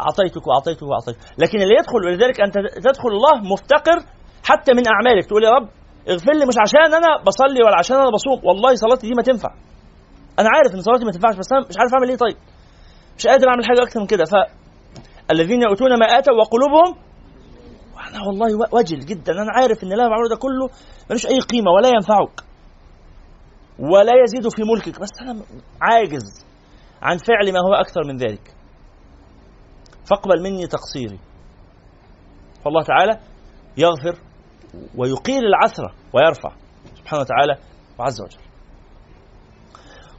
[0.00, 1.18] أعطيتك وأعطيتك وأعطيتك.
[1.38, 2.54] لكن اللي يدخل ولذلك أنت
[2.86, 3.98] تدخل الله مفتقر
[4.44, 5.26] حتى من أعمالك.
[5.26, 5.68] تقول يا رب
[6.08, 8.38] اغفر لي مش عشان أنا بصلي ولا عشان أنا بصوم.
[8.48, 9.50] والله صلاتي دي ما تنفع.
[10.38, 12.16] أنا عارف إن صلاتي ما تنفعش بس أنا مش عارف أعمل إيه.
[12.16, 12.36] طيب.
[13.18, 14.24] مش قادر أعمل حاجة أكتر من كده.
[15.28, 17.06] فالذين يؤتون ما آتوا وقلوبهم
[18.08, 19.32] أنا والله وجل جدا.
[19.32, 20.68] أنا عارف إن اللي أنا ده كله
[21.10, 22.40] ملوش أي قيمة ولا ينفعك
[23.78, 25.00] ولا يزيد في ملكك.
[25.00, 25.42] بس أنا
[25.80, 26.46] عاجز
[27.02, 28.54] عن فعل ما هو أكثر من ذلك.
[30.10, 31.18] فاقبل مني تقصيري.
[32.64, 33.20] فالله تعالى
[33.76, 34.18] يغفر
[34.96, 36.52] ويقيل العثرة ويرفع
[36.94, 37.56] سبحانه وتعالى
[37.98, 38.40] وعز وجل.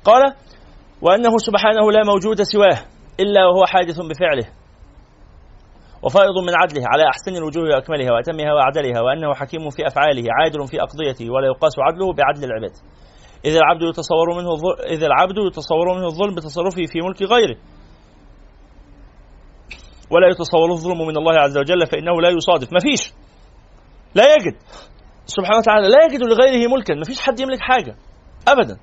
[0.03, 0.34] قال
[1.01, 2.79] وأنه سبحانه لا موجود سواه
[3.19, 4.56] إلا وهو حادث بفعله.
[6.03, 10.82] وفائض من عدله على أحسن الوجوه وأكملها وأتمها وأعدلها وأنه حكيم في أفعاله عادل في
[10.82, 12.76] أقضيته ولا يقاس عدله بعدل العباد.
[13.45, 14.49] إذا العبد يتصور منه
[14.90, 17.57] إذا العبد يتصور منه الظلم بتصرفه في ملك غيره.
[20.11, 22.74] ولا يتصور الظلم من الله عز وجل فإنه لا يصادف.
[22.74, 23.14] ما فيش.
[24.15, 24.56] لا يجد.
[25.26, 26.94] سبحانه وتعالى لا يجد لغيره ملكا.
[26.94, 27.95] ما فيش حد يملك حاجة.
[28.48, 28.78] أبدا.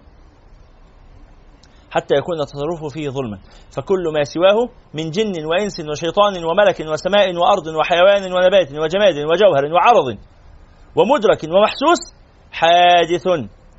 [1.94, 3.38] حتى يكون تصرفه فيه ظلما
[3.76, 4.58] فكل ما سواه
[4.94, 10.08] من جن وإنس وشيطان وملك وسماء وأرض وحيوان ونبات وجماد وجوهر وعرض
[10.96, 12.00] ومدرك ومحسوس
[12.52, 13.26] حادث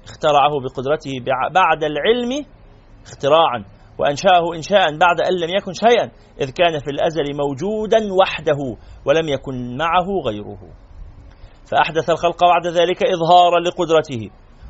[0.10, 1.12] اخترعه بقدرته
[1.52, 2.46] بعد العلم
[3.06, 3.66] اختراعا
[4.00, 6.12] وأنشأه إنشاء بعد أن لم يكن شيئا
[6.42, 8.60] إذ كان في الأزل موجودا وحده
[9.06, 10.60] ولم يكن معه غيره.
[11.72, 14.30] فأحدث الخلق بعد ذلك إظهارا لقدرته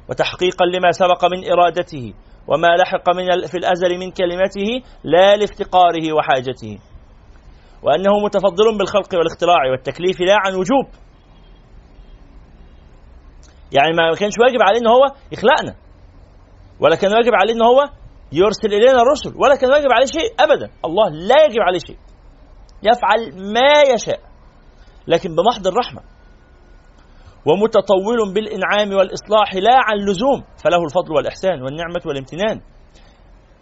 [0.10, 2.14] وتحقيقا لما سبق من إرادته
[2.48, 6.80] وما لحق من في الأزل من كلمته لا لافتقاره وحاجته.
[7.84, 10.88] وأنه متفضل بالخلق والاختراع والتكليف لا عن وجوب.
[13.72, 15.76] يعني ما كانش واجب عليه إن هو يخلقنا
[16.80, 17.90] ولا كان واجب عليه إن هو
[18.32, 19.34] يرسل إلينا الرسل.
[19.42, 20.70] ولا كان واجب عليه شيء ابدا.
[20.86, 21.98] الله لا يجب عليه شيء.
[22.84, 24.20] يفعل ما يشاء.
[25.08, 26.15] لكن بمحض الرحمة.
[27.46, 32.62] ومتطول بالإنعام والإصلاح لا عن لزوم فله الفضل والإحسان والنعمة والامتنان.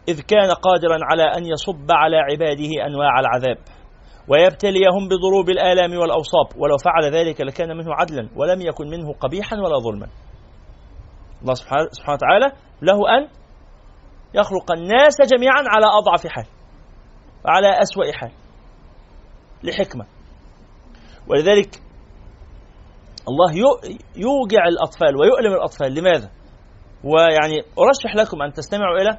[0.08, 3.58] إذ كان قادرا على أن يصب على عباده أنواع العذاب
[4.28, 6.48] ويبتليهم بضروب الآلام والأوصاب.
[6.58, 10.08] ولو فعل ذلك لكان منه عدلا ولم يكن منه قبيحا ولا ظلما.
[11.42, 12.52] الله سبحانه وتعالى
[12.82, 13.28] له أن
[14.34, 16.46] يخلق الناس جميعا على أضعف حال
[17.46, 18.32] وعلى أسوأ حال
[19.64, 20.06] لحكمة.
[21.28, 21.70] ولذلك
[23.30, 23.52] الله
[24.16, 25.94] يوجع الأطفال ويؤلم الأطفال.
[25.94, 26.30] لماذا؟
[27.04, 29.18] ويعني أرشح لكم أن تستمعوا إلى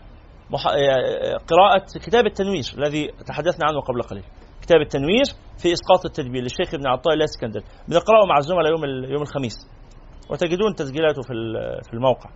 [1.51, 4.25] قراءة كتاب التنوير الذي تحدثنا عنه قبل قليل.
[4.63, 5.25] كتاب التنوير
[5.63, 9.57] في إسقاط التدبير للشيخ ابن عطاء الله الاسكندري بنقرأه مع الزملاء يوم يوم الخميس.
[10.31, 11.35] وتجدون تسجيلاته في
[11.83, 12.31] في الموقع.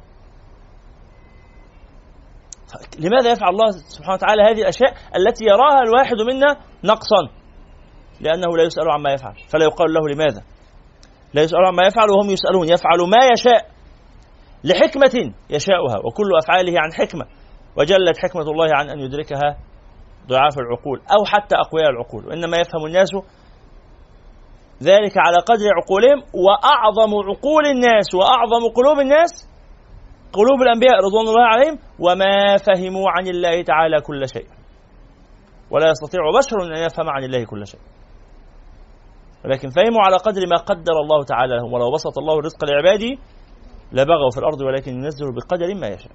[2.99, 7.23] لماذا يفعل الله سبحانه وتعالى هذه الأشياء التي يراها الواحد منا نقصا؟
[8.21, 9.35] لأنه لا يسأل عما يفعل.
[9.49, 10.43] فلا يقال له لماذا؟
[11.35, 12.69] لا يسأل عما يفعل وهم يسألون.
[12.69, 13.67] يفعل ما يشاء
[14.65, 17.27] لحكمة يشاؤها وكل أفعاله عن حكمة.
[17.77, 19.57] وجلت حكمة الله عن أن يدركها
[20.29, 22.27] ضعاف العقول أو حتى أقوياء العقول.
[22.27, 23.11] وإنما يفهم الناس
[24.83, 29.49] ذلك على قدر عقولهم وأعظم عقول الناس وأعظم قلوب الناس
[30.33, 34.47] قلوب الأنبياء رضوان الله عليهم وما فهموا عن الله تعالى كل شيء.
[35.71, 37.81] ولا يستطيع بشر أن يفهم عن الله كل شيء.
[39.45, 41.73] ولكن فهموا على قدر ما قدر الله تعالى لهم.
[41.73, 43.19] ولو بسط الله الرزق لعباده
[43.93, 46.13] لبغوا في الأرض ولكن ينزل بقدر ما يشاء.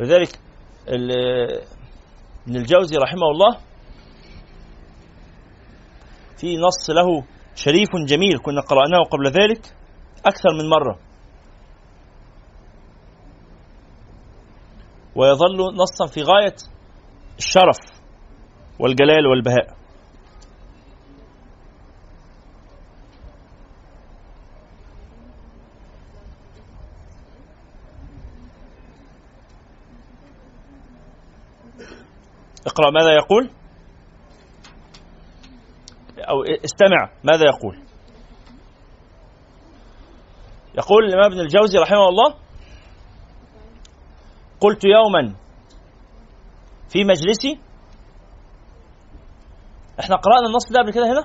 [0.00, 0.38] لذلك
[0.88, 3.58] ابن الجوزي رحمه الله
[6.36, 7.24] في نص له
[7.54, 9.76] شريف جميل كنا قرأناه قبل ذلك
[10.26, 10.98] أكثر من مرة.
[15.16, 16.56] ويظل نصا في غاية
[17.38, 17.76] الشرف
[18.78, 19.76] والجلال والبهاء.
[32.66, 33.50] اقرأ ماذا يقول.
[36.18, 37.78] أو استمع ماذا يقول.
[40.78, 42.34] يقول الإمام ابن الجوزي رحمه الله
[44.60, 45.34] قلت يوما
[46.94, 47.60] في مجلسي.
[50.00, 51.24] إحنا قرأنا النص ده قبل كده هنا؟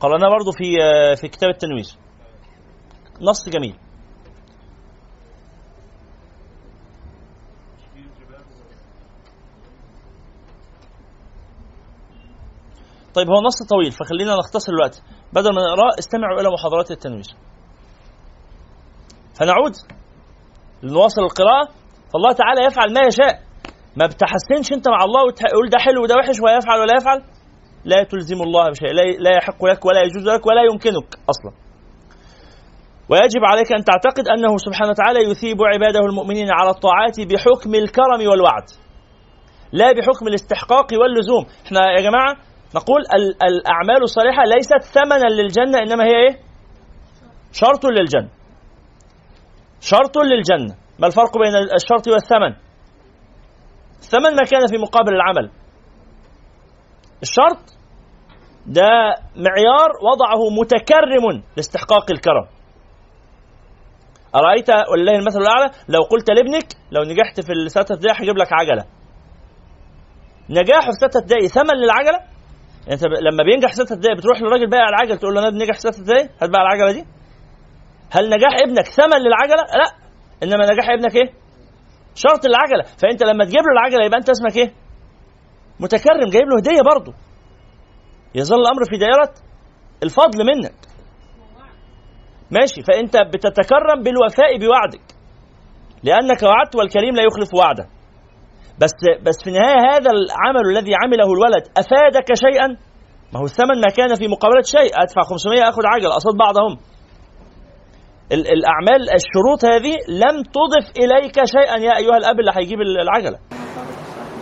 [0.00, 0.64] قرأناه برضه في
[1.20, 1.84] في كتاب التنوير
[3.20, 3.78] نص جميل.
[13.14, 15.02] طيب هو نص طويل فخلينا نختصر الوقت.
[15.32, 17.26] بدل ما نقرأه استمعوا إلى محاضرات التنوير
[19.34, 19.72] فنعود
[20.82, 21.83] لنواصل القراءة.
[22.14, 23.34] فالله تعالى يفعل ما يشاء.
[23.96, 27.22] ما بتحسنش انت مع الله وتقول ده حلو وده وحش ويفعل ولا يفعل
[27.84, 28.92] لا تلزم الله بشيء
[29.24, 31.52] لا يحق لك ولا يجوز لك ولا يمكنك أصلا.
[33.10, 38.66] ويجب عليك أن تعتقد أنه سبحانه وتعالى يثيب عباده المؤمنين على الطاعات بحكم الكرم والوعد
[39.72, 41.44] لا بحكم الاستحقاق واللزوم.
[41.66, 42.32] إحنا يا جماعة
[42.76, 46.36] نقول ال- الأعمال الصالحة ليست ثمنا للجنة إنما هي إيه؟
[47.52, 48.28] شرط للجنة.
[49.80, 50.74] شرط للجنة.
[50.98, 52.54] ما الفرق بين الشرط والثمن؟
[53.98, 55.50] الثمن ما كان في مقابل العمل.
[57.22, 57.58] الشرط
[58.66, 58.82] ده
[59.36, 62.46] معيار وضعه متكرم لاستحقاق الكرم.
[64.34, 68.84] أرأيت ولله المثل الأعلى؟ لو قلت لابنك لو نجحت في الستة ابتدائي هجيب لك عجلة.
[70.50, 72.18] نجاحه في ستة ابتدائي ثمن للعجلة؟
[72.82, 75.64] يعني أنت ب- لما بينجح ستة ابتدائي بتروح للراجل بايع العجل تقول له أنا ابني
[75.64, 77.04] نجح في ستة ابتدائي هات بقى العجلة دي.
[78.10, 80.03] هل نجاح ابنك ثمن للعجلة؟ لا.
[80.42, 81.32] إنما نجاح ابنك إيه؟
[82.14, 84.72] شرط العجلة فأنت لما تجيب له العجلة يبقى أنت اسمك إيه؟
[85.80, 87.12] متكرم جايب له هدية برضه.
[88.34, 89.32] يظل الأمر في دائرة
[90.02, 90.74] الفضل منك.
[92.50, 92.82] ماشي.
[92.82, 95.06] فأنت بتتكرم بالوفاء بوعدك.
[96.02, 97.86] لأنك وعدت والكريم لا يخلف وعده.
[98.80, 98.92] بس
[99.22, 102.66] بس في النهايه هذا العمل الذي عمله الولد أفادك شيئا؟
[103.32, 104.90] ما هو الثمن ما كان في مقابلة شيء.
[105.02, 106.78] أدفع 500 آخذ عجل قصاد بعضهم.
[108.32, 113.38] الأعمال الشروط هذه لم تضف إليك شيئا يا أيها الأب اللي هيجيب العجلة.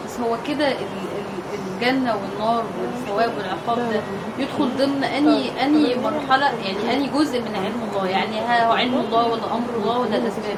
[0.04, 4.02] بس هو كده ال- ال- الجنة والنار والثواب والعقاب ده
[4.38, 8.08] يدخل ضمن أني أني مرحلة يعني أني جزء من علم الله.
[8.08, 10.56] يعني ها هو علم الله ولا أمر الله ولا الأسباب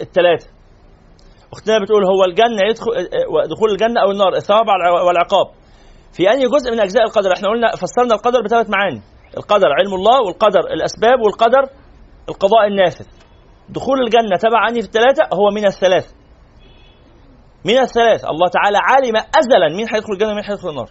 [0.00, 0.46] الثلاثه
[1.52, 2.92] أختنا بتقول هو الجنة يدخل
[3.50, 5.46] دخول الجنة أو النار الثواب والع- والعقاب.
[6.12, 9.00] في أي جزء من أجزاء القدر؟ إحنا قلنا فسرنا القدر بثلاث معاني.
[9.36, 11.62] القدر علم الله والقدر الأسباب والقدر
[12.28, 13.06] القضاء النافذ.
[13.68, 16.12] دخول الجنة تبع انهي في الثلاثة هو من الثلاث.
[17.64, 18.24] من الثلاث.
[18.24, 20.90] الله تعالى علم أزلا مين هيدخل الجنة ومين هيدخل النار.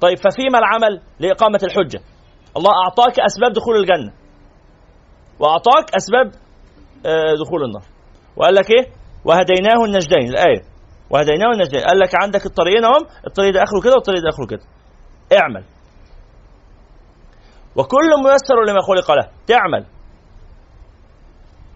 [0.00, 2.00] طيب ففيما العمل لإقامة الحجة؟
[2.56, 4.12] الله أعطاك أسباب دخول الجنة.
[5.40, 6.26] وأعطاك أسباب
[7.06, 7.82] آه، دخول النار.
[8.36, 8.86] وقال لك إيه؟
[9.24, 10.28] وهديناه النجدين.
[10.28, 10.62] الآية.
[11.10, 11.80] وهديناه النجدين.
[11.80, 13.06] قال لك عندك الطريقين أهم.
[13.26, 14.62] الطريق ده آخره كده والطريق ده آخره كده.
[15.40, 15.64] اعمل.
[17.76, 19.28] وكل ميسر لما خلق له.
[19.46, 19.86] تعمل.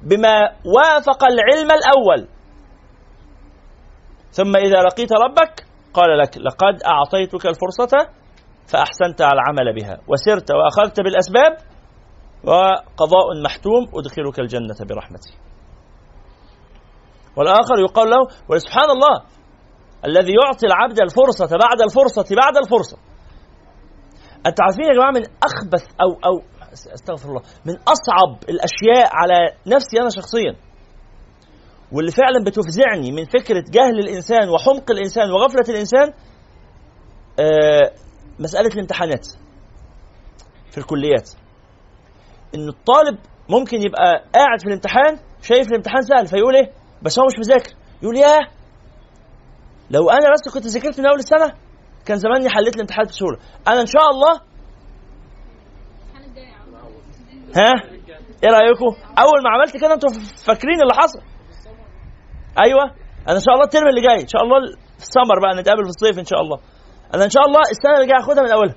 [0.02, 0.42] بما
[0.76, 2.28] وافق العلم الأول.
[4.30, 8.08] ثم إذا لقيت ربك قال لك لقد أعطيتك الفرصة
[8.66, 9.98] فأحسنت على العمل بها.
[10.08, 11.56] وسرت وأخذت بالأسباب
[12.44, 15.38] وقضاء محتوم أدخلك الجنة برحمتي.
[17.36, 18.18] والآخر يقال له
[18.48, 19.24] وسبحان الله
[20.06, 23.09] الذي يعطي العبد الفرصة بعد الفرصة بعد الفرصة.
[24.46, 26.42] أنت عارفين يا جماعة من أخبث أو أو
[26.94, 27.42] أستغفر الله.
[27.66, 29.34] من أصعب الأشياء على
[29.66, 30.56] نفسي أنا شخصيا.
[31.92, 36.12] واللي فعلا بتفزعني من فكرة جهل الإنسان وحمق الإنسان وغفلة الإنسان
[37.40, 37.92] آه
[38.38, 39.26] مسألة الامتحانات
[40.70, 41.30] في الكليات.
[42.54, 43.18] إن الطالب
[43.48, 46.72] ممكن يبقى قاعد في الامتحان شايف الامتحان سهل فيقول إيه؟
[47.02, 47.72] بس هو مش مذاكر.
[48.02, 48.40] يقول ياه
[49.90, 51.52] لو أنا بس كنت ذاكرت من أول السنة
[52.06, 54.40] كان زماني حليت الامتحانات بسهوله أنا إن شاء الله
[57.56, 57.72] ها؟
[58.44, 60.10] إيه رأيكم؟ أول ما عملت كده أنتوا
[60.46, 61.20] فاكرين اللي حصل.
[62.64, 62.84] أيوه.
[63.28, 64.56] أنا إن شاء الله الترم اللي جاي إن شاء الله
[64.98, 66.58] في السمر بقى نتقابل في الصيف إن شاء الله.
[67.14, 68.74] أنا إن شاء الله السنة اللي جاية هاخدها من أولها.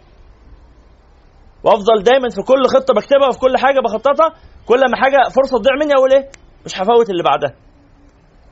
[1.64, 4.30] وأفضل دايما في كل خطة بكتبها وفي كل حاجة بخططها.
[4.66, 6.30] كل ما حاجة فرصة تضيع مني أقول إيه؟
[6.66, 7.54] مش هفوت اللي بعدها.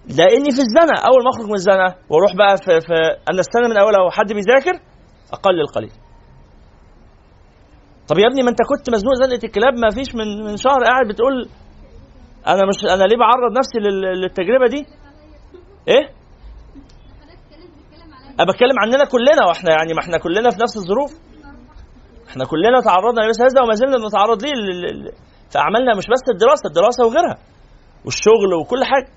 [0.07, 2.93] لاني في الزنقه اول ما اخرج من الزنقه وأروح بقى في, في
[3.31, 4.75] أنا استنى من اولها وحد بيذاكر
[5.33, 5.91] أقل القليل.
[8.07, 11.07] طب يا ابني ما انت كنت مزنوق زنقة الكلاب ما فيش من من شهر قاعد
[11.07, 11.49] بتقول
[12.47, 14.85] أنا مش أنا ليه بعرض نفسي لل- للتجربة دي؟
[15.87, 16.05] إيه؟
[18.39, 21.11] أنا بتكلم عننا كلنا وإحنا يعني ما إحنا كلنا في نفس الظروف.
[22.29, 24.51] إحنا كلنا تعرضنا لمثل هذا وما زلنا بنتعرض ليه
[25.51, 27.37] في اعمالنا مش بس الدراسة الدراسة وغيرها
[28.05, 29.07] والشغل وكل حاجة.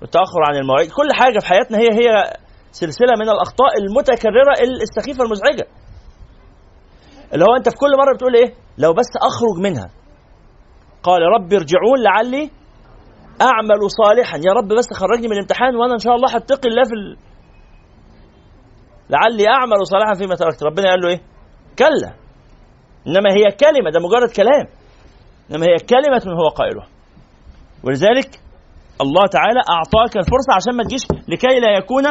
[0.00, 0.90] والتاخر عن المواعيد.
[0.90, 2.32] كل حاجة في حياتنا هي هي
[2.70, 5.66] سلسلة من الأخطاء المتكررة السخيفة المزعجة.
[7.34, 9.90] اللي هو أنت في كل مرة بتقول إيه؟ لو بس أخرج منها.
[11.02, 12.50] قال رب ارجعون لعلي
[13.40, 14.36] أعمل صالحا.
[14.36, 17.16] يا رب بس خرجني من الامتحان وأنا إن شاء الله هتقي الله في ال...
[19.10, 20.62] لعلي أعمل صالحا فيما تركت.
[20.62, 21.20] ربنا قال له إيه؟
[21.78, 22.14] كلا.
[23.06, 24.66] إنما هي كلمة ده مجرد كلام.
[25.50, 26.88] إنما هي كلمة هو قائلها.
[27.84, 28.40] ولذلك
[29.00, 32.06] الله تعالى أعطاك الفرصة عشان ما تجيش لكي لا يكون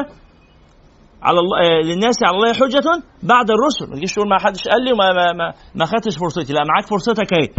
[1.21, 3.89] على الله آه، للناس على الله حجة بعد الرسل.
[3.89, 6.53] ما تجيش تقول ما حدش قال لي وما ما ما, ما خدتش فرصتي.
[6.53, 7.49] لا معاك فرصتك أهي.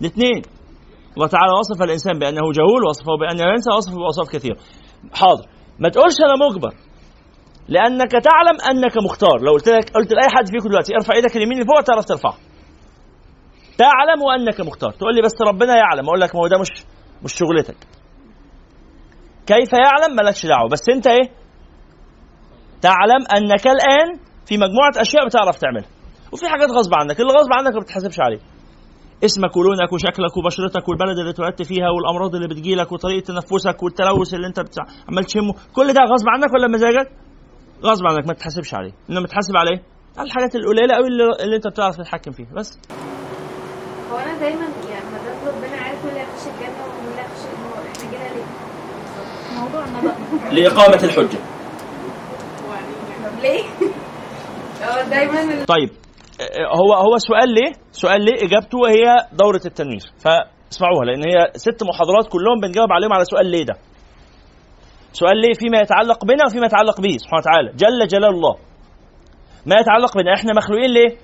[0.00, 0.42] الاثنين.
[1.16, 4.56] الله تعالى وصف الإنسان بأنه جهول وصفه بانه ينسى وصفه بأوصاف كثيرة.
[5.14, 5.46] حاضر.
[5.78, 6.74] ما تقولش أنا مجبر
[7.68, 9.40] لأنك تعلم أنك مختار.
[9.40, 12.38] لو قلت لك قلت لأي حد فيكم دلوقتي ارفع إيدك اليمين لفوق تعرف ترفعها
[13.78, 14.90] تعلم أنك مختار.
[14.90, 16.06] تقول لي بس ربنا يعلم.
[16.06, 16.68] أقول لك ما هو ده مش
[17.22, 17.76] مش شغلتك.
[19.46, 20.68] كيف يعلم؟ مالكش دعوة.
[20.68, 21.30] بس أنت إيه؟
[22.82, 25.88] تعلم أنك الآن في مجموعة أشياء بتعرف تعملها.
[26.32, 27.20] وفي حاجات غصب عنك.
[27.20, 28.40] اللي غصب عنك ما بتحاسبش عليه.
[29.24, 34.46] اسمك ولونك وشكلك وبشرتك والبلد اللي اتولدت فيها والأمراض اللي بتجيلك وطريقة تنفسك والتلوث اللي
[34.46, 34.82] انت بتع...
[35.08, 35.54] عمال تشمه.
[35.74, 37.10] كل ده غصب عنك ولا مزاجك؟
[37.84, 38.26] غصب عنك.
[38.26, 38.92] ما تحاسبش عليه.
[39.10, 39.82] انما تحاسب عليه؟
[40.18, 42.52] على الحاجات القليلة قوي اللي, اللي انت بتعرف تتحكم فيها.
[42.56, 42.78] بس.
[44.12, 45.18] هو أنا دايما يعني ما
[45.50, 48.44] ربنا عارف مين اللي هيخش الجنة ومين اللي هيخش النار إحنا جينا ليه؟
[49.60, 51.38] موضوعنا بقى لإقامة الحجة
[53.42, 53.62] ليه؟
[54.84, 55.90] هو دايما طيب
[56.80, 62.28] هو هو سؤال ليه؟ سؤال ليه إجابته هي دورة التنوير فاسمعوها لأن هي ست محاضرات
[62.28, 63.74] كلهم بنجاوب عليهم على سؤال ليه ده.
[65.12, 68.56] سؤال ليه فيما يتعلق بنا وفيما يتعلق به سبحانه وتعالى جل جلال الله.
[69.66, 71.16] ما يتعلق بنا إحنا مخلوقين ليه؟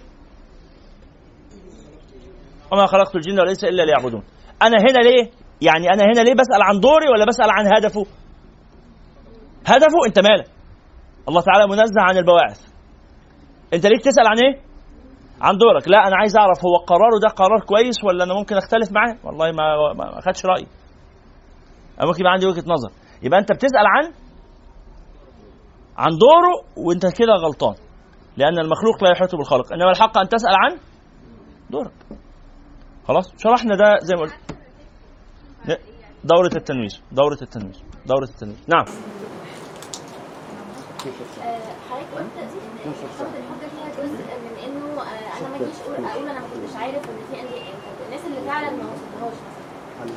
[2.73, 4.23] وما خلقت الجن والإنس إلا ليعبدون.
[4.63, 5.31] أنا هنا ليه؟
[5.63, 8.07] يعني أنا هنا ليه بسأل عن دوري ولا بسأل عن هدفه؟
[9.67, 10.51] هدفه أنت مالك؟
[11.29, 12.61] الله تعالى منزه عن البواعث.
[13.75, 14.69] أنت ليك تسأل عن إيه؟
[15.41, 18.93] عن دورك لا أنا عايز أعرف هو قراره ده قرار كويس ولا أنا ممكن أختلف
[18.93, 20.67] معاه والله ما ما خدش رأيي
[21.99, 22.91] أنا ممكن يبقى عندي وجهة نظر
[23.23, 24.05] يبقى أنت بتسأل عن
[25.97, 27.75] عن دوره وأنت كده غلطان
[28.37, 30.79] لأن المخلوق لا يحيط بالخالق إنما الحق أن تسأل عن
[31.71, 31.93] دورك
[33.09, 34.35] خلاص؟ شرحنا ده زي ما قلت.
[36.25, 37.77] دورة التنوير دورة التنوير
[38.07, 38.85] دورة التنوير نعم.
[41.91, 46.47] حضرتك قلت إن الحجه فيها جزء من إنه آه، أنا ما اجيش أقول أنا ما
[46.49, 47.73] كنتش عارف إن في انديه
[48.07, 49.35] الناس اللي فعلا ما وصلتهاش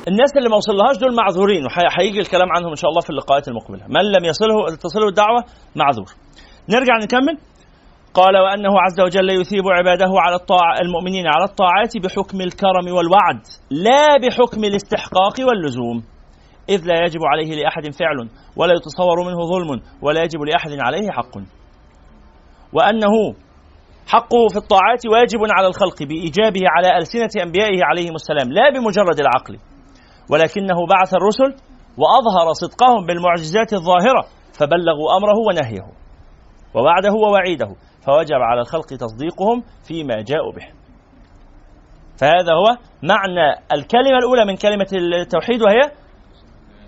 [0.08, 3.86] الناس اللي ما وصلهاش دول معذورين وهيجي الكلام عنهم إن شاء الله في اللقاءات المقبلة.
[3.88, 5.44] من لم يصله تصله الدعوة؟
[5.76, 6.10] معذور.
[6.68, 7.38] نرجع نكمل؟
[8.14, 13.40] قال وأنه عز وجل يثيب عباده على الطاعة المؤمنين على الطاعات بحكم الكرم والوعد
[13.70, 16.04] لا بحكم الاستحقاق واللزوم.
[16.68, 21.34] إذ لا يجب عليه لأحد فعل ولا يتصور منه ظلم ولا يجب لأحد عليه حق.
[22.72, 23.14] وأنه
[24.06, 29.58] حقه في الطاعات واجب على الخلق بإيجابه على ألسنة أنبيائه عليهم السلام لا بمجرد العقل.
[30.30, 31.50] ولكنه بعث الرسل
[32.00, 34.22] وأظهر صدقهم بالمعجزات الظاهرة
[34.58, 35.86] فبلغوا أمره ونهيه.
[36.74, 37.76] ووعده ووعيده.
[38.06, 40.66] فوجب على الخلق تصديقهم فيما جاءوا به.
[42.20, 45.80] فهذا هو معنى الكلمة الأولى من كلمة التوحيد وهي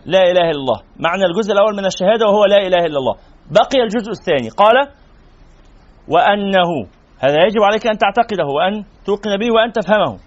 [0.07, 0.81] لا إله إلا الله.
[0.97, 3.15] معنى الجزء الأول من الشهادة وهو لا إله إلا الله.
[3.51, 4.49] بقي الجزء الثاني.
[4.49, 4.77] قال
[6.09, 6.70] وأنه
[7.19, 10.19] هذا يجب عليك أن تعتقده وأن توقن به وأن تفهمه.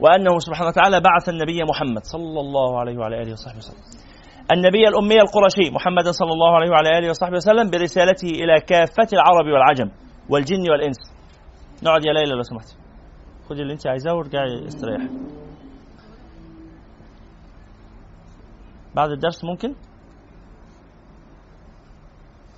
[0.00, 4.09] وأنه سبحانه وتعالى بعث النبي محمد صلى الله عليه وعلى آله وصحبه وسلم.
[4.52, 9.46] النبي الأمي القرشي محمد صلى الله عليه وعلى آله وصحبه وسلم برسالته إلى كافة العرب
[9.46, 9.90] والعجم
[10.28, 10.96] والجن والإنس.
[11.82, 12.68] نقعد يا ليلى لو سمحت.
[13.48, 15.08] خدي اللي انت عايزاه وارجعي استريحي
[18.94, 19.74] بعد الدرس ممكن؟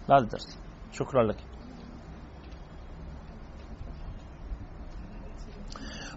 [0.09, 0.59] بعد الدرس.
[0.93, 1.37] شكرا لك.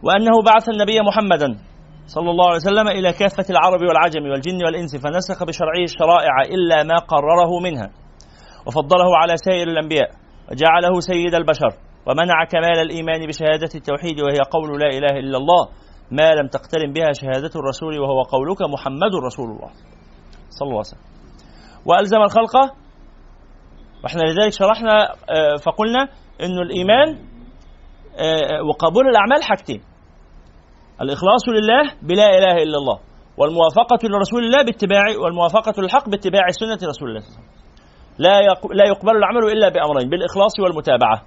[0.03, 1.59] وأنه بعث النبي محمدا
[2.07, 6.95] صلى الله عليه وسلم إلى كافة العرب والعجم والجن والإنس فنسخ بشرعه الشرائع إلا ما
[6.95, 7.89] قرره منها
[8.67, 10.09] وفضله على سائر الأنبياء
[10.51, 11.71] وجعله سيد البشر
[12.07, 15.67] ومنع كمال الإيمان بشهادة التوحيد وهي قول لا إله إلا الله
[16.11, 19.71] ما لم تقترن بها شهادة الرسول وهو قولك محمد رسول الله.
[20.49, 21.01] صلى الله عليه وسلم.
[21.85, 22.55] وألزم الخلق
[24.03, 26.01] وإحنا لذلك شرحنا آه، فقلنا
[26.43, 27.17] انه الإيمان
[28.19, 29.81] آه، وقبول الأعمال حاجتين.
[31.01, 32.99] الإخلاص لله بلا إله إلا الله
[33.37, 37.21] والموافقة لرسول الله باتباع والموافقة للحق باتباع سنة رسول الله
[38.17, 38.41] لا
[38.73, 41.21] لا يقبل العمل إلا بأمرين بالإخلاص والمتابعة.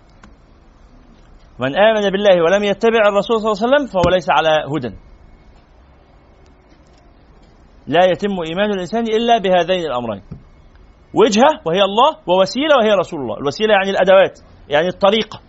[1.59, 4.97] من آمن بالله ولم يتبع الرسول صلى الله عليه وسلم فهو ليس على هدى.
[7.87, 10.23] لا يتم إيمان الإنسان إلا بهذين الأمرين.
[11.15, 13.37] وجهة وهي الله ووسيلة وهي رسول الله.
[13.39, 14.39] الوسيلة يعني الأدوات
[14.69, 15.41] يعني الطريقة.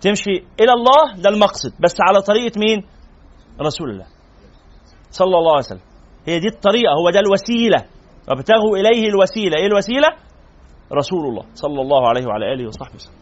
[0.00, 2.86] تمشي إلى الله ده المقصد بس على طريقة مين؟
[3.60, 4.06] رسول الله
[5.10, 5.80] صلى الله عليه وسلم.
[6.26, 7.84] هي دي الطريقة هو ده الوسيلة.
[8.28, 9.56] وابتغوا إليه الوسيلة.
[9.56, 10.08] إيه الوسيلة؟
[10.92, 13.14] رسول الله صلى الله عليه وعلى آله وصحبه وسلم.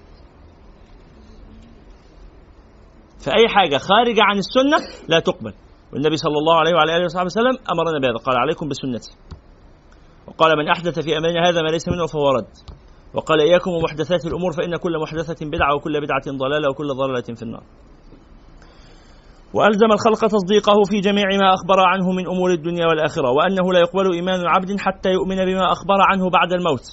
[3.24, 4.78] فاي حاجة خارجة عن السنة
[5.08, 5.54] لا تقبل.
[5.92, 8.24] والنبي صلى الله عليه وعلى آله وصحبه وسلم أمرنا بهذا.
[8.24, 9.16] قال عليكم بسنتي
[10.26, 12.48] وقال من أحدث في أمرنا هذا ما ليس منه فهو رد.
[13.16, 17.62] وقال إياكم ومحدثات الأمور فإن كل محدثة بدعة وكل بدعة ضلالة وكل ضلالة في النار.
[19.54, 24.12] وألزم الخلق تصديقه في جميع ما أخبر عنه من أمور الدنيا والآخرة وأنه لا يقبل
[24.12, 26.86] إيمان عبد حتى يؤمن بما أخبر عنه بعد الموت.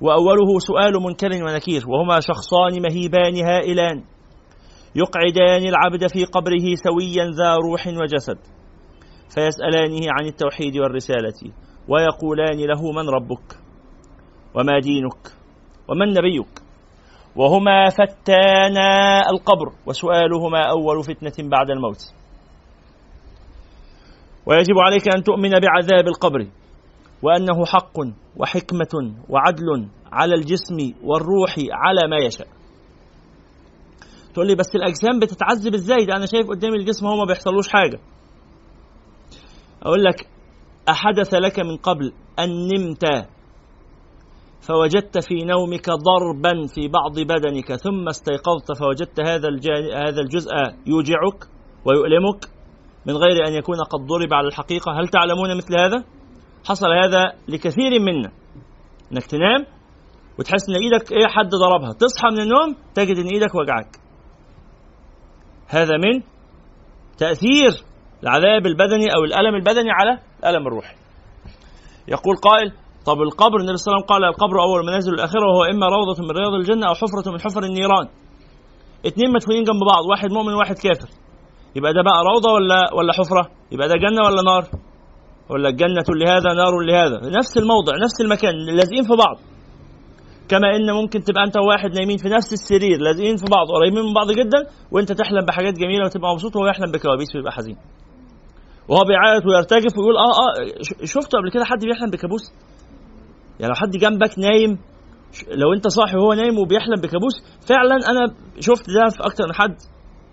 [0.00, 4.04] وأوله سؤال منكر ونكير وهما شخصان مهيبان هائلان
[4.94, 8.38] يقعدان العبد في قبره سويا ذا روح وجسد
[9.34, 11.52] فيسألانه عن التوحيد والرسالة
[11.88, 13.58] ويقولان له من ربك؟
[14.54, 15.41] وما دينك؟
[15.92, 16.62] ومن نبيك؟
[17.36, 22.00] وهما فتانا القبر وسؤالهما أول فتنة بعد الموت.
[24.46, 26.46] ويجب عليك أن تؤمن بعذاب القبر
[27.22, 27.98] وأنه حق
[28.36, 32.48] وحكمة وعدل على الجسم والروح على ما يشاء.
[34.34, 38.00] تقول لي بس الأجسام بتتعذب إزاي؟ ده أنا شايف قدامي الجسم هو ما بيحصلوش حاجة.
[39.82, 40.28] أقول لك
[40.88, 43.04] أحدث لك من قبل أن نمت
[44.68, 49.48] فوجدت في نومك ضربا في بعض بدنك ثم استيقظت فوجدت هذا
[49.94, 50.50] هذا الجزء
[50.86, 51.48] يوجعك
[51.84, 52.44] ويؤلمك
[53.06, 55.00] من غير أن يكون قد ضرب على الحقيقة.
[55.00, 56.04] هل تعلمون مثل هذا؟
[56.68, 58.32] حصل هذا لكثير منا.
[59.12, 59.66] إنك تنام
[60.38, 61.92] وتحس إن إيدك إيه حد ضربها.
[61.92, 63.96] تصحى من النوم تجد إن إيدك وجعك.
[65.68, 66.22] هذا من
[67.18, 67.84] تأثير
[68.22, 70.94] العذاب البدني أو الألم البدني على الألم الروحي.
[72.08, 72.72] يقول قائل
[73.06, 76.22] طب القبر النبي صلى الله عليه وسلم قال القبر أول منازل الآخرة وهو إما روضة
[76.22, 78.06] من رياض الجنة أو حفرة من حفر النيران.
[79.06, 81.08] اتنين مدفونين جنب بعض واحد مؤمن وواحد كافر.
[81.76, 84.64] يبقى ده بقى روضة ولا ولا حفرة؟ يبقى ده جنة ولا نار؟
[85.50, 89.36] ولا الجنة لهذا نار لهذا؟ نفس الموضع نفس المكان لازقين في بعض.
[90.48, 94.12] كما إن ممكن تبقى أنت وواحد نايمين في نفس السرير لازقين في بعض قريبين من
[94.14, 94.60] بعض جدا
[94.92, 97.76] وأنت تحلم بحاجات جميلة وتبقى مبسوط وهو يحلم بكوابيس ويبقى حزين.
[98.88, 102.42] وهو بيعيط ويرتجف ويقول آه آه شفته قبل كده حد بيحلم بكابوس؟
[103.60, 104.78] يعني لو حد جنبك نايم
[105.48, 107.32] لو انت صاحي وهو نايم وبيحلم بكابوس
[107.68, 109.76] فعلا أنا شفت ده في أكتر من حد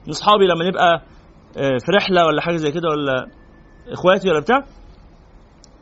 [0.08, 1.02] من أصحابي لما نبقى
[1.58, 3.28] آه، في رحلة ولا حاجة زي كده ولا
[3.94, 4.58] إخواتي ولا بتاع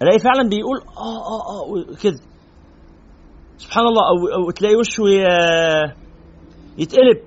[0.02, 2.20] ألاقي فعلا بيقول آه آه آه كده.
[3.58, 5.04] سبحان الله أو, أو تلاقي وشه
[6.78, 7.18] يتقلب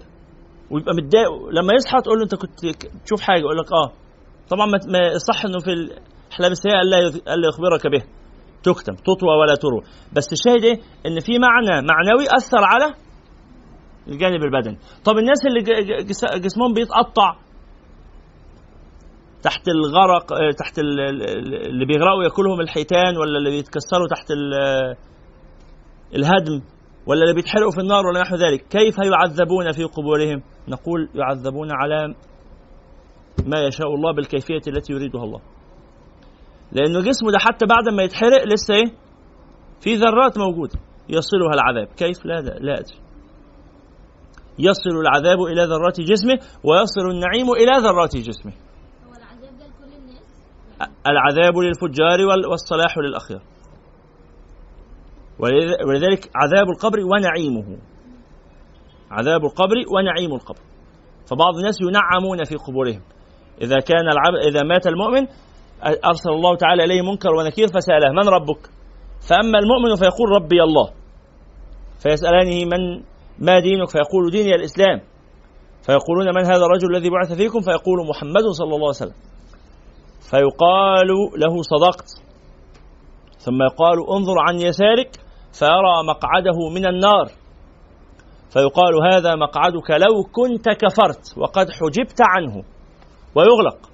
[0.71, 1.31] ويبقى متضايق.
[1.53, 2.51] لما يصحى تقول له أنت كنت
[3.05, 3.93] تشوف حاجة يقول لك آه.
[4.51, 6.81] طبعا ما صح إنه في الاحلام السيئه
[7.35, 8.03] ألا يخبرك به.
[8.63, 9.83] تكتم تطوى ولا تروى.
[10.13, 12.95] بس الشاهد إيه؟ إن في معنى معنوي أثر على
[14.09, 14.79] الجانب البدني.
[15.05, 15.61] طب الناس اللي
[16.41, 17.37] جسمهم بيتقطع
[19.43, 24.27] تحت الغرق آه، تحت اللي بيغرقوا ياكلهم الحيتان ولا اللي بيتكسروا تحت
[26.15, 26.63] الهدم
[27.07, 28.67] ولا اللي بيتحرقوا في النار ولا نحو ذلك.
[28.69, 32.15] كيف يعذبون في قبورهم؟ نقول يعذبون على
[33.47, 35.41] ما يشاء الله بالكيفية التي يريدها الله.
[36.73, 38.93] لأنه جسمه ده حتى بعد ما يتحرق لسه إيه؟
[39.81, 40.79] في ذرات موجودة.
[41.09, 41.89] يصلها العذاب.
[41.97, 42.99] كيف؟ لا لا أدري.
[44.59, 48.53] يصل العذاب إلى ذرات جسمه ويصل النعيم إلى ذرات جسمه.
[51.07, 53.43] العذاب للفجار والصلاح للأخيار.
[55.89, 57.79] ولذلك عذاب القبر ونعيمه.
[59.11, 60.61] عذاب القبر ونعيم القبر.
[61.31, 63.03] فبعض الناس ينعمون في قبورهم.
[63.63, 65.27] إذا كان العب إذا مات المؤمن
[65.85, 68.71] أرسل الله تعالى إليه منكر ونكير فسأله من ربك؟
[69.29, 70.91] فأما المؤمن فيقول ربي الله.
[72.03, 73.03] فيسألانه من
[73.39, 75.01] ما دينك؟ فيقول ديني الإسلام.
[75.83, 79.15] فيقولون من هذا الرجل الذي بعث فيكم؟ فيقول محمد صلى الله عليه وسلم.
[80.31, 82.09] فيقال له صدقت.
[83.39, 85.11] ثم يقال انظر عن يسارك
[85.53, 87.27] فيرى مقعده من النار.
[88.53, 92.65] فيقال هذا مقعدك لو كنت كفرت وقد حجبت عنه.
[93.35, 93.90] ويغلق.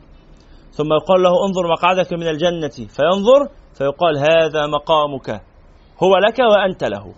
[0.76, 2.76] ثم يقال له انظر مقعدك من الجنة.
[2.96, 3.40] فينظر
[3.78, 5.30] فيقال هذا مقامك.
[6.02, 7.14] هو لك وأنت له.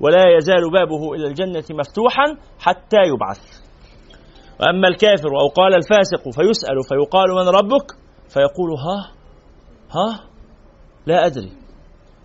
[0.00, 3.40] ولا يزال بابه إلى الجنة مفتوحا حتى يبعث.
[4.60, 7.92] وأما الكافر أو قال الفاسق فيسأل فيقال من ربك؟
[8.28, 9.12] فيقول ها
[9.90, 10.20] ها
[11.06, 11.52] لا أدري.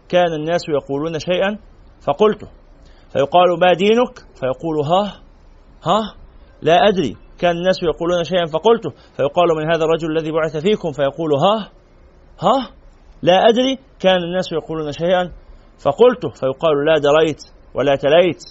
[0.10, 1.58] كان الناس يقولون شيئا
[2.08, 2.48] فقلته.
[3.14, 5.22] فيقال ما دينك؟ فيقول ها
[5.84, 6.16] ها
[6.62, 7.23] لا أدري.
[7.44, 11.56] كان الناس يقولون شيئا فقلته فيقال من هذا الرجل الذي بعث فيكم؟ فيقول ها
[12.46, 12.58] ها
[13.22, 13.74] لا أدري.
[14.00, 15.24] كان الناس يقولون شيئا
[15.86, 17.42] فقلته فيقال لا دريت
[17.76, 18.44] ولا تليت.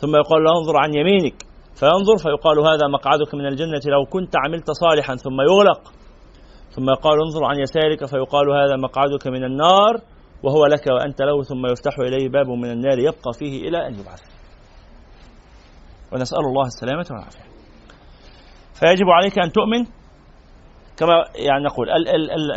[0.00, 1.38] ثم يقال له انظر عن يمينك.
[1.80, 5.82] فينظر فيقال هذا مقعدك من الجنة لو كنت عملت صالحا ثم يغلق.
[6.70, 9.94] ثم يقال انظر عن يسارك فيقال هذا مقعدك من النار
[10.42, 14.37] وهو لك وأنت له ثم يفتح إليه باب من النار يبقى فيه إلى أن يبعث.
[16.12, 17.48] ونسأل الله السلامة والعافية.
[18.80, 19.84] فيجب عليك أن تؤمن
[20.98, 21.86] كما يعني نقول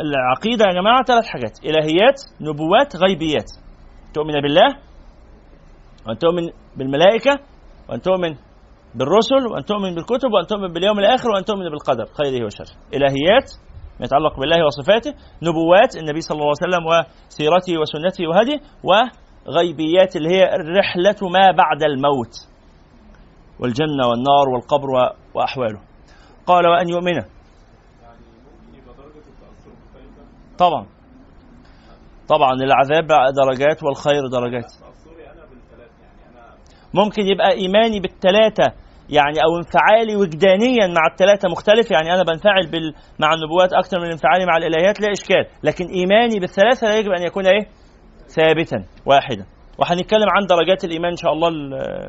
[0.01, 1.59] العقيدة يا جماعة ثلاث حاجات.
[1.65, 3.49] إلهيات نبوات غيبيات.
[4.13, 4.77] تؤمن بالله
[6.07, 7.39] وأن تؤمن بالملائكة
[7.89, 8.35] وأن تؤمن
[8.95, 12.75] بالرسل وأن تؤمن بالكتب وأن تؤمن باليوم الآخر وأن تؤمن بالقدر خيره وشره.
[12.93, 13.51] إلهيات
[13.99, 15.13] ما يتعلق بالله وصفاته
[15.43, 20.43] نبوات النبي صلى الله عليه وسلم وسيرته وسنته وهديه وغيبيات اللي هي
[20.79, 22.50] رحلة ما بعد الموت.
[23.61, 24.87] والجنة والنار والقبر
[25.33, 25.79] وأحواله.
[26.45, 27.21] قال وأن يؤمن.
[30.57, 30.85] طبعا.
[32.27, 33.07] طبعا العذاب
[33.43, 34.71] درجات والخير درجات.
[36.93, 38.73] ممكن يبقى إيماني بالثلاثة
[39.09, 42.93] يعني أو انفعالي وجدانيا مع الثلاثة مختلف يعني أنا بنفعل بال...
[43.19, 45.45] مع النبوات أكثر من انفعالي مع الإلهيات لا إشكال.
[45.63, 47.67] لكن إيماني بالثلاثة لا يجب أن يكون إيه؟
[48.27, 49.45] ثابتا واحدا.
[49.79, 51.47] وهنتكلم عن درجات الإيمان إن شاء الله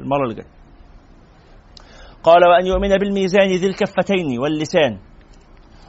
[0.00, 0.61] المرة اللي جاية
[2.22, 4.98] قال وأن يؤمن بالميزان ذي الكفتين واللسان.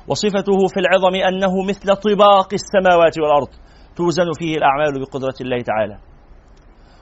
[0.08, 3.48] وصفته في العظم أنه مثل طباق السماوات والأرض
[3.96, 5.98] توزن فيه الأعمال بقدرة الله تعالى.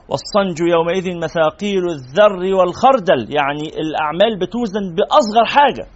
[0.09, 5.87] والصنج يومئذ مثاقيل الذر والخردل يعني الأعمال بتوزن بأصغر حاجة.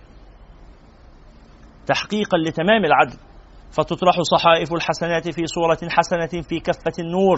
[1.85, 3.17] تحقيقا لتمام العدل.
[3.71, 7.37] فتطرح صحائف الحسنات في صورة حسنة في كفة النور.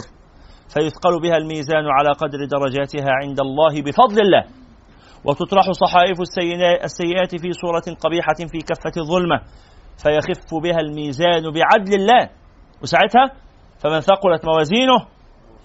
[0.74, 4.44] فيثقل بها الميزان على قدر درجاتها عند الله بفضل الله.
[5.26, 6.18] وتطرح صحائف
[6.84, 9.41] السيئات في صورة قبيحة في كفة الظلمة
[10.03, 12.30] فيخف بها الميزان بعدل الله.
[12.81, 13.26] وساعتها
[13.84, 15.06] فمن ثقلت موازينه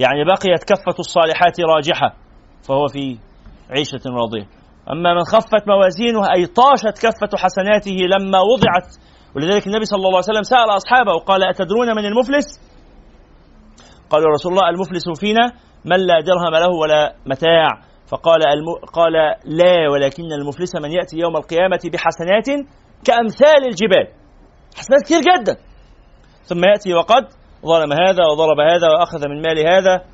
[0.01, 2.15] يعني بقيت كفة الصالحات راجحة
[2.69, 3.19] فهو في
[3.71, 4.49] عيشة راضية.
[4.91, 8.97] أما من خفت موازينه أي طاشت كفة حسناته لما وضعت
[9.37, 12.61] ولذلك النبي صلى الله عليه وسلم سأل أصحابه وقال أتدرون من المفلس؟
[14.11, 15.53] قالوا رسول الله المفلس فينا
[15.85, 17.92] من لا درهم له ولا متاع.
[18.07, 18.67] فقال الم...
[18.93, 19.13] قال
[19.45, 22.69] لا ولكن المفلس من يأتي يوم القيامة بحسنات
[23.05, 24.09] كأمثال الجبال.
[24.77, 25.57] حسنات كثير جدا.
[26.43, 27.25] ثم يأتي وقد
[27.67, 30.05] ظلم هذا وضرب هذا وأخذ من مال هذا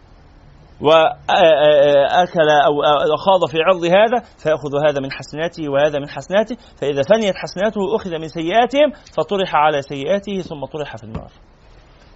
[0.80, 7.34] وأكل أو خاض في عرض هذا فيأخذ هذا من حسناته وهذا من حسناته فإذا فنيت
[7.36, 11.30] حسناته أخذ من سيئاتهم فطرح على سيئاته ثم طرح في النار.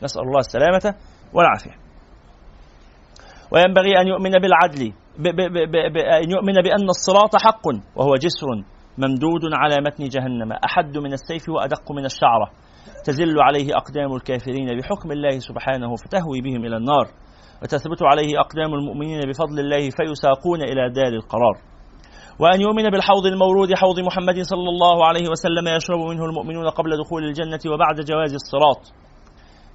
[0.03, 0.95] نسأل الله السلامة
[1.35, 1.77] والعافية.
[3.51, 4.93] وينبغي أن يؤمن بالعدل.
[5.19, 7.67] ب ب ب أن يؤمن بأن الصراط حق
[7.97, 8.47] وهو جسر
[8.99, 12.51] ممدود على متن جهنم أحد من السيف وأدق من الشعرة.
[13.05, 17.07] تزل عليه أقدام الكافرين بحكم الله سبحانه فتهوي بهم إلى النار.
[17.63, 21.57] وتثبت عليه أقدام المؤمنين بفضل الله فيساقون إلى دار القرار.
[22.41, 27.25] وأن يؤمن بالحوض المورود حوض محمد صلى الله عليه وسلم يشرب منه المؤمنون قبل دخول
[27.25, 28.83] الجنة وبعد جواز الصراط.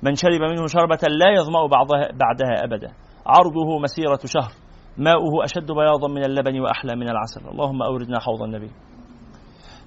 [0.03, 2.89] من شرب منه شربة لا يظمأ بعضها بعدها أبدا.
[3.26, 4.66] عرضه مسيرة شهر.
[4.97, 7.47] ماؤه أشد بياضا من اللبن وأحلى من العسل.
[7.51, 8.71] اللهم أوردنا حوض النبي.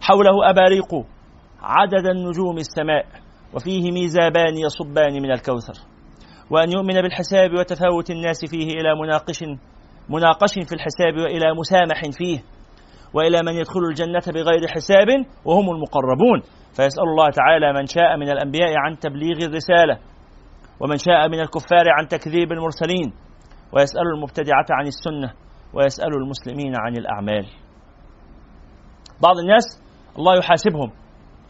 [0.00, 0.94] حوله أباريق
[1.62, 3.06] عدد النجوم السماء
[3.54, 5.74] وفيه ميزابان يصبان من الكوثر.
[6.50, 9.44] وأن يؤمن بالحساب وتفاوت الناس فيه إلى مناقش
[10.08, 12.38] مناقش في الحساب وإلى مسامح فيه
[13.14, 15.08] وإلى من يدخل الجنة بغير حساب
[15.44, 16.40] وهم المقربون.
[16.76, 19.98] فيسأل الله تعالى من شاء من الأنبياء عن تبليغ الرسالة
[20.80, 23.12] ومن شاء من الكفار عن تكذيب المرسلين.
[23.72, 25.32] ويسأل المبتدعة عن السنة
[25.74, 27.46] ويسأل المسلمين عن الأعمال.
[29.22, 29.82] بعض الناس
[30.18, 30.90] الله يحاسبهم.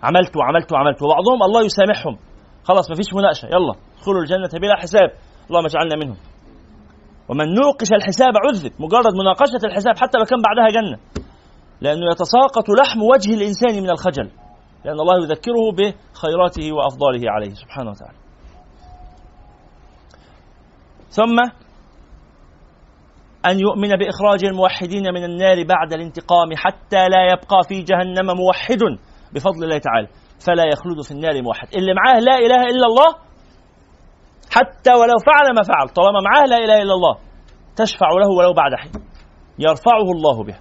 [0.03, 2.19] عملت وعملت وعملت وبعضهم الله يسامحهم.
[2.65, 5.11] خلاص ما فيش مناقشة يلا ادخلوا الجنة بلا حساب.
[5.49, 6.17] اللهم اجعلنا منهم.
[7.29, 10.99] ومن نوقش الحساب عذب مجرد مناقشة الحساب حتى لو كان بعدها جنة.
[11.81, 14.31] لأنه يتساقط لحم وجه الإنسان من الخجل.
[14.85, 18.19] لأن الله يذكره بخيراته وأفضاله عليه سبحانه وتعالى.
[21.11, 21.37] ثم
[23.47, 28.99] أن يؤمن بإخراج الموحدين من النار بعد الانتقام حتى لا يبقى في جهنم موحد
[29.33, 30.09] بفضل الله تعالى
[30.47, 31.69] فلا يخلد في النار موحد.
[31.75, 33.17] اللي معاه لا إله إلا الله
[34.51, 37.19] حتى ولو فعل ما فعل طالما معاه لا إله إلا الله
[37.77, 38.93] تشفع له ولو بعد حين
[39.59, 40.61] يرفعه الله بها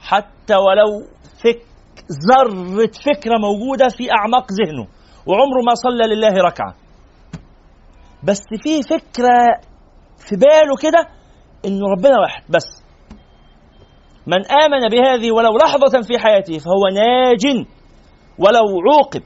[0.00, 1.06] حتى ولو
[1.44, 1.62] فك
[2.28, 4.86] ذرة فكرة موجودة في أعماق ذهنه
[5.26, 6.74] وعمره ما صلى لله ركعة.
[8.24, 9.60] بس في فكرة
[10.28, 11.08] في باله كده
[11.64, 12.84] إنه ربنا واحد بس.
[14.26, 17.66] من آمن بهذه ولو لحظة في حياته فهو ناج
[18.38, 19.22] ولو عوقب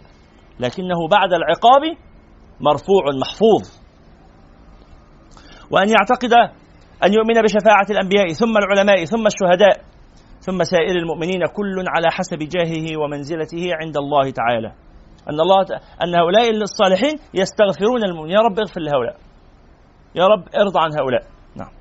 [0.60, 1.82] لكنه بعد العقاب
[2.60, 3.84] مرفوع محفوظ.
[5.70, 6.32] وأن يعتقد
[7.04, 9.84] أن يؤمن بشفاعة الأنبياء ثم العلماء ثم الشهداء
[10.40, 14.72] ثم سائر المؤمنين كل على حسب جاهه ومنزلته عند الله تعالى.
[15.30, 15.60] أن الله
[16.04, 18.36] أن هؤلاء الصالحين يستغفرون المؤمنين.
[18.36, 19.16] يا رب اغفر لهؤلاء.
[20.14, 21.22] يا رب ارضى عن هؤلاء.
[21.56, 21.72] نعم.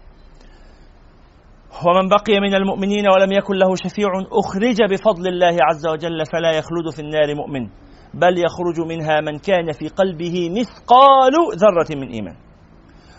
[1.86, 6.90] ومن بقي من المؤمنين ولم يكن له شفيع أخرج بفضل الله عز وجل فلا يخلد
[6.95, 7.68] في النار مؤمن
[8.14, 12.36] بل يخرج منها من كان في قلبه مثقال ذرة من إيمان.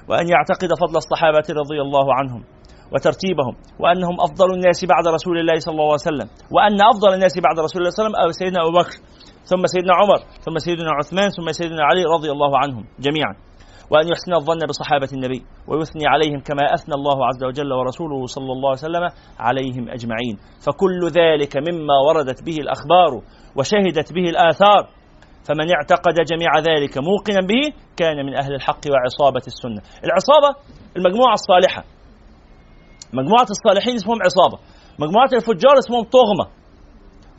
[0.09, 2.45] وأن يعتقد فضل الصحابة رضي الله عنهم
[2.93, 7.59] وترتيبهم وأنهم أفضل الناس بعد رسول الله صلى الله عليه وسلم وأن أفضل الناس بعد
[7.59, 8.95] رسول الله صلى الله عليه وسلم سيدنا أبو بكر.
[9.45, 13.35] ثم سيدنا عمر ثم سيدنا عثمان ثم سيدنا علي رضي الله عنهم جميعا.
[13.91, 18.69] وأن يحسن الظن بصحابة النبي ويثني عليهم كما أثنى الله عز وجل ورسوله صلى الله
[18.69, 19.05] عليه وسلم
[19.39, 20.37] عليهم أجمعين.
[20.67, 23.23] فكل ذلك مما وردت به الأخبار
[23.57, 24.89] وشهدت به الآثار.
[25.47, 29.83] فمن اعتقد جميع ذلك موقنا به كان من أهل الحق وعصابة السنة.
[30.05, 30.51] العصابة
[30.97, 31.85] المجموعة الصالحة.
[33.13, 34.59] مجموعة الصالحين اسمهم عصابة.
[34.99, 36.64] مجموعة الفجار اسمهم طغمة.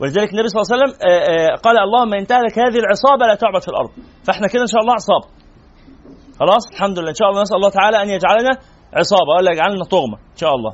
[0.00, 3.34] ولذلك النبي صلى الله عليه وسلم آه، آه، قال اللهم إن تهلك هذه العصابة لا
[3.34, 3.90] تعبد في الأرض.
[4.26, 5.26] فإحنا كده إن شاء الله عصابة
[6.40, 7.10] خلاص؟ الحمد لله.
[7.10, 8.52] إن شاء الله نسأل الله تعالى أن يجعلنا
[8.92, 10.72] عصابة ولا يجعلنا طغمة إن شاء الله.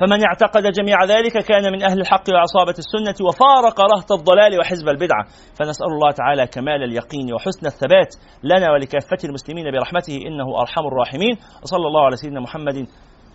[0.00, 5.24] فمن اعتقد جميع ذلك كان من أهل الحق وعصابة السنة وفارق رهط الضلال وحزب البدعة.
[5.58, 8.14] فنسأل الله تعالى كمال اليقين وحسن الثبات
[8.44, 11.34] لنا ولكافة المسلمين برحمته إنه أرحم الراحمين.
[11.62, 12.86] وصلى الله على سيدنا محمد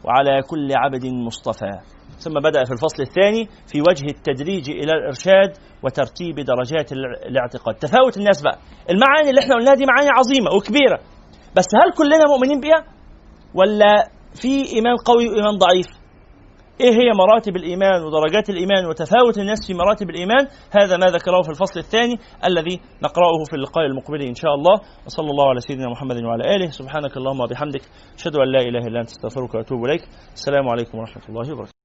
[0.04, 1.72] وعلى كل عبد مصطفى.
[2.18, 6.92] ثم بدأ في الفصل الثاني في وجه التدريج إلى الإرشاد وترتيب درجات
[7.28, 7.76] الاعتقاد.
[7.76, 8.58] تفاوت الناس بقى.
[8.90, 11.00] المعاني اللي إحنا قلناها دي معاني عظيمة وكبيرة.
[11.58, 12.86] بس هل كلنا مؤمنين بها
[13.54, 14.10] ولا
[14.42, 15.88] في إيمان قوي وإيمان ضعيف؟
[16.81, 21.49] إيه هي مراتب الإيمان ودرجات الإيمان وتفاوت الناس في مراتب الإيمان؟ هذا ما ذكره في
[21.49, 22.15] الفصل الثاني
[22.45, 24.81] الذي نقرأه في اللقاء المقبل إن شاء الله.
[25.06, 26.69] وصلى الله على سيدنا محمد وعلى آله.
[26.69, 27.81] سبحانك اللهم وبحمدك.
[28.18, 30.02] أشهد أن لا إله إلا أنت أستغفرك وأتوب إليك.
[30.34, 31.85] السلام عليكم ورحمة الله وبركاته.